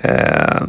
Eh, 0.00 0.62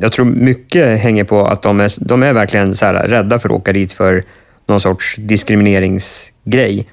jag 0.00 0.12
tror 0.12 0.24
mycket 0.24 1.00
hänger 1.00 1.24
på 1.24 1.46
att 1.46 1.62
de 1.62 1.80
är, 1.80 2.08
de 2.08 2.22
är 2.22 2.32
verkligen 2.32 2.74
så 2.76 2.86
här, 2.86 2.94
rädda 2.94 3.38
för 3.38 3.48
att 3.48 3.54
åka 3.54 3.72
dit 3.72 3.92
för 3.92 4.24
någon 4.68 4.80
sorts 4.80 5.16
diskrimineringsgrej. 5.16 6.86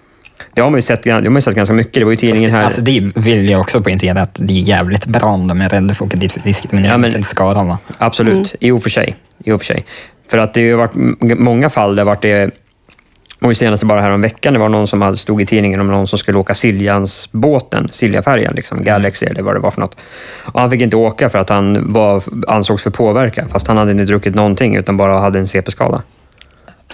Det 0.53 0.61
har 0.61 0.69
man 0.69 0.77
ju 0.77 0.81
sett, 0.81 1.03
det 1.03 1.11
har 1.11 1.21
man 1.21 1.35
ju 1.35 1.41
sett 1.41 1.55
ganska 1.55 1.73
mycket. 1.73 1.93
Det 1.93 2.03
var 2.03 2.11
ju 2.11 2.17
tidningen 2.17 2.51
här... 2.51 2.63
Alltså 2.65 2.81
det 2.81 3.11
vill 3.15 3.49
jag 3.49 3.61
också 3.61 3.81
poängtera 3.81 4.21
att 4.21 4.35
det 4.41 4.53
är 4.53 4.61
jävligt 4.61 5.05
bra 5.05 5.25
om 5.25 5.47
de 5.47 5.61
är 5.61 5.69
rädda 5.69 5.93
för 5.93 6.05
att 6.05 6.11
åka 6.11 6.17
dit 6.17 6.31
för 6.31 6.39
diskriminering. 6.39 6.91
Ja, 6.91 6.97
men- 6.97 7.11
för 7.11 7.17
det 7.17 7.23
ska 7.23 7.53
de 7.53 7.67
vara. 7.67 7.77
Absolut, 7.97 8.55
i 8.59 8.71
och 8.71 8.83
för 8.83 8.89
sig. 8.89 9.15
I 9.43 9.51
och 9.51 9.59
för 9.61 9.65
sig. 9.65 9.85
För 10.29 10.37
att 10.37 10.53
det 10.53 10.71
har 10.71 10.77
varit 10.77 10.93
många 11.39 11.69
fall 11.69 11.95
där 11.95 12.03
varit 12.03 12.21
det 12.21 12.51
och 13.43 13.51
ju 13.51 13.55
senast 13.55 13.83
bara 13.83 14.01
här 14.01 14.09
om 14.11 14.21
veckan, 14.21 14.53
det 14.53 14.59
var 14.59 14.69
någon 14.69 14.87
som 14.87 15.01
hade 15.01 15.17
stod 15.17 15.41
i 15.41 15.45
tidningen 15.45 15.79
om 15.79 15.87
någon 15.87 16.07
som 16.07 16.19
skulle 16.19 16.37
åka 16.37 16.53
Siljansbåten, 16.53 17.87
Siljafärjan, 17.91 18.53
liksom, 18.55 18.83
Galaxy 18.83 19.25
eller 19.25 19.41
vad 19.41 19.55
det 19.55 19.59
var 19.59 19.71
för 19.71 19.81
något. 19.81 19.95
Och 20.43 20.59
han 20.61 20.69
fick 20.69 20.81
inte 20.81 20.95
åka 20.95 21.29
för 21.29 21.39
att 21.39 21.49
han 21.49 21.93
var, 21.93 22.23
ansågs 22.47 22.83
för 22.83 22.89
påverkad, 22.89 23.49
fast 23.51 23.67
han 23.67 23.77
hade 23.77 23.91
inte 23.91 24.03
druckit 24.03 24.35
någonting 24.35 24.75
utan 24.75 24.97
bara 24.97 25.19
hade 25.19 25.39
en 25.39 25.47
CP-skada. 25.47 26.01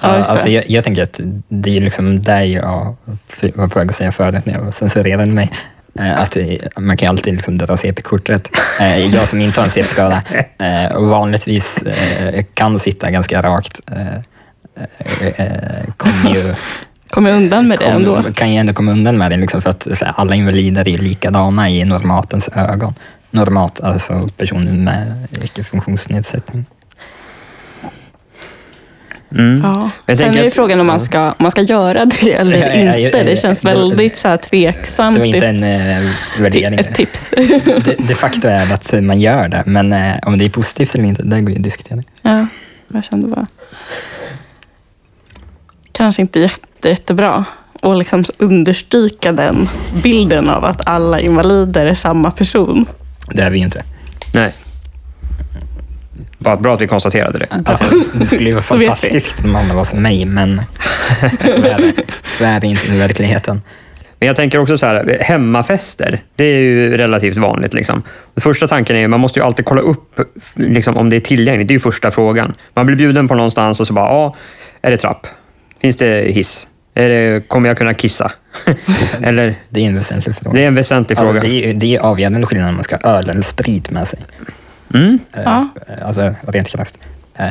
Ja, 0.01 0.17
just 0.17 0.27
det. 0.27 0.31
alltså 0.33 0.49
jag, 0.49 0.63
jag 0.69 0.83
tänker 0.83 1.03
att 1.03 1.19
det 1.47 1.77
är 1.77 1.81
liksom 1.81 2.21
där 2.21 2.41
jag 2.41 2.95
var 3.55 3.67
på 3.67 3.79
väg 3.79 3.89
att 3.89 3.95
säga 3.95 4.11
förut 4.11 4.45
när 4.45 4.53
jag 4.53 4.73
censurerade 4.73 5.31
mig. 5.31 5.51
Eh, 5.99 6.21
Att 6.21 6.31
det- 6.31 6.59
man 6.79 6.97
kan 6.97 7.09
alltid 7.09 7.33
liksom 7.35 7.57
dra 7.57 7.77
CP-kortet. 7.77 8.49
Eh, 8.79 9.05
Jag 9.15 9.27
som 9.27 9.41
inte 9.41 9.59
har 9.59 9.65
en 9.65 9.71
CP-skada 9.71 10.21
eh, 10.59 10.99
vanligtvis 11.01 11.81
eh, 11.83 12.43
kan 12.53 12.79
sitta 12.79 13.11
ganska 13.11 13.41
rakt 13.41 13.79
eh, 15.21 15.45
eh, 15.45 15.93
kommer 15.97 16.35
ju 16.35 16.55
kommer 17.09 17.31
undan 17.31 17.67
med 17.67 17.79
det 17.79 17.85
Kom- 17.85 17.93
ändå. 17.95 18.23
kan 18.35 18.51
ju 18.53 18.57
ändå 18.59 18.73
komma 18.73 18.91
undan 18.91 19.17
med 19.17 19.31
det, 19.31 19.37
liksom, 19.37 19.61
för 19.61 19.69
att 19.69 19.83
så 19.93 20.05
här, 20.05 20.13
alla 20.17 20.35
invalider 20.35 20.81
är 20.87 20.91
ju 20.91 20.97
likadana 20.97 21.69
i 21.69 21.85
normatens 21.85 22.49
ögon. 22.55 22.93
Normat, 23.31 23.81
alltså 23.81 24.29
personer 24.37 24.71
med 24.71 25.27
icke-funktionsnedsättning. 25.43 26.65
Mm. 29.31 29.61
Ja. 29.63 29.89
Jag 30.05 30.17
Sen 30.17 30.37
är 30.37 30.47
att- 30.47 30.53
frågan 30.53 30.79
om 30.79 30.87
man 30.87 30.99
ska, 30.99 31.21
om 31.27 31.33
man 31.39 31.51
ska 31.51 31.61
göra 31.61 32.05
det 32.05 32.33
eller 32.39 32.57
Ja, 32.57 32.67
ja, 32.67 32.97
ja, 32.97 33.05
inte. 33.07 33.23
Det 33.23 33.35
känns 33.41 33.63
väldigt 33.63 34.17
så 34.17 34.27
här 34.27 34.37
tveksamt. 34.37 35.15
Det 35.15 35.19
var 35.19 35.25
inte 35.35 35.47
en 35.47 35.63
eh, 35.63 36.09
värdering. 36.39 36.79
Ett 36.79 36.95
tips. 36.95 37.29
Det, 37.85 37.95
de 38.07 38.13
facto 38.15 38.47
är 38.47 38.73
att 38.73 38.93
man 39.03 39.19
gör 39.19 39.47
det, 39.47 39.63
men 39.65 39.93
eh, 39.93 40.15
om 40.21 40.37
det 40.37 40.45
är 40.45 40.49
positivt 40.49 40.95
eller 40.95 41.05
inte, 41.05 41.23
det 41.23 41.41
går 41.41 41.49
ju 41.51 41.55
att 41.57 41.63
diskutera. 41.63 42.03
Ja, 42.21 42.47
jag 42.93 43.03
kände 43.03 43.27
bara... 43.27 43.45
Kanske 45.99 46.21
inte 46.21 46.39
jätte, 46.39 46.89
jättebra. 46.89 47.45
Och 47.81 47.95
liksom 47.95 48.23
understryka 48.37 49.31
den 49.31 49.69
bilden 50.03 50.49
av 50.49 50.65
att 50.65 50.87
alla 50.87 51.19
invalider 51.19 51.85
är 51.85 51.93
samma 51.93 52.31
person. 52.31 52.85
Det 53.31 53.41
är 53.41 53.49
vi 53.49 53.57
ju 53.57 53.65
inte. 53.65 53.83
Nej. 54.33 54.53
Bara 56.37 56.57
bra 56.57 56.73
att 56.73 56.81
vi 56.81 56.87
konstaterade 56.87 57.39
det. 57.39 57.47
Alltså, 57.65 57.85
det 58.13 58.25
skulle 58.25 58.49
ju 58.49 58.51
vara 58.51 58.63
fantastiskt 58.63 59.43
om 59.43 59.55
alla 59.55 59.73
var 59.73 59.83
som 59.83 60.01
mig, 60.01 60.25
men 60.25 60.61
så 61.19 61.47
är 61.47 61.77
det, 61.77 61.93
så 62.37 62.43
är 62.43 62.59
det 62.59 62.67
inte 62.67 62.87
i 62.87 62.97
verkligheten. 62.97 63.61
Men 64.19 64.27
jag 64.27 64.35
tänker 64.35 64.59
också 64.59 64.77
så 64.77 64.85
här, 64.85 65.17
hemmafester, 65.21 66.21
det 66.35 66.43
är 66.43 66.59
ju 66.59 66.97
relativt 66.97 67.37
vanligt. 67.37 67.73
Liksom. 67.73 68.03
Den 68.33 68.41
första 68.41 68.67
tanken 68.67 68.95
är 68.95 69.03
att 69.03 69.09
man 69.09 69.19
måste 69.19 69.39
ju 69.39 69.45
alltid 69.45 69.65
kolla 69.65 69.81
upp 69.81 70.19
liksom, 70.55 70.97
om 70.97 71.09
det 71.09 71.15
är 71.15 71.19
tillgängligt. 71.19 71.67
Det 71.67 71.71
är 71.71 71.75
ju 71.75 71.79
första 71.79 72.11
frågan. 72.11 72.53
Man 72.73 72.85
blir 72.85 72.95
bjuden 72.95 73.27
på 73.27 73.35
någonstans 73.35 73.79
och 73.79 73.87
så 73.87 73.93
bara, 73.93 74.05
ja, 74.05 74.35
är 74.81 74.91
det 74.91 74.97
trapp? 74.97 75.27
Finns 75.81 75.97
det 75.97 76.31
hiss? 76.33 76.67
Det, 76.93 77.47
kommer 77.47 77.67
jag 77.67 77.77
kunna 77.77 77.93
kissa? 77.93 78.31
Eller, 79.21 79.55
Det 79.69 79.81
är 79.81 79.85
en 79.85 79.95
väsentlig 79.95 80.35
fråga. 80.35 80.55
det 80.57 80.63
är 80.63 80.67
en 80.67 80.75
väsentlig 80.75 81.17
Alltså, 81.17 81.33
fråga. 81.33 81.47
det, 81.49 81.65
är, 81.69 81.73
det 81.73 81.95
är 81.95 81.99
avgörande 81.99 82.45
skillnad 82.45 82.69
om 82.69 82.75
man 82.75 82.83
ska 82.83 82.95
ha 83.03 83.11
öl 83.17 83.29
eller 83.29 83.41
sprit 83.41 83.91
med 83.91 84.07
sig. 84.07 84.19
Mm, 84.93 85.19
Eh, 85.33 85.41
Ja. 85.43 85.67
Alltså 86.05 86.35
rent 86.47 86.67
krasst. 86.67 87.07
Eh, 87.37 87.47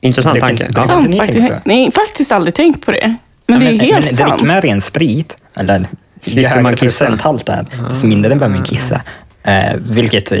intressant 0.00 0.34
Det 0.34 0.40
tanke. 0.40 0.64
det 0.64 0.72
Ja. 0.76 0.82
Sant, 0.86 1.16
faktiskt. 1.16 1.52
Nej, 1.64 1.92
faktiskt 1.92 2.32
aldrig 2.32 2.54
tänkt 2.54 2.86
på 2.86 2.92
det. 2.92 3.14
Men 3.46 3.60
det 3.60 3.66
är 3.66 3.70
men, 3.70 3.80
helt 3.80 4.04
men, 4.06 4.16
sant. 4.16 4.32
Räcker 4.32 4.44
med 4.46 4.64
ren 4.64 4.80
sprit, 4.80 5.36
eller 5.56 5.86
ju 6.24 6.46
högre 6.46 6.76
procenthalt 6.76 7.46
det 7.46 7.52
är, 7.52 7.66
desto 7.88 8.06
mindre 8.06 8.34
behöver 8.36 8.56
man 8.56 8.64
kissa. 8.64 9.00
Eh, 9.48 9.74
vilket 9.90 10.32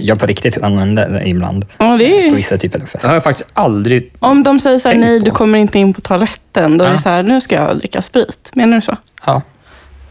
jag 0.00 0.18
på 0.20 0.26
riktigt 0.26 0.58
använder 0.62 1.26
ibland 1.26 1.66
Ja, 1.78 1.96
det 1.96 2.24
är 2.24 2.28
på 2.28 2.34
vissa 2.36 2.58
typer 2.58 2.78
av 2.78 2.84
Det 2.84 2.90
fester. 2.90 3.08
har 3.08 3.14
jag 3.16 3.22
faktiskt 3.24 3.48
aldrig... 3.52 4.12
Om 4.18 4.42
de 4.42 4.60
säger 4.60 4.78
så 4.78 4.88
här, 4.88 4.94
nej 4.96 5.18
på. 5.18 5.24
du 5.24 5.30
kommer 5.30 5.58
inte 5.58 5.78
in 5.78 5.94
på 5.94 6.00
toaletten. 6.00 6.78
Då 6.78 6.84
är 6.84 6.88
Ja. 6.88 6.92
det 6.94 6.98
så 7.02 7.08
här, 7.08 7.22
nu 7.22 7.40
ska 7.40 7.54
jag 7.54 7.78
dricka 7.78 8.02
sprit. 8.02 8.50
Menar 8.54 8.74
du 8.76 8.80
så? 8.80 8.96
Ja. 9.26 9.42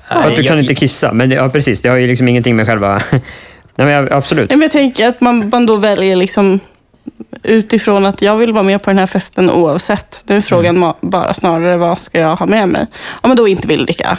För 0.07 0.15
att 0.19 0.23
du 0.23 0.29
Eh, 0.29 0.35
kan 0.35 0.45
jag- 0.45 0.59
inte 0.63 0.75
kissa. 0.75 1.13
Men 1.13 1.29
det, 1.29 1.35
ja, 1.35 1.49
precis, 1.49 1.81
det 1.81 1.89
har 1.89 1.95
ju 1.97 2.07
liksom 2.07 2.27
ingenting 2.27 2.55
med 2.55 2.65
själva... 2.67 3.01
Nej, 3.11 3.21
men 3.75 3.87
jag- 3.89 4.11
absolut. 4.13 4.49
Men 4.49 4.61
jag 4.61 4.71
tänker 4.71 5.07
att 5.09 5.21
man, 5.21 5.49
man 5.49 5.65
då 5.65 5.77
väljer 5.77 6.15
liksom 6.15 6.59
utifrån 7.43 8.05
att 8.05 8.21
jag 8.21 8.37
vill 8.37 8.51
vara 8.51 8.63
med 8.63 8.83
på 8.83 8.89
den 8.89 8.99
här 8.99 9.07
festen 9.07 9.49
oavsett. 9.49 10.23
Nu 10.27 10.37
är 10.37 10.41
frågan 10.41 10.77
Mm. 10.77 10.93
bara 11.01 11.33
snarare 11.33 11.77
vad 11.77 11.99
ska 11.99 12.19
jag 12.19 12.35
ha 12.35 12.45
med 12.45 12.69
mig? 12.69 12.85
Om 13.09 13.27
man 13.29 13.37
då 13.37 13.47
inte 13.47 13.67
vill 13.67 13.85
dricka 13.85 14.17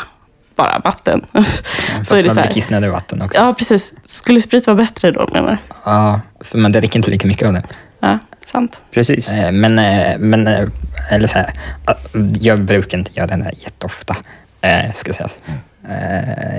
bara 0.61 0.79
vatten. 0.85 1.27
Fast 1.33 1.63
så 2.09 2.15
är 2.15 2.23
det 2.23 2.29
man 2.29 2.35
så 2.35 2.41
blir 2.41 2.45
här. 2.45 2.51
kissnödig 2.53 2.87
i 2.87 2.91
vatten 2.91 3.23
också. 3.23 3.39
Ja, 3.39 3.55
precis. 3.59 3.93
Skulle 4.05 4.41
sprit 4.41 4.67
vara 4.67 4.77
bättre 4.77 5.11
då 5.11 5.29
menar 5.33 5.51
du? 5.51 5.57
Ja, 5.85 6.21
för 6.41 6.59
man 6.59 6.73
dricker 6.73 6.97
inte 6.99 7.11
lika 7.11 7.29
mycket 7.29 7.49
av 7.49 7.55
det. 7.55 7.63
Ja, 8.01 8.19
sant. 8.45 8.83
Precis. 8.91 9.29
Eh, 9.29 9.53
Men, 9.53 9.79
eh, 9.79 10.19
men 10.19 10.47
eh, 10.47 10.69
eller 11.11 11.29
så 11.29 11.39
här, 11.39 11.53
jag 12.41 12.61
brukar 12.61 12.99
inte 12.99 13.11
göra 13.15 13.27
det 13.27 13.45
här 13.45 13.55
jätteofta, 13.59 14.17
ska 14.95 15.13
sägas. 15.13 15.39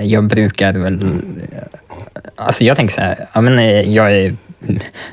Jag 0.02 0.24
brukar 0.26 0.72
väl... 0.72 1.20
Alltså 2.36 2.64
jag 2.64 2.76
tänker 2.76 2.94
så 2.94 3.00
här, 3.00 3.26
ja, 3.34 3.40
men 3.40 3.58
jag 3.92 4.12
är 4.12 4.36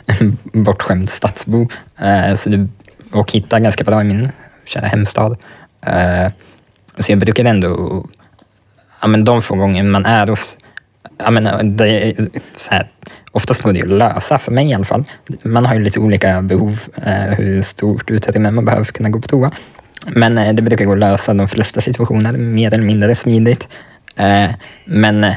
en 0.06 0.38
bortskämd 0.64 1.10
stadsbo 1.10 1.68
så 2.36 2.50
det, 2.50 2.68
och 3.12 3.32
hittar 3.32 3.60
ganska 3.60 3.84
bra 3.84 4.02
i 4.02 4.04
min 4.04 4.32
kära 4.66 4.88
hemstad. 4.88 5.38
Så 7.00 7.12
jag 7.12 7.20
brukar 7.20 7.46
ändå, 7.46 8.06
ja, 9.02 9.08
men 9.08 9.24
de 9.24 9.41
få 9.41 9.56
gånger 9.56 9.84
man 9.84 10.06
är 10.06 10.28
hos 10.28 10.58
Ja, 11.24 11.32
men, 11.32 11.47
eh, 11.47 11.60
det 11.60 12.14
så 12.56 12.72
här, 12.72 12.88
oftast 13.32 13.62
går 13.62 13.74
det 13.74 13.80
ju 13.80 13.86
att 13.86 13.97
lösa, 13.97 14.38
för 14.38 14.52
mig 14.52 14.70
i 14.70 14.74
alla 14.74 14.86
fall. 14.86 15.04
Man 15.43 15.66
har 15.66 15.76
ju 15.76 15.82
lite 15.82 16.00
olika 16.00 16.41
behov, 16.41 16.80
eh, 17.06 17.14
hur 17.14 17.62
stort 17.62 18.12
utrymme 18.12 18.52
man 18.52 18.66
behöver 18.66 18.84
för 18.84 18.91
att 18.91 18.97
kunna 18.97 19.10
gå 19.10 19.22
på 19.22 19.28
toa. 19.28 19.52
Men 20.08 20.38
eh, 20.38 20.54
det 20.54 20.62
brukar 20.62 20.86
gå 20.86 20.91
att 20.91 21.00
lösa 21.00 21.34
de 21.34 21.47
flesta 21.47 21.82
situationer, 21.82 22.38
mer 22.38 22.74
eller 22.74 22.84
mindre 22.84 23.16
smidigt. 23.16 23.68
Eh, 24.16 24.50
men 24.86 25.24
eh, 25.24 25.36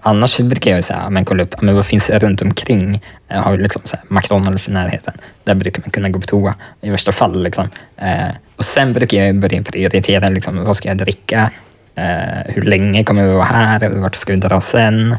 annars 0.00 0.38
brukar 0.38 0.70
jag 0.70 0.84
så 0.84 0.94
här, 0.94 1.10
men 1.10 1.24
kolla 1.24 1.42
upp 1.42 1.60
men 1.60 1.74
vad 1.74 1.86
finns 1.86 2.10
runt 2.10 2.42
omkring. 2.42 3.02
Jag 3.28 3.42
har 3.42 3.52
ju 3.52 3.62
liksom 3.62 3.82
så 3.84 3.96
här, 3.96 4.04
McDonalds 4.08 4.68
i 4.68 4.72
närheten. 4.72 5.14
Där 5.44 5.54
brukar 5.54 5.82
man 5.82 5.90
kunna 5.90 6.08
gå 6.08 6.20
på 6.20 6.26
toa 6.26 6.54
i 6.80 6.90
värsta 6.90 7.12
fall. 7.12 7.42
Liksom. 7.42 7.70
Eh, 7.96 8.30
och 8.56 8.64
sen 8.64 8.92
brukar 8.92 9.18
jag 9.18 9.36
börja 9.36 9.62
prioritera, 9.62 10.28
liksom, 10.28 10.64
vad 10.64 10.76
ska 10.76 10.88
jag 10.88 10.98
dricka? 10.98 11.50
Eh, 11.94 12.52
hur 12.54 12.62
länge 12.62 13.04
kommer 13.04 13.22
vi 13.28 13.32
vara 13.32 13.44
här? 13.44 13.88
Vart 13.88 14.16
ska 14.16 14.32
vi 14.32 14.38
dra 14.38 14.60
sen? 14.60 15.16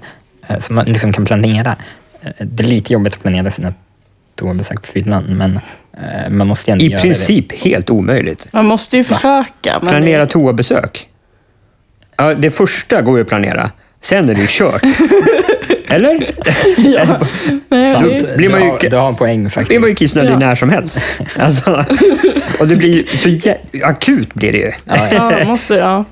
Eh, 0.48 0.58
så 0.60 0.74
man 0.74 0.86
liksom 0.86 1.14
kan 1.14 1.26
planera. 1.26 1.76
Eh, 2.24 2.32
det 2.40 2.64
är 2.64 2.68
lite 2.68 2.94
jobbigt 2.94 3.14
att 3.14 3.22
planera 3.22 3.50
sina 3.52 3.74
toabesök 4.36 4.82
på 4.82 4.88
fyllan, 4.88 5.24
men 5.28 5.60
eh, 5.94 6.30
man 6.30 6.48
måste 6.48 6.72
ju 6.72 6.74
ändå 6.74 6.86
I 6.86 6.88
göra 6.88 7.02
princip 7.02 7.52
helt 7.64 7.90
omöjligt. 7.90 8.48
Man 8.54 8.66
måste 8.66 8.98
ju 8.98 9.04
försöka. 9.04 9.80
Men 9.82 9.90
Planera 9.90 10.26
toabesök. 10.26 11.08
Ja, 12.18 12.34
det 12.34 12.52
första 12.52 13.02
går 13.02 13.18
ju 13.18 13.22
att 13.22 13.28
planera. 13.30 13.72
Sen 14.02 14.30
är 14.30 14.34
det 14.36 14.42
ju 14.42 14.48
kört. 14.50 14.82
Eller? 15.88 16.32
Ja. 16.78 17.20
Nej, 17.70 17.96
det- 18.04 18.20
Då 18.32 18.38
blir 18.38 18.50
man 18.50 18.60
du, 18.60 18.66
ju- 18.66 18.72
har, 18.72 18.90
du 18.90 18.96
har 18.96 19.10
en 19.10 19.16
poäng 19.16 19.42
blir 19.42 19.50
faktiskt. 19.50 19.80
man 19.82 19.90
ju 19.90 19.96
kissnödig 19.96 20.32
Ja. 20.32 20.40
när 20.40 20.56
som 20.56 20.70
helst. 20.70 21.04
Alltså, 21.40 21.86
och 22.60 22.68
det 22.68 22.76
blir 22.76 23.06
så 23.18 23.28
jä- 23.28 23.84
akut 23.84 24.34
blir 24.34 24.52
det 24.52 24.58
ju. 24.58 24.72
Ja, 24.86 25.08
ja, 25.12 25.40
Ja, 25.40 25.46
måste, 25.46 25.74
ja. 25.74 26.06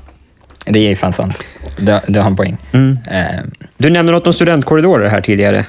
Det 0.70 0.80
är 0.80 0.90
ju 0.90 0.96
fan 0.96 1.14
sant. 1.14 1.44
Du, 1.78 2.00
du 2.08 2.20
har 2.20 2.28
en 2.28 2.36
poäng. 2.36 2.58
Mm. 2.72 2.98
Eh, 3.12 3.40
Du 3.78 3.90
nämnde 3.90 4.12
något 4.12 4.28
om 4.28 4.34
studentkorridorer 4.34 5.10
här 5.10 5.22
tidigare. 5.22 5.66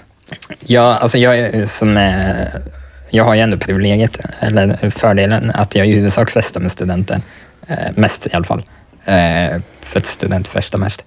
Ja, 0.67 0.97
alltså 0.97 1.19
jag, 1.19 1.39
är 1.39 1.67
som, 1.67 1.97
eh, 1.97 2.47
jag 3.11 3.25
har 3.25 3.35
ju 3.35 3.41
ändå 3.41 3.57
privilegiet, 3.59 4.19
eller 4.41 4.91
fördelen, 4.91 5.51
att 5.55 5.75
jag 5.77 5.87
i 5.87 5.93
huvudsak 5.93 6.31
festar 6.31 6.61
med 6.61 6.71
studenter. 6.73 7.21
Eh, 7.67 7.77
mest 7.97 8.27
i 8.27 8.31
alla 8.33 8.45
fall. 8.45 8.63
Eh, 9.05 9.61
för 9.83 9.99
att 10.01 10.07
studenter 10.07 10.51
festar 10.51 10.79
mest. 10.79 11.05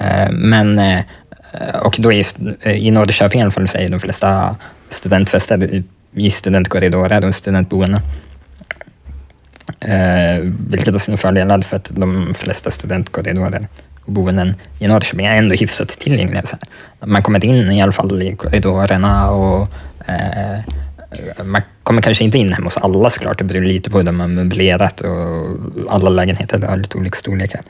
Eh, 0.00 0.30
men, 0.30 0.78
eh, 0.78 1.00
och 1.82 1.96
då 1.98 2.12
är 2.12 2.16
just, 2.16 2.38
eh, 2.62 2.72
i 2.72 2.90
Norrköping 2.90 3.40
i 3.40 3.42
alla 3.42 3.50
fall 3.50 3.68
så 3.68 3.78
är 3.78 3.88
de 3.88 4.00
flesta 4.00 4.56
studentfester 4.88 5.64
i- 5.64 5.84
i 6.14 6.30
studentkorridorer 6.30 7.24
och 7.24 7.34
studentboenden. 7.34 8.00
Eh, 9.80 10.40
vilket 10.70 10.92
har 10.92 10.98
sina 10.98 11.16
fördelar 11.16 11.60
för 11.60 11.76
att 11.76 11.90
de 11.94 12.34
flesta 12.34 12.70
studentkorridorer 12.70 13.68
och 14.04 14.12
boenden 14.12 14.54
i 14.78 14.88
Norrköping 14.88 15.26
är 15.26 15.36
ändå 15.36 15.54
hyfsat 15.54 15.88
tillgängliga. 15.88 16.42
Så 16.42 16.56
här. 16.56 17.06
Man 17.06 17.22
kommer 17.22 17.44
in 17.44 17.70
i 17.70 17.82
alla 17.82 17.92
fall 17.92 18.22
i 18.22 18.36
korridorerna 18.36 19.30
och 19.30 19.68
eh, 20.06 21.44
man 21.44 21.62
kommer 21.82 22.02
kanske 22.02 22.24
inte 22.24 22.38
in 22.38 22.52
hemma 22.52 22.66
hos 22.66 22.76
alla 22.76 23.10
såklart. 23.10 23.38
Det 23.38 23.44
beror 23.44 23.62
lite 23.62 23.90
på 23.90 23.98
hur 23.98 24.04
de 24.04 24.20
har 24.20 24.28
möblerat 24.28 25.00
och 25.00 25.58
alla 25.88 26.10
lägenheter 26.10 26.62
har 26.62 26.76
lite 26.76 26.98
olika 26.98 27.16
storlekar. 27.16 27.60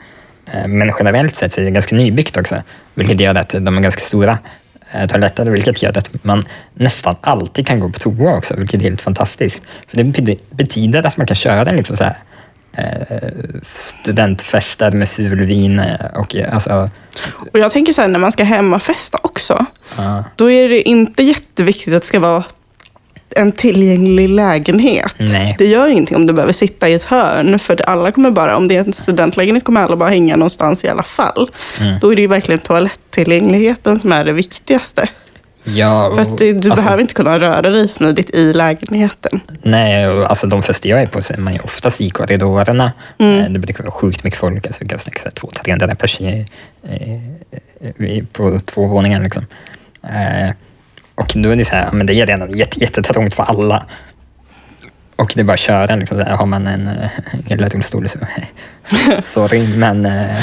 Eh, 0.45 0.67
men 0.67 0.93
generellt 0.99 1.35
sett 1.35 1.53
så 1.53 1.61
är 1.61 1.65
det 1.65 1.71
ganska 1.71 1.95
nybyggt 1.95 2.37
också, 2.37 2.55
vilket 2.93 3.19
gör 3.19 3.35
att 3.35 3.49
de 3.49 3.77
är 3.77 3.81
ganska 3.81 4.01
stora 4.01 4.37
eh, 4.93 5.07
toaletter, 5.07 5.45
vilket 5.45 5.81
gör 5.81 5.97
att 5.97 6.23
man 6.23 6.45
nästan 6.73 7.15
alltid 7.21 7.67
kan 7.67 7.79
gå 7.79 7.89
på 7.89 7.99
toa 7.99 8.37
också, 8.37 8.55
vilket 8.57 8.79
är 8.79 8.83
helt 8.83 9.01
fantastiskt. 9.01 9.63
För 9.87 9.97
det 9.97 10.37
betyder, 10.49 11.05
att 11.07 11.17
man 11.17 11.27
kan 11.27 11.35
köra 11.35 11.69
en 11.69 11.75
liksom 11.75 11.97
så 11.97 12.03
här, 12.03 12.17
eh, 12.73 13.27
studentfester 13.63 14.91
med 14.91 15.09
fulvin 15.09 15.79
eh, 15.79 16.05
och 16.15 16.35
alltså, 16.35 16.89
Och 17.53 17.59
jag 17.59 17.71
tänker 17.71 17.93
så 17.93 18.01
här, 18.01 18.07
när 18.07 18.19
man 18.19 18.31
ska 18.31 18.43
hemmafesta 18.43 19.19
också, 19.23 19.65
ja, 19.97 20.23
då 20.35 20.51
är 20.51 20.69
det 20.69 20.81
inte 20.81 21.23
jätteviktigt 21.23 21.93
att 21.93 22.01
det 22.01 22.07
ska 22.07 22.19
vara 22.19 22.43
en 23.35 23.51
tillgänglig 23.51 24.29
lägenhet. 24.29 25.15
Nej. 25.17 25.55
Det 25.57 25.65
gör 25.65 25.87
ingenting 25.87 26.15
om 26.17 26.25
du 26.27 26.33
behöver 26.33 26.53
sitta 26.53 26.89
i 26.89 26.93
ett 26.93 27.03
hörn, 27.03 27.59
för 27.59 27.89
alla 27.89 28.11
kommer 28.11 28.31
bara, 28.31 28.57
om 28.57 28.67
det 28.67 28.75
är 28.75 28.79
en 28.79 28.93
studentlägenhet 28.93 29.63
kommer 29.63 29.81
alla 29.81 29.95
bara 29.95 30.09
hänga 30.09 30.35
någonstans 30.35 30.83
i 30.85 30.87
alla 30.87 31.03
fall. 31.03 31.49
Mm. 31.79 31.99
Då 31.99 32.11
är 32.11 32.15
det 32.15 32.21
ju 32.21 32.27
verkligen 32.27 32.59
toalettillgängligheten 32.59 33.99
som 33.99 34.11
är 34.11 34.25
det 34.25 34.31
viktigaste. 34.31 35.09
ja, 35.63 36.11
För 36.15 36.21
att 36.21 36.37
det, 36.37 36.53
du 36.53 36.69
alltså, 36.71 36.83
behöver 36.83 37.01
inte 37.01 37.13
kunna 37.13 37.39
röra 37.39 37.61
dig 37.69 37.87
smidigt 37.87 38.29
i 38.35 38.53
lägenheten. 38.53 39.39
Nej, 39.61 40.05
alltså 40.05 40.47
de 40.47 40.63
fester 40.63 40.89
jag 40.89 41.01
är 41.01 41.07
på 41.07 41.21
så 41.21 41.33
är 41.33 41.37
man 41.37 41.53
ju 41.53 41.59
oftast 41.59 42.01
i 42.01 42.09
korridorerna. 42.09 42.91
Mm. 43.17 43.39
Eh, 43.39 43.49
Det 43.49 43.59
brukar 43.59 43.83
vara 43.83 43.91
sjukt 43.91 44.23
mycket 44.23 44.39
folk, 44.39 44.65
alltså 44.67 44.79
vi 44.83 44.87
kan 44.89 44.99
snacka 44.99 45.19
200-300 45.29 45.95
personer 45.95 46.31
i- 46.31 48.05
i- 48.05 48.23
på 48.33 48.59
två 48.65 48.85
våningar. 48.87 49.21
Liksom. 49.23 49.45
Eh, 51.17 51.23
Och 51.23 51.31
då 51.35 51.49
är 51.49 51.55
det 51.55 51.65
så 51.65 51.75
här, 51.75 51.89
men 51.91 52.05
det 52.07 52.13
är 52.13 52.25
redan 52.25 52.57
jätte- 52.57 52.79
jättetrångt 52.79 53.33
för 53.33 53.43
alla. 53.43 53.85
Och 55.15 55.31
det 55.35 55.41
är 55.41 55.43
bara 55.43 55.53
att 55.53 55.59
köra. 55.59 55.95
Liksom. 55.95 56.17
Där 56.17 56.25
har 56.35 56.45
man 56.45 56.67
en 56.67 56.87
uh, 56.87 57.05
hela 57.47 57.67
rullstol 57.69 58.07
så 58.09 58.19
sorry. 59.21 59.67
Men 59.77 60.05
uh, 60.05 60.37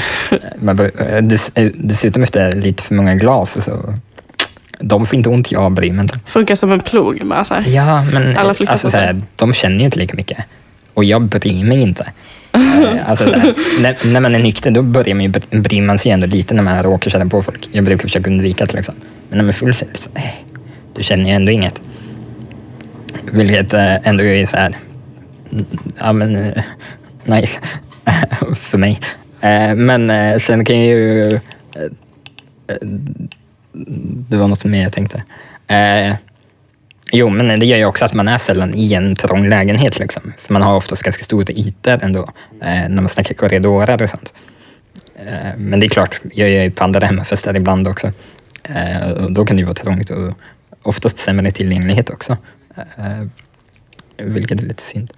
man 0.60 0.80
uh, 0.80 1.22
dess, 1.22 1.52
dessutom 1.74 2.22
efter 2.22 2.52
lite 2.52 2.82
för 2.82 2.94
många 2.94 3.14
glas 3.14 3.64
så 3.64 3.94
de 4.80 5.06
får 5.06 5.16
inte 5.16 5.28
ont, 5.28 5.52
jag 5.52 5.72
bryr 5.72 5.92
mig 5.92 6.02
inte. 6.02 6.18
Funkar 6.26 6.54
som 6.54 6.72
en 6.72 6.80
plog. 6.80 7.20
Bara 7.24 7.44
så 7.44 7.54
här. 7.54 7.70
Ja, 7.70 8.04
men 8.04 8.36
Alla 8.36 8.48
alltså, 8.48 8.66
på 8.66 8.78
sig. 8.78 8.90
såhär, 8.90 9.16
de 9.36 9.52
känner 9.52 9.78
ju 9.78 9.84
inte 9.84 9.98
lika 9.98 10.16
mycket. 10.16 10.38
Och 10.94 11.04
jag 11.04 11.22
bryr 11.22 11.64
mig 11.64 11.80
inte. 11.80 12.06
Eh, 12.52 13.10
alltså, 13.10 13.24
såhär, 13.24 13.54
när, 13.80 13.96
när 14.12 14.20
man 14.20 14.34
är 14.34 14.38
nykter 14.38 14.70
då 14.70 14.82
börjar 14.82 15.14
man 15.14 15.24
ju, 15.24 15.30
bry- 15.30 15.60
bryr 15.60 15.82
man 15.82 15.98
sig 15.98 16.12
ändå 16.12 16.26
lite 16.26 16.54
när 16.54 16.62
man 16.62 16.82
råkar 16.82 17.10
känna 17.10 17.26
på 17.26 17.42
folk. 17.42 17.68
Jag 17.72 17.84
brukar 17.84 18.02
försöka 18.02 18.30
undvika 18.30 18.66
till 18.66 18.78
exempel. 18.78 19.04
Men 19.28 19.38
när 19.38 19.44
man 19.44 19.48
är 19.48 19.52
full 19.52 19.74
så 19.74 19.84
det 19.92 19.98
så, 19.98 20.10
eh, 20.14 20.24
du 20.98 21.04
känner 21.04 21.24
ju 21.24 21.30
ändå 21.30 21.52
inget. 21.52 21.82
Vilket 23.32 23.74
eh, 23.74 24.08
ändå 24.08 24.24
är 24.24 24.46
så 24.46 24.56
här, 24.56 24.76
ja 25.98 26.12
men, 26.12 26.36
eh, 26.36 26.62
nice 27.24 27.58
för 28.56 28.78
mig. 28.78 29.00
Eh, 29.40 29.74
men 29.74 30.40
sen 30.40 30.64
kan 30.64 30.80
ju, 30.80 31.30
det 34.28 34.36
var 34.36 34.48
något 34.48 34.64
mer 34.64 34.82
jag 34.82 34.92
tänkte. 34.92 35.22
Jo, 37.12 37.28
men 37.28 37.60
det 37.60 37.66
gör 37.66 37.78
ju 37.78 37.84
också 37.84 38.04
att 38.04 38.14
man 38.14 38.28
är 38.28 38.38
sällan 38.38 38.74
i 38.74 38.94
en 38.94 39.14
trång 39.14 39.48
lägenhet. 39.48 39.98
Liksom. 39.98 40.32
För 40.36 40.52
man 40.52 40.62
har 40.62 40.76
oftast 40.76 41.02
ganska 41.02 41.24
stora 41.24 41.52
ytor 41.52 42.04
ändå, 42.04 42.20
eh, 42.62 42.88
när 42.88 43.02
man 43.02 43.08
snackar 43.08 43.34
korridorer 43.34 44.02
och 44.02 44.08
sånt. 44.08 44.34
Eh, 45.16 45.56
men 45.56 45.80
det 45.80 45.86
är 45.86 45.88
klart, 45.88 46.20
jag 46.32 46.50
gör 46.50 46.62
ju 46.62 46.70
på 46.70 46.84
andra 46.84 47.06
hemmafester 47.06 47.56
ibland 47.56 47.88
också. 47.88 48.12
Eh, 48.62 49.10
och 49.10 49.32
då 49.32 49.46
kan 49.46 49.56
det 49.56 49.60
ju 49.60 49.66
vara 49.66 49.74
trångt 49.74 50.10
och 50.10 50.34
oftast 50.88 51.18
sämre 51.18 51.50
tillgänglighet 51.50 52.10
också. 52.10 52.36
Eh, 52.76 53.26
vilket 54.16 54.62
är 54.62 54.66
lite 54.66 54.82
synd. 54.82 55.12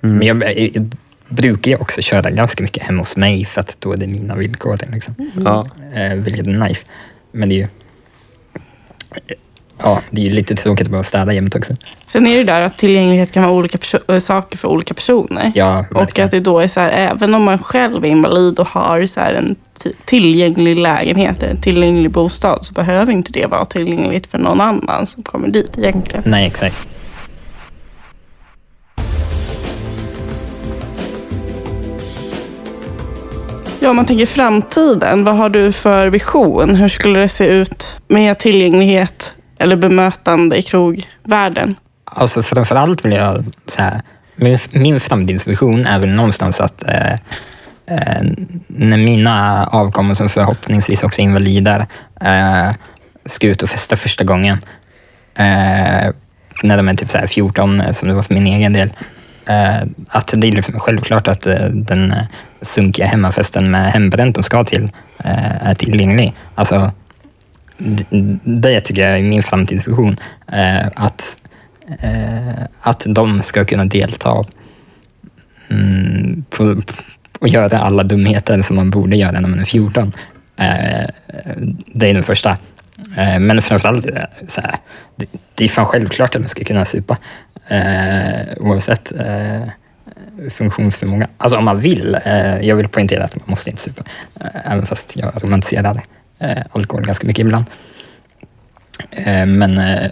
Men 0.00 0.26
jag, 0.26 0.58
jag 0.58 0.94
brukar 1.28 1.70
ju 1.70 1.76
också 1.76 2.02
köra 2.02 2.30
ganska 2.30 2.62
mycket 2.62 2.82
hemma 2.82 3.00
hos 3.00 3.16
mig 3.16 3.44
för 3.44 3.60
att 3.60 3.76
då 3.78 3.92
är 3.92 3.96
det 3.96 4.06
mina 4.06 4.36
villkor. 4.36 4.78
Liksom. 4.92 5.14
Ja. 5.44 5.66
Eh, 5.94 6.14
vilket 6.14 6.46
är 6.46 6.68
nice. 6.68 6.86
Men 7.32 7.48
det 7.48 7.54
är 7.54 7.56
ju 7.56 7.68
Ja, 9.82 10.00
det 10.10 10.20
är 10.20 10.24
ju 10.24 10.30
lite 10.30 10.54
tråkigt 10.54 10.86
att 10.86 10.90
behöva 10.90 11.02
städa 11.02 11.32
jämt 11.32 11.56
också. 11.56 11.74
Sen 12.06 12.26
är 12.26 12.36
det 12.36 12.44
där 12.44 12.60
att 12.60 12.78
tillgänglighet 12.78 13.32
kan 13.32 13.42
vara 13.42 13.52
olika 13.52 13.78
äh, 14.08 14.18
saker 14.18 14.58
för 14.58 14.68
olika 14.68 14.94
personer. 14.94 15.52
Ja, 15.54 15.84
och 15.94 16.18
att 16.18 16.30
det 16.30 16.40
då 16.40 16.60
är 16.60 16.68
så 16.68 16.80
här, 16.80 16.90
även 16.90 17.34
om 17.34 17.42
man 17.42 17.58
själv 17.58 18.04
är 18.04 18.08
invalid 18.08 18.58
och 18.58 18.68
har 18.68 19.06
så 19.06 19.20
en 19.20 19.56
tillgänglig 20.04 20.78
lägenhet, 20.78 21.42
en 21.42 21.60
tillgänglig 21.60 22.10
bostad, 22.10 22.58
så 22.64 22.72
behöver 22.72 23.12
inte 23.12 23.32
det 23.32 23.46
vara 23.46 23.64
tillgängligt 23.64 24.26
för 24.26 24.38
någon 24.38 24.60
annan 24.60 25.06
som 25.06 25.22
kommer 25.22 25.48
dit 25.48 25.78
egentligen. 25.78 26.22
Nej, 26.26 26.46
exakt. 26.46 26.88
Ja, 33.80 33.90
om 33.90 33.96
man 33.96 34.06
tänker 34.06 34.26
framtiden, 34.26 35.24
vad 35.24 35.36
har 35.36 35.48
du 35.48 35.72
för 35.72 36.06
vision? 36.06 36.74
Hur 36.74 36.88
skulle 36.88 37.20
det 37.20 37.28
se 37.28 37.46
ut 37.46 38.00
med 38.08 38.38
tillgänglighet 38.38 39.34
eller 39.62 39.76
bemötande 39.76 40.56
i 40.56 40.62
krogvärlden? 40.62 41.74
Alltså 42.04 42.42
framförallt 42.42 43.04
vill 43.04 43.12
jag 43.12 43.44
säga, 43.66 44.02
min, 44.36 44.58
min 44.72 45.00
framtidsvision 45.00 45.86
är 45.86 45.98
väl 45.98 46.08
någonstans 46.08 46.60
att 46.60 46.88
eh, 46.88 47.12
eh, 47.86 48.22
när 48.66 48.96
mina 48.96 49.66
avkommor 49.66 50.14
som 50.14 50.28
förhoppningsvis 50.28 51.04
också 51.04 51.20
är 51.20 51.24
invalider 51.24 51.86
eh, 52.20 52.70
ska 53.24 53.46
ut 53.46 53.62
och 53.62 53.68
festa 53.68 53.96
första 53.96 54.24
gången, 54.24 54.58
eh, 55.34 56.10
när 56.62 56.76
de 56.76 56.88
är 56.88 56.94
typ 56.94 57.10
så 57.10 57.18
här 57.18 57.26
14, 57.26 57.80
eh, 57.80 57.92
som 57.92 58.08
det 58.08 58.14
var 58.14 58.22
för 58.22 58.34
min 58.34 58.46
egen 58.46 58.72
del, 58.72 58.90
eh, 59.46 59.82
att 60.08 60.34
det 60.36 60.48
är 60.48 60.52
liksom 60.52 60.80
självklart 60.80 61.28
att 61.28 61.46
eh, 61.46 61.64
den 61.64 62.12
eh, 62.12 62.24
sunkiga 62.60 63.06
hemmafesten 63.06 63.70
med 63.70 63.92
hembränt 63.92 64.34
de 64.34 64.42
ska 64.42 64.64
till 64.64 64.90
eh, 65.24 65.66
är 65.66 65.74
tillgänglig. 65.74 66.34
Alltså, 66.54 66.90
det 68.44 68.80
tycker 68.80 69.02
jag 69.02 69.18
är 69.18 69.22
min 69.22 69.42
framtidsvision. 69.42 70.16
Eh, 70.52 70.86
att, 70.94 71.36
eh, 72.00 72.64
att 72.80 73.06
de 73.08 73.42
ska 73.42 73.64
kunna 73.64 73.84
delta 73.84 74.44
mm, 75.70 76.44
på, 76.50 76.76
och 77.38 77.48
göra 77.48 77.78
alla 77.78 78.02
dumheter 78.02 78.62
som 78.62 78.76
man 78.76 78.90
borde 78.90 79.16
göra 79.16 79.40
när 79.40 79.48
man 79.48 79.60
är 79.60 79.64
14. 79.64 80.12
Eh, 80.56 81.08
det 81.86 82.10
är 82.10 82.14
den 82.14 82.22
första. 82.22 82.50
Eh, 83.16 83.40
men 83.40 83.62
framförallt, 83.62 84.06
eh, 84.06 84.22
så 84.46 84.60
här, 84.60 84.76
det, 85.16 85.26
det 85.54 85.64
är 85.64 85.68
fan 85.68 85.86
självklart 85.86 86.34
att 86.34 86.40
man 86.40 86.48
ska 86.48 86.64
kunna 86.64 86.84
supa. 86.84 87.16
Eh, 87.68 88.56
oavsett 88.56 89.12
eh, 89.12 89.62
funktionsförmåga. 90.50 91.28
Alltså 91.38 91.58
om 91.58 91.64
man 91.64 91.80
vill. 91.80 92.18
Eh, 92.24 92.60
jag 92.60 92.76
vill 92.76 92.88
poängtera 92.88 93.24
att 93.24 93.36
man 93.36 93.44
måste 93.46 93.70
inte 93.70 93.82
supa. 93.82 94.04
Eh, 94.40 94.72
även 94.72 94.86
fast 94.86 95.16
jag 95.16 95.26
alltså 95.26 95.46
romantiserar 95.46 95.94
det 95.94 96.02
eh, 96.42 96.62
alkohol 96.72 97.06
ganska 97.06 97.26
mycket 97.26 97.44
ibland. 97.44 97.64
Eh, 99.10 99.46
men, 99.46 99.78
eh, 99.78 100.10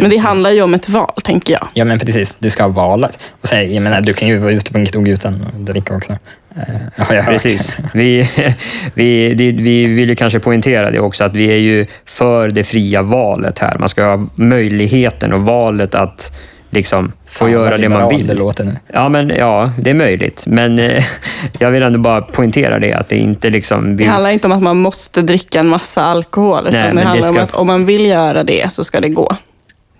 Men 0.00 0.10
det 0.10 0.16
handlar 0.16 0.50
ju 0.50 0.62
om 0.62 0.74
ett 0.74 0.88
val, 0.88 1.12
tänker 1.24 1.52
jag. 1.52 1.68
Ja 1.74 1.84
men 1.84 1.98
precis, 1.98 2.36
du 2.36 2.50
ska 2.50 2.62
ha 2.62 2.68
valet. 2.68 3.18
Och 3.40 3.48
så, 3.48 3.56
jag 3.56 3.82
menar, 3.82 4.00
du 4.00 4.12
kan 4.12 4.28
ju 4.28 4.36
vara 4.36 4.52
ute 4.52 4.72
på 4.72 4.78
en 4.78 4.86
krog 4.86 5.08
utan 5.08 5.46
att 5.46 5.66
dricka 5.66 5.94
också. 5.96 6.16
Eh, 6.56 7.04
har 7.06 7.14
jag 7.14 7.22
hört. 7.22 7.32
Precis. 7.32 7.78
Vi, 7.94 8.28
vi, 8.94 9.34
det, 9.34 9.52
vi 9.52 9.86
vill 9.86 10.08
ju 10.08 10.16
kanske 10.16 10.38
poängtera 10.38 10.90
det 10.90 11.00
också, 11.00 11.24
att 11.24 11.34
vi 11.34 11.50
är 11.50 11.56
ju 11.56 11.86
för 12.04 12.50
det 12.50 12.64
fria 12.64 13.02
valet 13.02 13.58
här. 13.58 13.76
Man 13.78 13.88
ska 13.88 14.04
ha 14.04 14.26
möjligheten 14.34 15.32
och 15.32 15.42
valet 15.42 15.94
att 15.94 16.36
liksom 16.70 17.12
få 17.26 17.38
Fan, 17.38 17.52
göra 17.52 17.76
det 17.78 17.88
man 17.88 18.08
vill. 18.08 18.26
Det 18.26 18.34
låter 18.34 18.64
nu. 18.64 18.76
Ja, 18.92 19.08
men, 19.08 19.28
ja, 19.28 19.72
det 19.78 19.90
är 19.90 19.94
möjligt. 19.94 20.44
Men 20.46 20.78
eh, 20.78 21.04
jag 21.58 21.70
vill 21.70 21.82
ändå 21.82 21.98
bara 21.98 22.20
poängtera 22.20 22.78
det, 22.78 22.92
att 22.94 23.08
det 23.08 23.16
inte 23.16 23.50
liksom... 23.50 23.96
Det 23.96 24.04
Vi, 24.04 24.10
handlar 24.10 24.30
inte 24.30 24.46
om 24.46 24.52
att 24.52 24.62
man 24.62 24.80
måste 24.80 25.22
dricka 25.22 25.60
en 25.60 25.68
massa 25.68 26.02
alkohol, 26.04 26.66
utan 26.66 26.80
Nej, 26.80 26.90
det 26.90 27.00
det 27.00 27.06
handlar 27.06 27.28
om 27.28 27.34
ska- 27.34 27.42
att 27.42 27.54
om 27.54 27.66
man 27.66 27.86
vill 27.86 28.06
göra 28.06 28.44
det 28.44 28.72
så 28.72 28.84
ska 28.84 29.00
det 29.00 29.08
gå. 29.08 29.36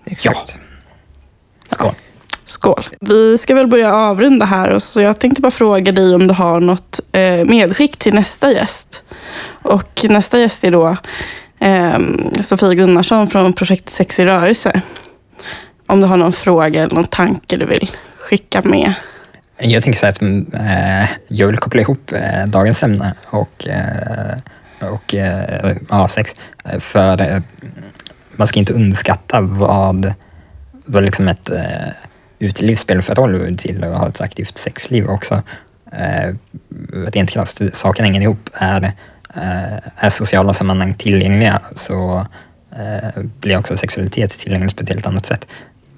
Exakt. 0.05 0.57
Skål. 1.71 1.91
Skål. 2.45 2.83
Vi 2.99 3.37
ska 3.37 3.55
väl 3.55 3.67
börja 3.67 3.93
avrunda 3.93 4.45
här, 4.45 4.69
och 4.69 4.83
så 4.83 5.01
jag 5.01 5.19
tänkte 5.19 5.41
bara 5.41 5.51
fråga 5.51 5.91
dig 5.91 6.15
om 6.15 6.27
du 6.27 6.33
har 6.33 6.59
något 6.59 6.99
eh, 7.11 7.45
medskick 7.45 7.97
till 7.97 8.13
nästa 8.13 8.51
gäst. 8.51 9.03
Och 9.61 10.05
nästa 10.09 10.39
gäst 10.39 10.63
är 10.63 10.71
då 10.71 10.97
eh, 11.59 11.99
Sofie 12.41 12.75
Gunnarsson 12.75 13.27
från 13.27 13.53
projektet 13.53 13.89
Sex 13.89 14.19
i 14.19 14.25
rörelse. 14.25 14.81
Om 15.91 16.01
du 16.01 16.07
har 16.07 16.17
någon 16.17 16.33
fråga 16.33 16.83
eller 16.83 16.95
någon 16.95 17.03
tanke 17.03 17.57
du 17.57 17.65
vill 17.65 17.91
skicka 18.19 18.61
med. 18.61 18.93
Jag 19.57 19.83
tänker 19.83 19.99
så 19.99 20.05
här 20.05 20.13
att 20.13 20.21
eh, 20.53 21.09
jag 21.27 21.47
vill 21.47 21.57
koppla 21.57 21.81
ihop 21.81 22.11
eh, 22.11 22.45
dagens 22.47 22.83
ämne 22.83 23.13
och, 23.25 23.67
eh, 23.67 24.37
och 24.79 25.15
eh, 25.15 25.75
ja, 25.89 26.07
sex. 26.07 26.41
För 26.79 27.21
eh, 27.21 27.41
man 28.31 28.47
ska 28.47 28.59
inte 28.59 28.73
underskatta 28.73 29.41
vad, 29.41 30.13
vad 30.85 31.03
liksom 31.03 31.27
ett 31.27 31.49
eh, 31.49 31.89
uteliv 32.39 32.75
spelar 32.75 33.01
för 33.01 33.15
roll 33.15 33.57
till 33.57 33.83
att 33.83 33.97
ha 33.97 34.07
ett 34.07 34.21
aktivt 34.21 34.57
sexliv 34.57 35.07
också. 35.07 35.41
Eh, 35.91 36.35
rent 36.93 37.29
krasst, 37.29 37.61
saken 37.73 38.05
hänger 38.05 38.21
ihop. 38.21 38.49
Är, 38.53 38.83
eh, 39.35 39.77
är 39.95 40.09
sociala 40.09 40.53
sammanhang 40.53 40.93
tillgängliga 40.93 41.59
så 41.75 42.25
eh, 42.75 43.23
blir 43.39 43.57
också 43.57 43.77
sexualitet 43.77 44.31
tillgänglig 44.31 44.75
på 44.75 44.83
ett 44.83 44.89
helt 44.89 45.07
annat 45.07 45.25
sätt. 45.25 45.47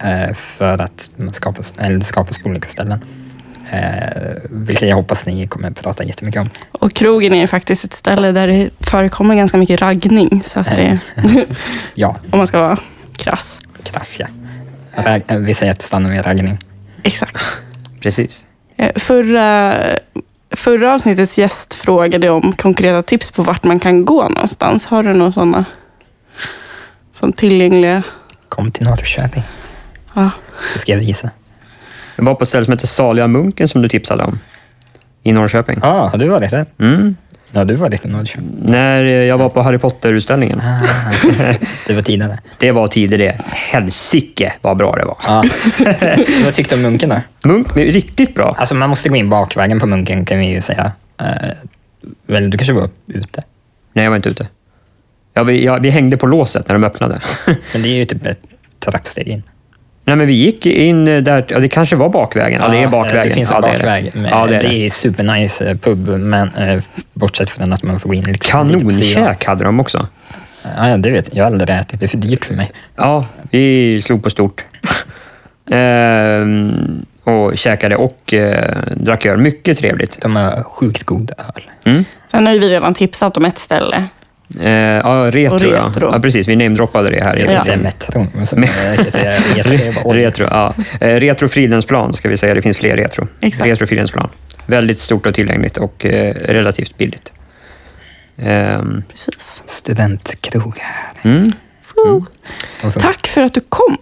Eh, 0.04 0.34
för 0.34 0.78
att 0.82 1.10
man 1.16 1.34
skapas, 1.34 1.74
eller 1.78 1.99
skapas 1.99 2.38
på 2.38 2.49
olika 2.49 2.68
ställen. 2.68 2.99
Eh, 3.72 4.34
vilket 4.49 4.89
jag 4.89 4.95
hoppas 4.95 5.26
ni 5.26 5.47
kommer 5.47 5.68
att 5.72 5.84
prata 5.84 6.04
jättemycket 6.04 6.41
om. 6.41 6.49
Och 6.72 6.93
krogen 6.93 7.34
är 7.34 7.47
faktiskt 7.47 7.84
ett 7.84 7.93
ställe 7.93 8.32
där 8.32 8.47
det 8.47 8.70
förekommer 8.80 9.36
ganska 9.36 9.58
mycket 9.58 9.82
raggning. 9.82 10.43
Så 10.45 10.60
att 10.60 10.66
det, 10.76 10.99
Ja, 11.93 12.16
om 12.32 12.38
man 12.38 12.47
ska 12.47 12.60
vara 12.62 12.78
krass. 13.18 13.60
krass 13.84 14.16
ja. 14.20 14.28
Rag- 14.95 15.24
eh, 15.28 15.38
Vi 15.38 15.54
säger 15.54 15.72
att 15.72 15.80
det 15.80 15.86
stannar 15.86 16.10
med 16.10 16.26
raggning. 16.26 16.58
Exakt. 17.04 17.38
precis. 17.99 18.45
Eh, 18.78 18.89
Förra, 18.95 19.76
förra 20.51 20.93
avsnittets 20.93 21.38
gäst 21.38 21.74
frågade 21.74 22.30
om 22.30 22.51
konkreta 22.51 23.04
tips 23.04 23.32
på 23.32 23.43
vart 23.43 23.64
man 23.64 23.80
kan 23.80 24.06
gå 24.06 24.30
någonstans. 24.30 24.86
Har 24.86 25.04
du 25.04 25.14
några 25.14 25.32
sådana? 25.32 25.66
Som 27.14 27.34
tillgängliga? 27.34 28.04
Kom 28.49 28.72
till 28.72 28.84
Norrköping 28.84 29.43
Ja. 30.14 30.30
så 30.74 30.80
ska 30.80 30.91
jag 30.91 30.99
visa. 30.99 31.30
Jag 32.16 32.26
var 32.26 32.36
på 32.36 32.43
ett 32.43 32.49
ställe 32.49 32.66
som 32.66 32.72
heter 32.72 32.88
Saliga 32.88 33.28
Munken 33.28 33.68
som 33.68 33.82
du 33.82 33.89
tipsade 33.89 34.24
om. 34.24 34.39
I 35.24 35.32
Norrköping. 35.32 35.80
Ja, 35.82 35.89
ah, 35.89 36.07
har 36.07 36.18
du 36.18 36.28
varit 36.28 36.51
där? 36.51 36.66
Mm. 36.80 37.16
Ja, 37.51 37.64
du 37.64 37.76
var 37.76 37.89
dit 37.89 38.05
i 38.05 38.07
Norrköping. 38.07 38.55
När 38.61 39.03
jag 39.03 39.38
var 39.38 39.49
på 39.49 39.61
Harry 39.61 39.78
Potter-utställningen. 39.78 40.61
Det 41.88 41.93
var 41.93 42.01
tidigare. 42.01 42.39
Det 42.59 42.72
var 42.72 42.88
tider 42.88 43.18
det. 43.18 43.38
Helsike 43.51 44.53
vad 44.61 44.78
bra 44.78 44.95
det 44.95 45.05
var. 45.05 45.18
Ja. 45.28 45.43
Vad 46.45 46.53
tyckte 46.53 46.76
du 46.76 46.80
om 46.80 46.82
munken 46.82 47.09
då? 47.09 47.49
Munk, 47.49 47.78
riktigt 47.78 48.36
bra. 48.36 48.55
Alltså 48.57 48.76
man 48.76 48.89
måste 48.89 49.09
gå 49.09 49.16
in 49.16 49.30
bakvägen 49.30 49.80
på 49.80 49.86
munken 49.86 50.26
kan 50.26 50.39
vi 50.39 50.45
ju 50.45 50.61
säga. 50.61 50.91
Eh, 51.22 51.28
väl, 52.28 52.49
du 52.49 52.57
kanske 52.57 52.74
var 52.74 52.89
ute? 53.07 53.43
Nej, 53.93 54.03
jag 54.03 54.11
var 54.11 54.16
inte 54.16 54.30
ute. 54.30 54.47
Ja, 55.34 55.43
vi, 55.43 55.66
ja, 55.66 55.78
vi 55.78 55.89
hängde 55.89 56.18
på 56.18 56.26
låset 56.26 56.68
när 56.68 56.76
de 56.76 56.84
öppnade. 56.84 57.22
Men 57.74 57.82
det 57.82 57.89
är 57.89 57.95
ju 57.95 58.05
typ 58.05 58.26
ett 58.26 58.39
trappsteg 58.80 59.28
in. 59.28 59.43
Nej, 60.06 60.16
men 60.16 60.28
vi 60.28 60.34
gick 60.34 60.66
in 60.66 61.06
där, 61.06 61.45
ja, 61.47 61.60
det 61.60 61.68
kanske 61.68 61.95
var 61.95 62.10
bakvägen. 62.10 62.62
Ja, 62.62 62.68
det 62.68 62.78
är 62.78 62.88
bakvägen. 62.88 63.24
Det 63.24 63.30
finns 63.30 63.51
en 63.51 63.56
ja, 63.56 63.62
bakväg. 63.62 64.12
Det 64.14 64.20
är 64.20 64.24
det. 64.24 64.30
Ja, 64.30 64.47
det 64.47 64.56
är 64.56 64.62
det 64.62 64.68
det. 64.68 64.86
är 64.86 64.89
supernice 64.89 65.70
eh, 65.70 65.78
pub, 65.78 66.08
men 66.08 66.56
eh, 66.56 66.84
bortsett 67.14 67.49
från 67.49 67.74
att 67.74 67.84
man 67.84 67.99
får 67.99 68.10
gå 68.10 68.16
in 68.16 68.24
lite... 68.24 68.47
Kanonkäk 68.47 69.45
hade 69.45 69.64
de 69.64 69.80
också. 69.80 70.08
Ja, 70.78 70.89
ja, 70.89 70.97
det 70.97 71.12
vet 71.12 71.28
jag. 71.28 71.38
Jag 71.38 71.43
har 71.43 71.51
aldrig 71.51 71.78
ätit. 71.78 71.99
Det 71.99 72.06
är 72.06 72.08
för 72.08 72.18
dyrt 72.18 72.45
för 72.45 72.54
mig. 72.54 72.72
Ja, 72.95 73.26
vi 73.51 74.01
slog 74.01 74.24
på 74.24 74.30
stort. 74.30 74.66
Ehm, 75.72 77.06
och 77.24 77.58
käkade 77.58 77.95
och 77.95 78.34
eh, 78.34 78.78
drack 78.95 79.26
öl. 79.26 79.38
Mycket 79.38 79.78
trevligt. 79.78 80.22
De 80.22 80.36
har 80.36 80.64
sjukt 80.64 81.04
god 81.04 81.32
öl. 81.38 81.64
Mm. 81.86 82.06
Sen 82.32 82.45
har 82.45 82.54
ju 82.54 82.60
vi 82.60 82.70
redan 82.70 82.93
tipsat 82.93 83.38
om 83.38 83.45
ett 83.45 83.58
ställe. 83.58 84.04
Eh, 84.61 84.69
ja, 84.71 85.31
retro, 85.31 85.55
Och 85.55 85.61
Ja. 85.75 85.85
retro. 85.89 86.09
ja. 86.13 86.19
Precis, 86.19 86.47
vi 86.47 86.55
namedroppade 86.55 87.09
det 87.09 87.23
här. 87.23 87.35
Ja. 87.37 87.63
Retro. 87.75 88.27
Retro, 90.13 90.47
ja. 90.51 90.73
Eh, 91.01 91.15
retro 91.19 91.47
Fridhemsplan 91.47 92.13
ska 92.13 92.29
vi 92.29 92.37
säga. 92.37 92.53
Det 92.53 92.61
finns 92.61 92.77
fler 92.77 92.95
retro. 92.95 93.27
Exakt. 93.41 93.69
Retro 93.69 93.87
Fridhemsplan. 93.87 94.29
Väldigt 94.65 94.99
stort 94.99 95.25
och 95.25 95.33
tillgängligt 95.33 95.77
och 95.77 96.05
eh, 96.05 96.33
relativt 96.35 96.97
billigt. 96.97 97.33
Ehm, 98.37 99.03
Precis. 99.09 99.63
Studentkrogar. 99.65 101.11
mm, 101.23 101.51
Får- 102.81 102.99
Tack 102.99 103.27
för 103.27 103.41
att 103.43 103.53
du 103.53 103.61
kom. 103.69 103.97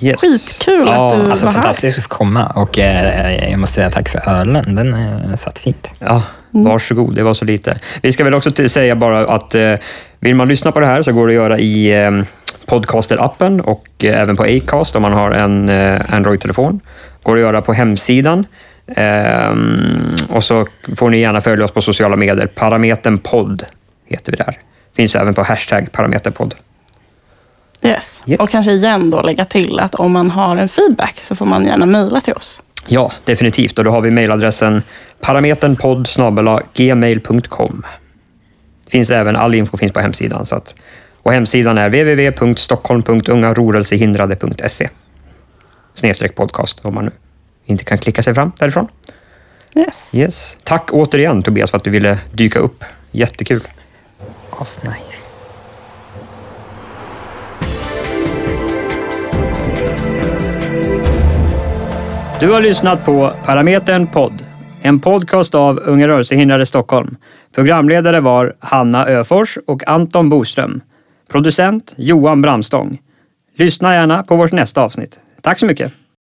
yes. 0.00 0.20
Skitkul 0.20 0.82
ja, 0.86 1.06
att 1.06 1.12
du 1.24 1.30
Alltså 1.30 1.46
var 1.46 1.52
här. 1.52 1.62
fantastiskt 1.62 1.98
att 1.98 2.04
få 2.04 2.08
komma 2.08 2.46
och 2.54 2.78
eh, 2.78 3.50
jag 3.50 3.58
måste 3.58 3.74
säga 3.74 3.90
tack 3.90 4.08
för 4.08 4.28
ölen. 4.28 4.74
Den 4.74 4.94
eh, 4.94 5.34
satt 5.34 5.58
fint. 5.58 5.90
Ja, 5.98 6.22
varsågod. 6.50 7.14
Det 7.14 7.22
var 7.22 7.34
så 7.34 7.44
lite. 7.44 7.78
Vi 8.02 8.12
ska 8.12 8.24
väl 8.24 8.34
också 8.34 8.50
till- 8.50 8.70
säga 8.70 8.96
bara 8.96 9.34
att 9.34 9.54
eh, 9.54 9.74
vill 10.20 10.34
man 10.34 10.48
lyssna 10.48 10.72
på 10.72 10.80
det 10.80 10.86
här 10.86 11.02
så 11.02 11.12
går 11.12 11.26
det 11.26 11.30
att 11.32 11.34
göra 11.34 11.58
i 11.58 12.02
eh, 12.04 12.10
Podcaster-appen 12.66 13.60
och 13.60 13.86
eh, 14.04 14.20
även 14.20 14.36
på 14.36 14.42
Acast 14.42 14.96
om 14.96 15.02
man 15.02 15.12
har 15.12 15.30
en 15.30 15.68
eh, 15.68 16.14
Android-telefon. 16.14 16.80
Går 17.22 17.34
att 17.34 17.40
göra 17.40 17.60
på 17.60 17.72
hemsidan. 17.72 18.44
Ehm, 18.96 20.10
och 20.30 20.44
så 20.44 20.66
får 20.96 21.10
ni 21.10 21.18
gärna 21.20 21.40
följa 21.40 21.64
oss 21.64 21.70
på 21.72 21.80
sociala 21.82 22.16
medier. 22.16 22.46
Parametern 22.46 23.18
podd 23.18 23.64
heter 24.06 24.32
vi 24.32 24.36
där. 24.36 24.58
Finns 24.96 25.14
även 25.16 25.34
på 25.34 25.42
hashtag 25.42 25.92
parameterpodd. 25.92 26.54
Yes. 27.86 28.22
Yes. 28.26 28.40
Och 28.40 28.48
kanske 28.48 28.72
igen 28.72 29.10
då 29.10 29.22
lägga 29.22 29.44
till 29.44 29.80
att 29.80 29.94
om 29.94 30.12
man 30.12 30.30
har 30.30 30.56
en 30.56 30.68
feedback 30.68 31.20
så 31.20 31.36
får 31.36 31.46
man 31.46 31.66
gärna 31.66 31.86
mejla 31.86 32.20
till 32.20 32.34
oss. 32.34 32.62
Ja, 32.86 33.12
definitivt. 33.24 33.78
Och 33.78 33.84
då 33.84 33.90
har 33.90 34.00
vi 34.00 34.10
mejladressen 34.10 34.82
parameternpodd 35.20 36.08
gmail.com. 36.74 37.86
Finns 38.88 39.10
även, 39.10 39.36
all 39.36 39.54
info 39.54 39.76
finns 39.76 39.92
på 39.92 40.00
hemsidan. 40.00 40.46
Så 40.46 40.56
att, 40.56 40.74
och 41.22 41.32
hemsidan 41.32 41.78
är 41.78 41.88
www.stockholm.ungarörelsehindrade.se 41.88 44.88
snedstreck 45.94 46.34
podcast 46.34 46.78
om 46.82 46.94
man 46.94 47.04
nu 47.04 47.10
inte 47.64 47.84
kan 47.84 47.98
klicka 47.98 48.22
sig 48.22 48.34
fram 48.34 48.52
därifrån. 48.58 48.88
Yes. 49.74 50.14
Yes. 50.14 50.56
Tack 50.62 50.88
återigen 50.92 51.42
Tobias 51.42 51.70
för 51.70 51.76
att 51.76 51.84
du 51.84 51.90
ville 51.90 52.18
dyka 52.32 52.58
upp. 52.58 52.84
Jättekul. 53.10 53.60
Asnice. 54.50 55.35
Du 62.40 62.52
har 62.52 62.60
lyssnat 62.60 63.04
på 63.04 63.32
Parametern 63.44 64.06
podd, 64.06 64.46
en 64.82 65.00
podcast 65.00 65.54
av 65.54 65.78
Unga 65.78 66.08
rörelsehindrade 66.08 66.66
Stockholm. 66.66 67.16
Programledare 67.54 68.20
var 68.20 68.56
Hanna 68.58 69.06
Öfors 69.06 69.58
och 69.66 69.88
Anton 69.88 70.28
Boström. 70.28 70.80
Producent 71.30 71.94
Johan 71.96 72.42
Bramstång. 72.42 72.98
Lyssna 73.56 73.94
gärna 73.94 74.22
på 74.22 74.36
vårt 74.36 74.52
nästa 74.52 74.82
avsnitt. 74.82 75.20
Tack 75.42 75.58
så 75.58 75.66
mycket! 75.66 75.92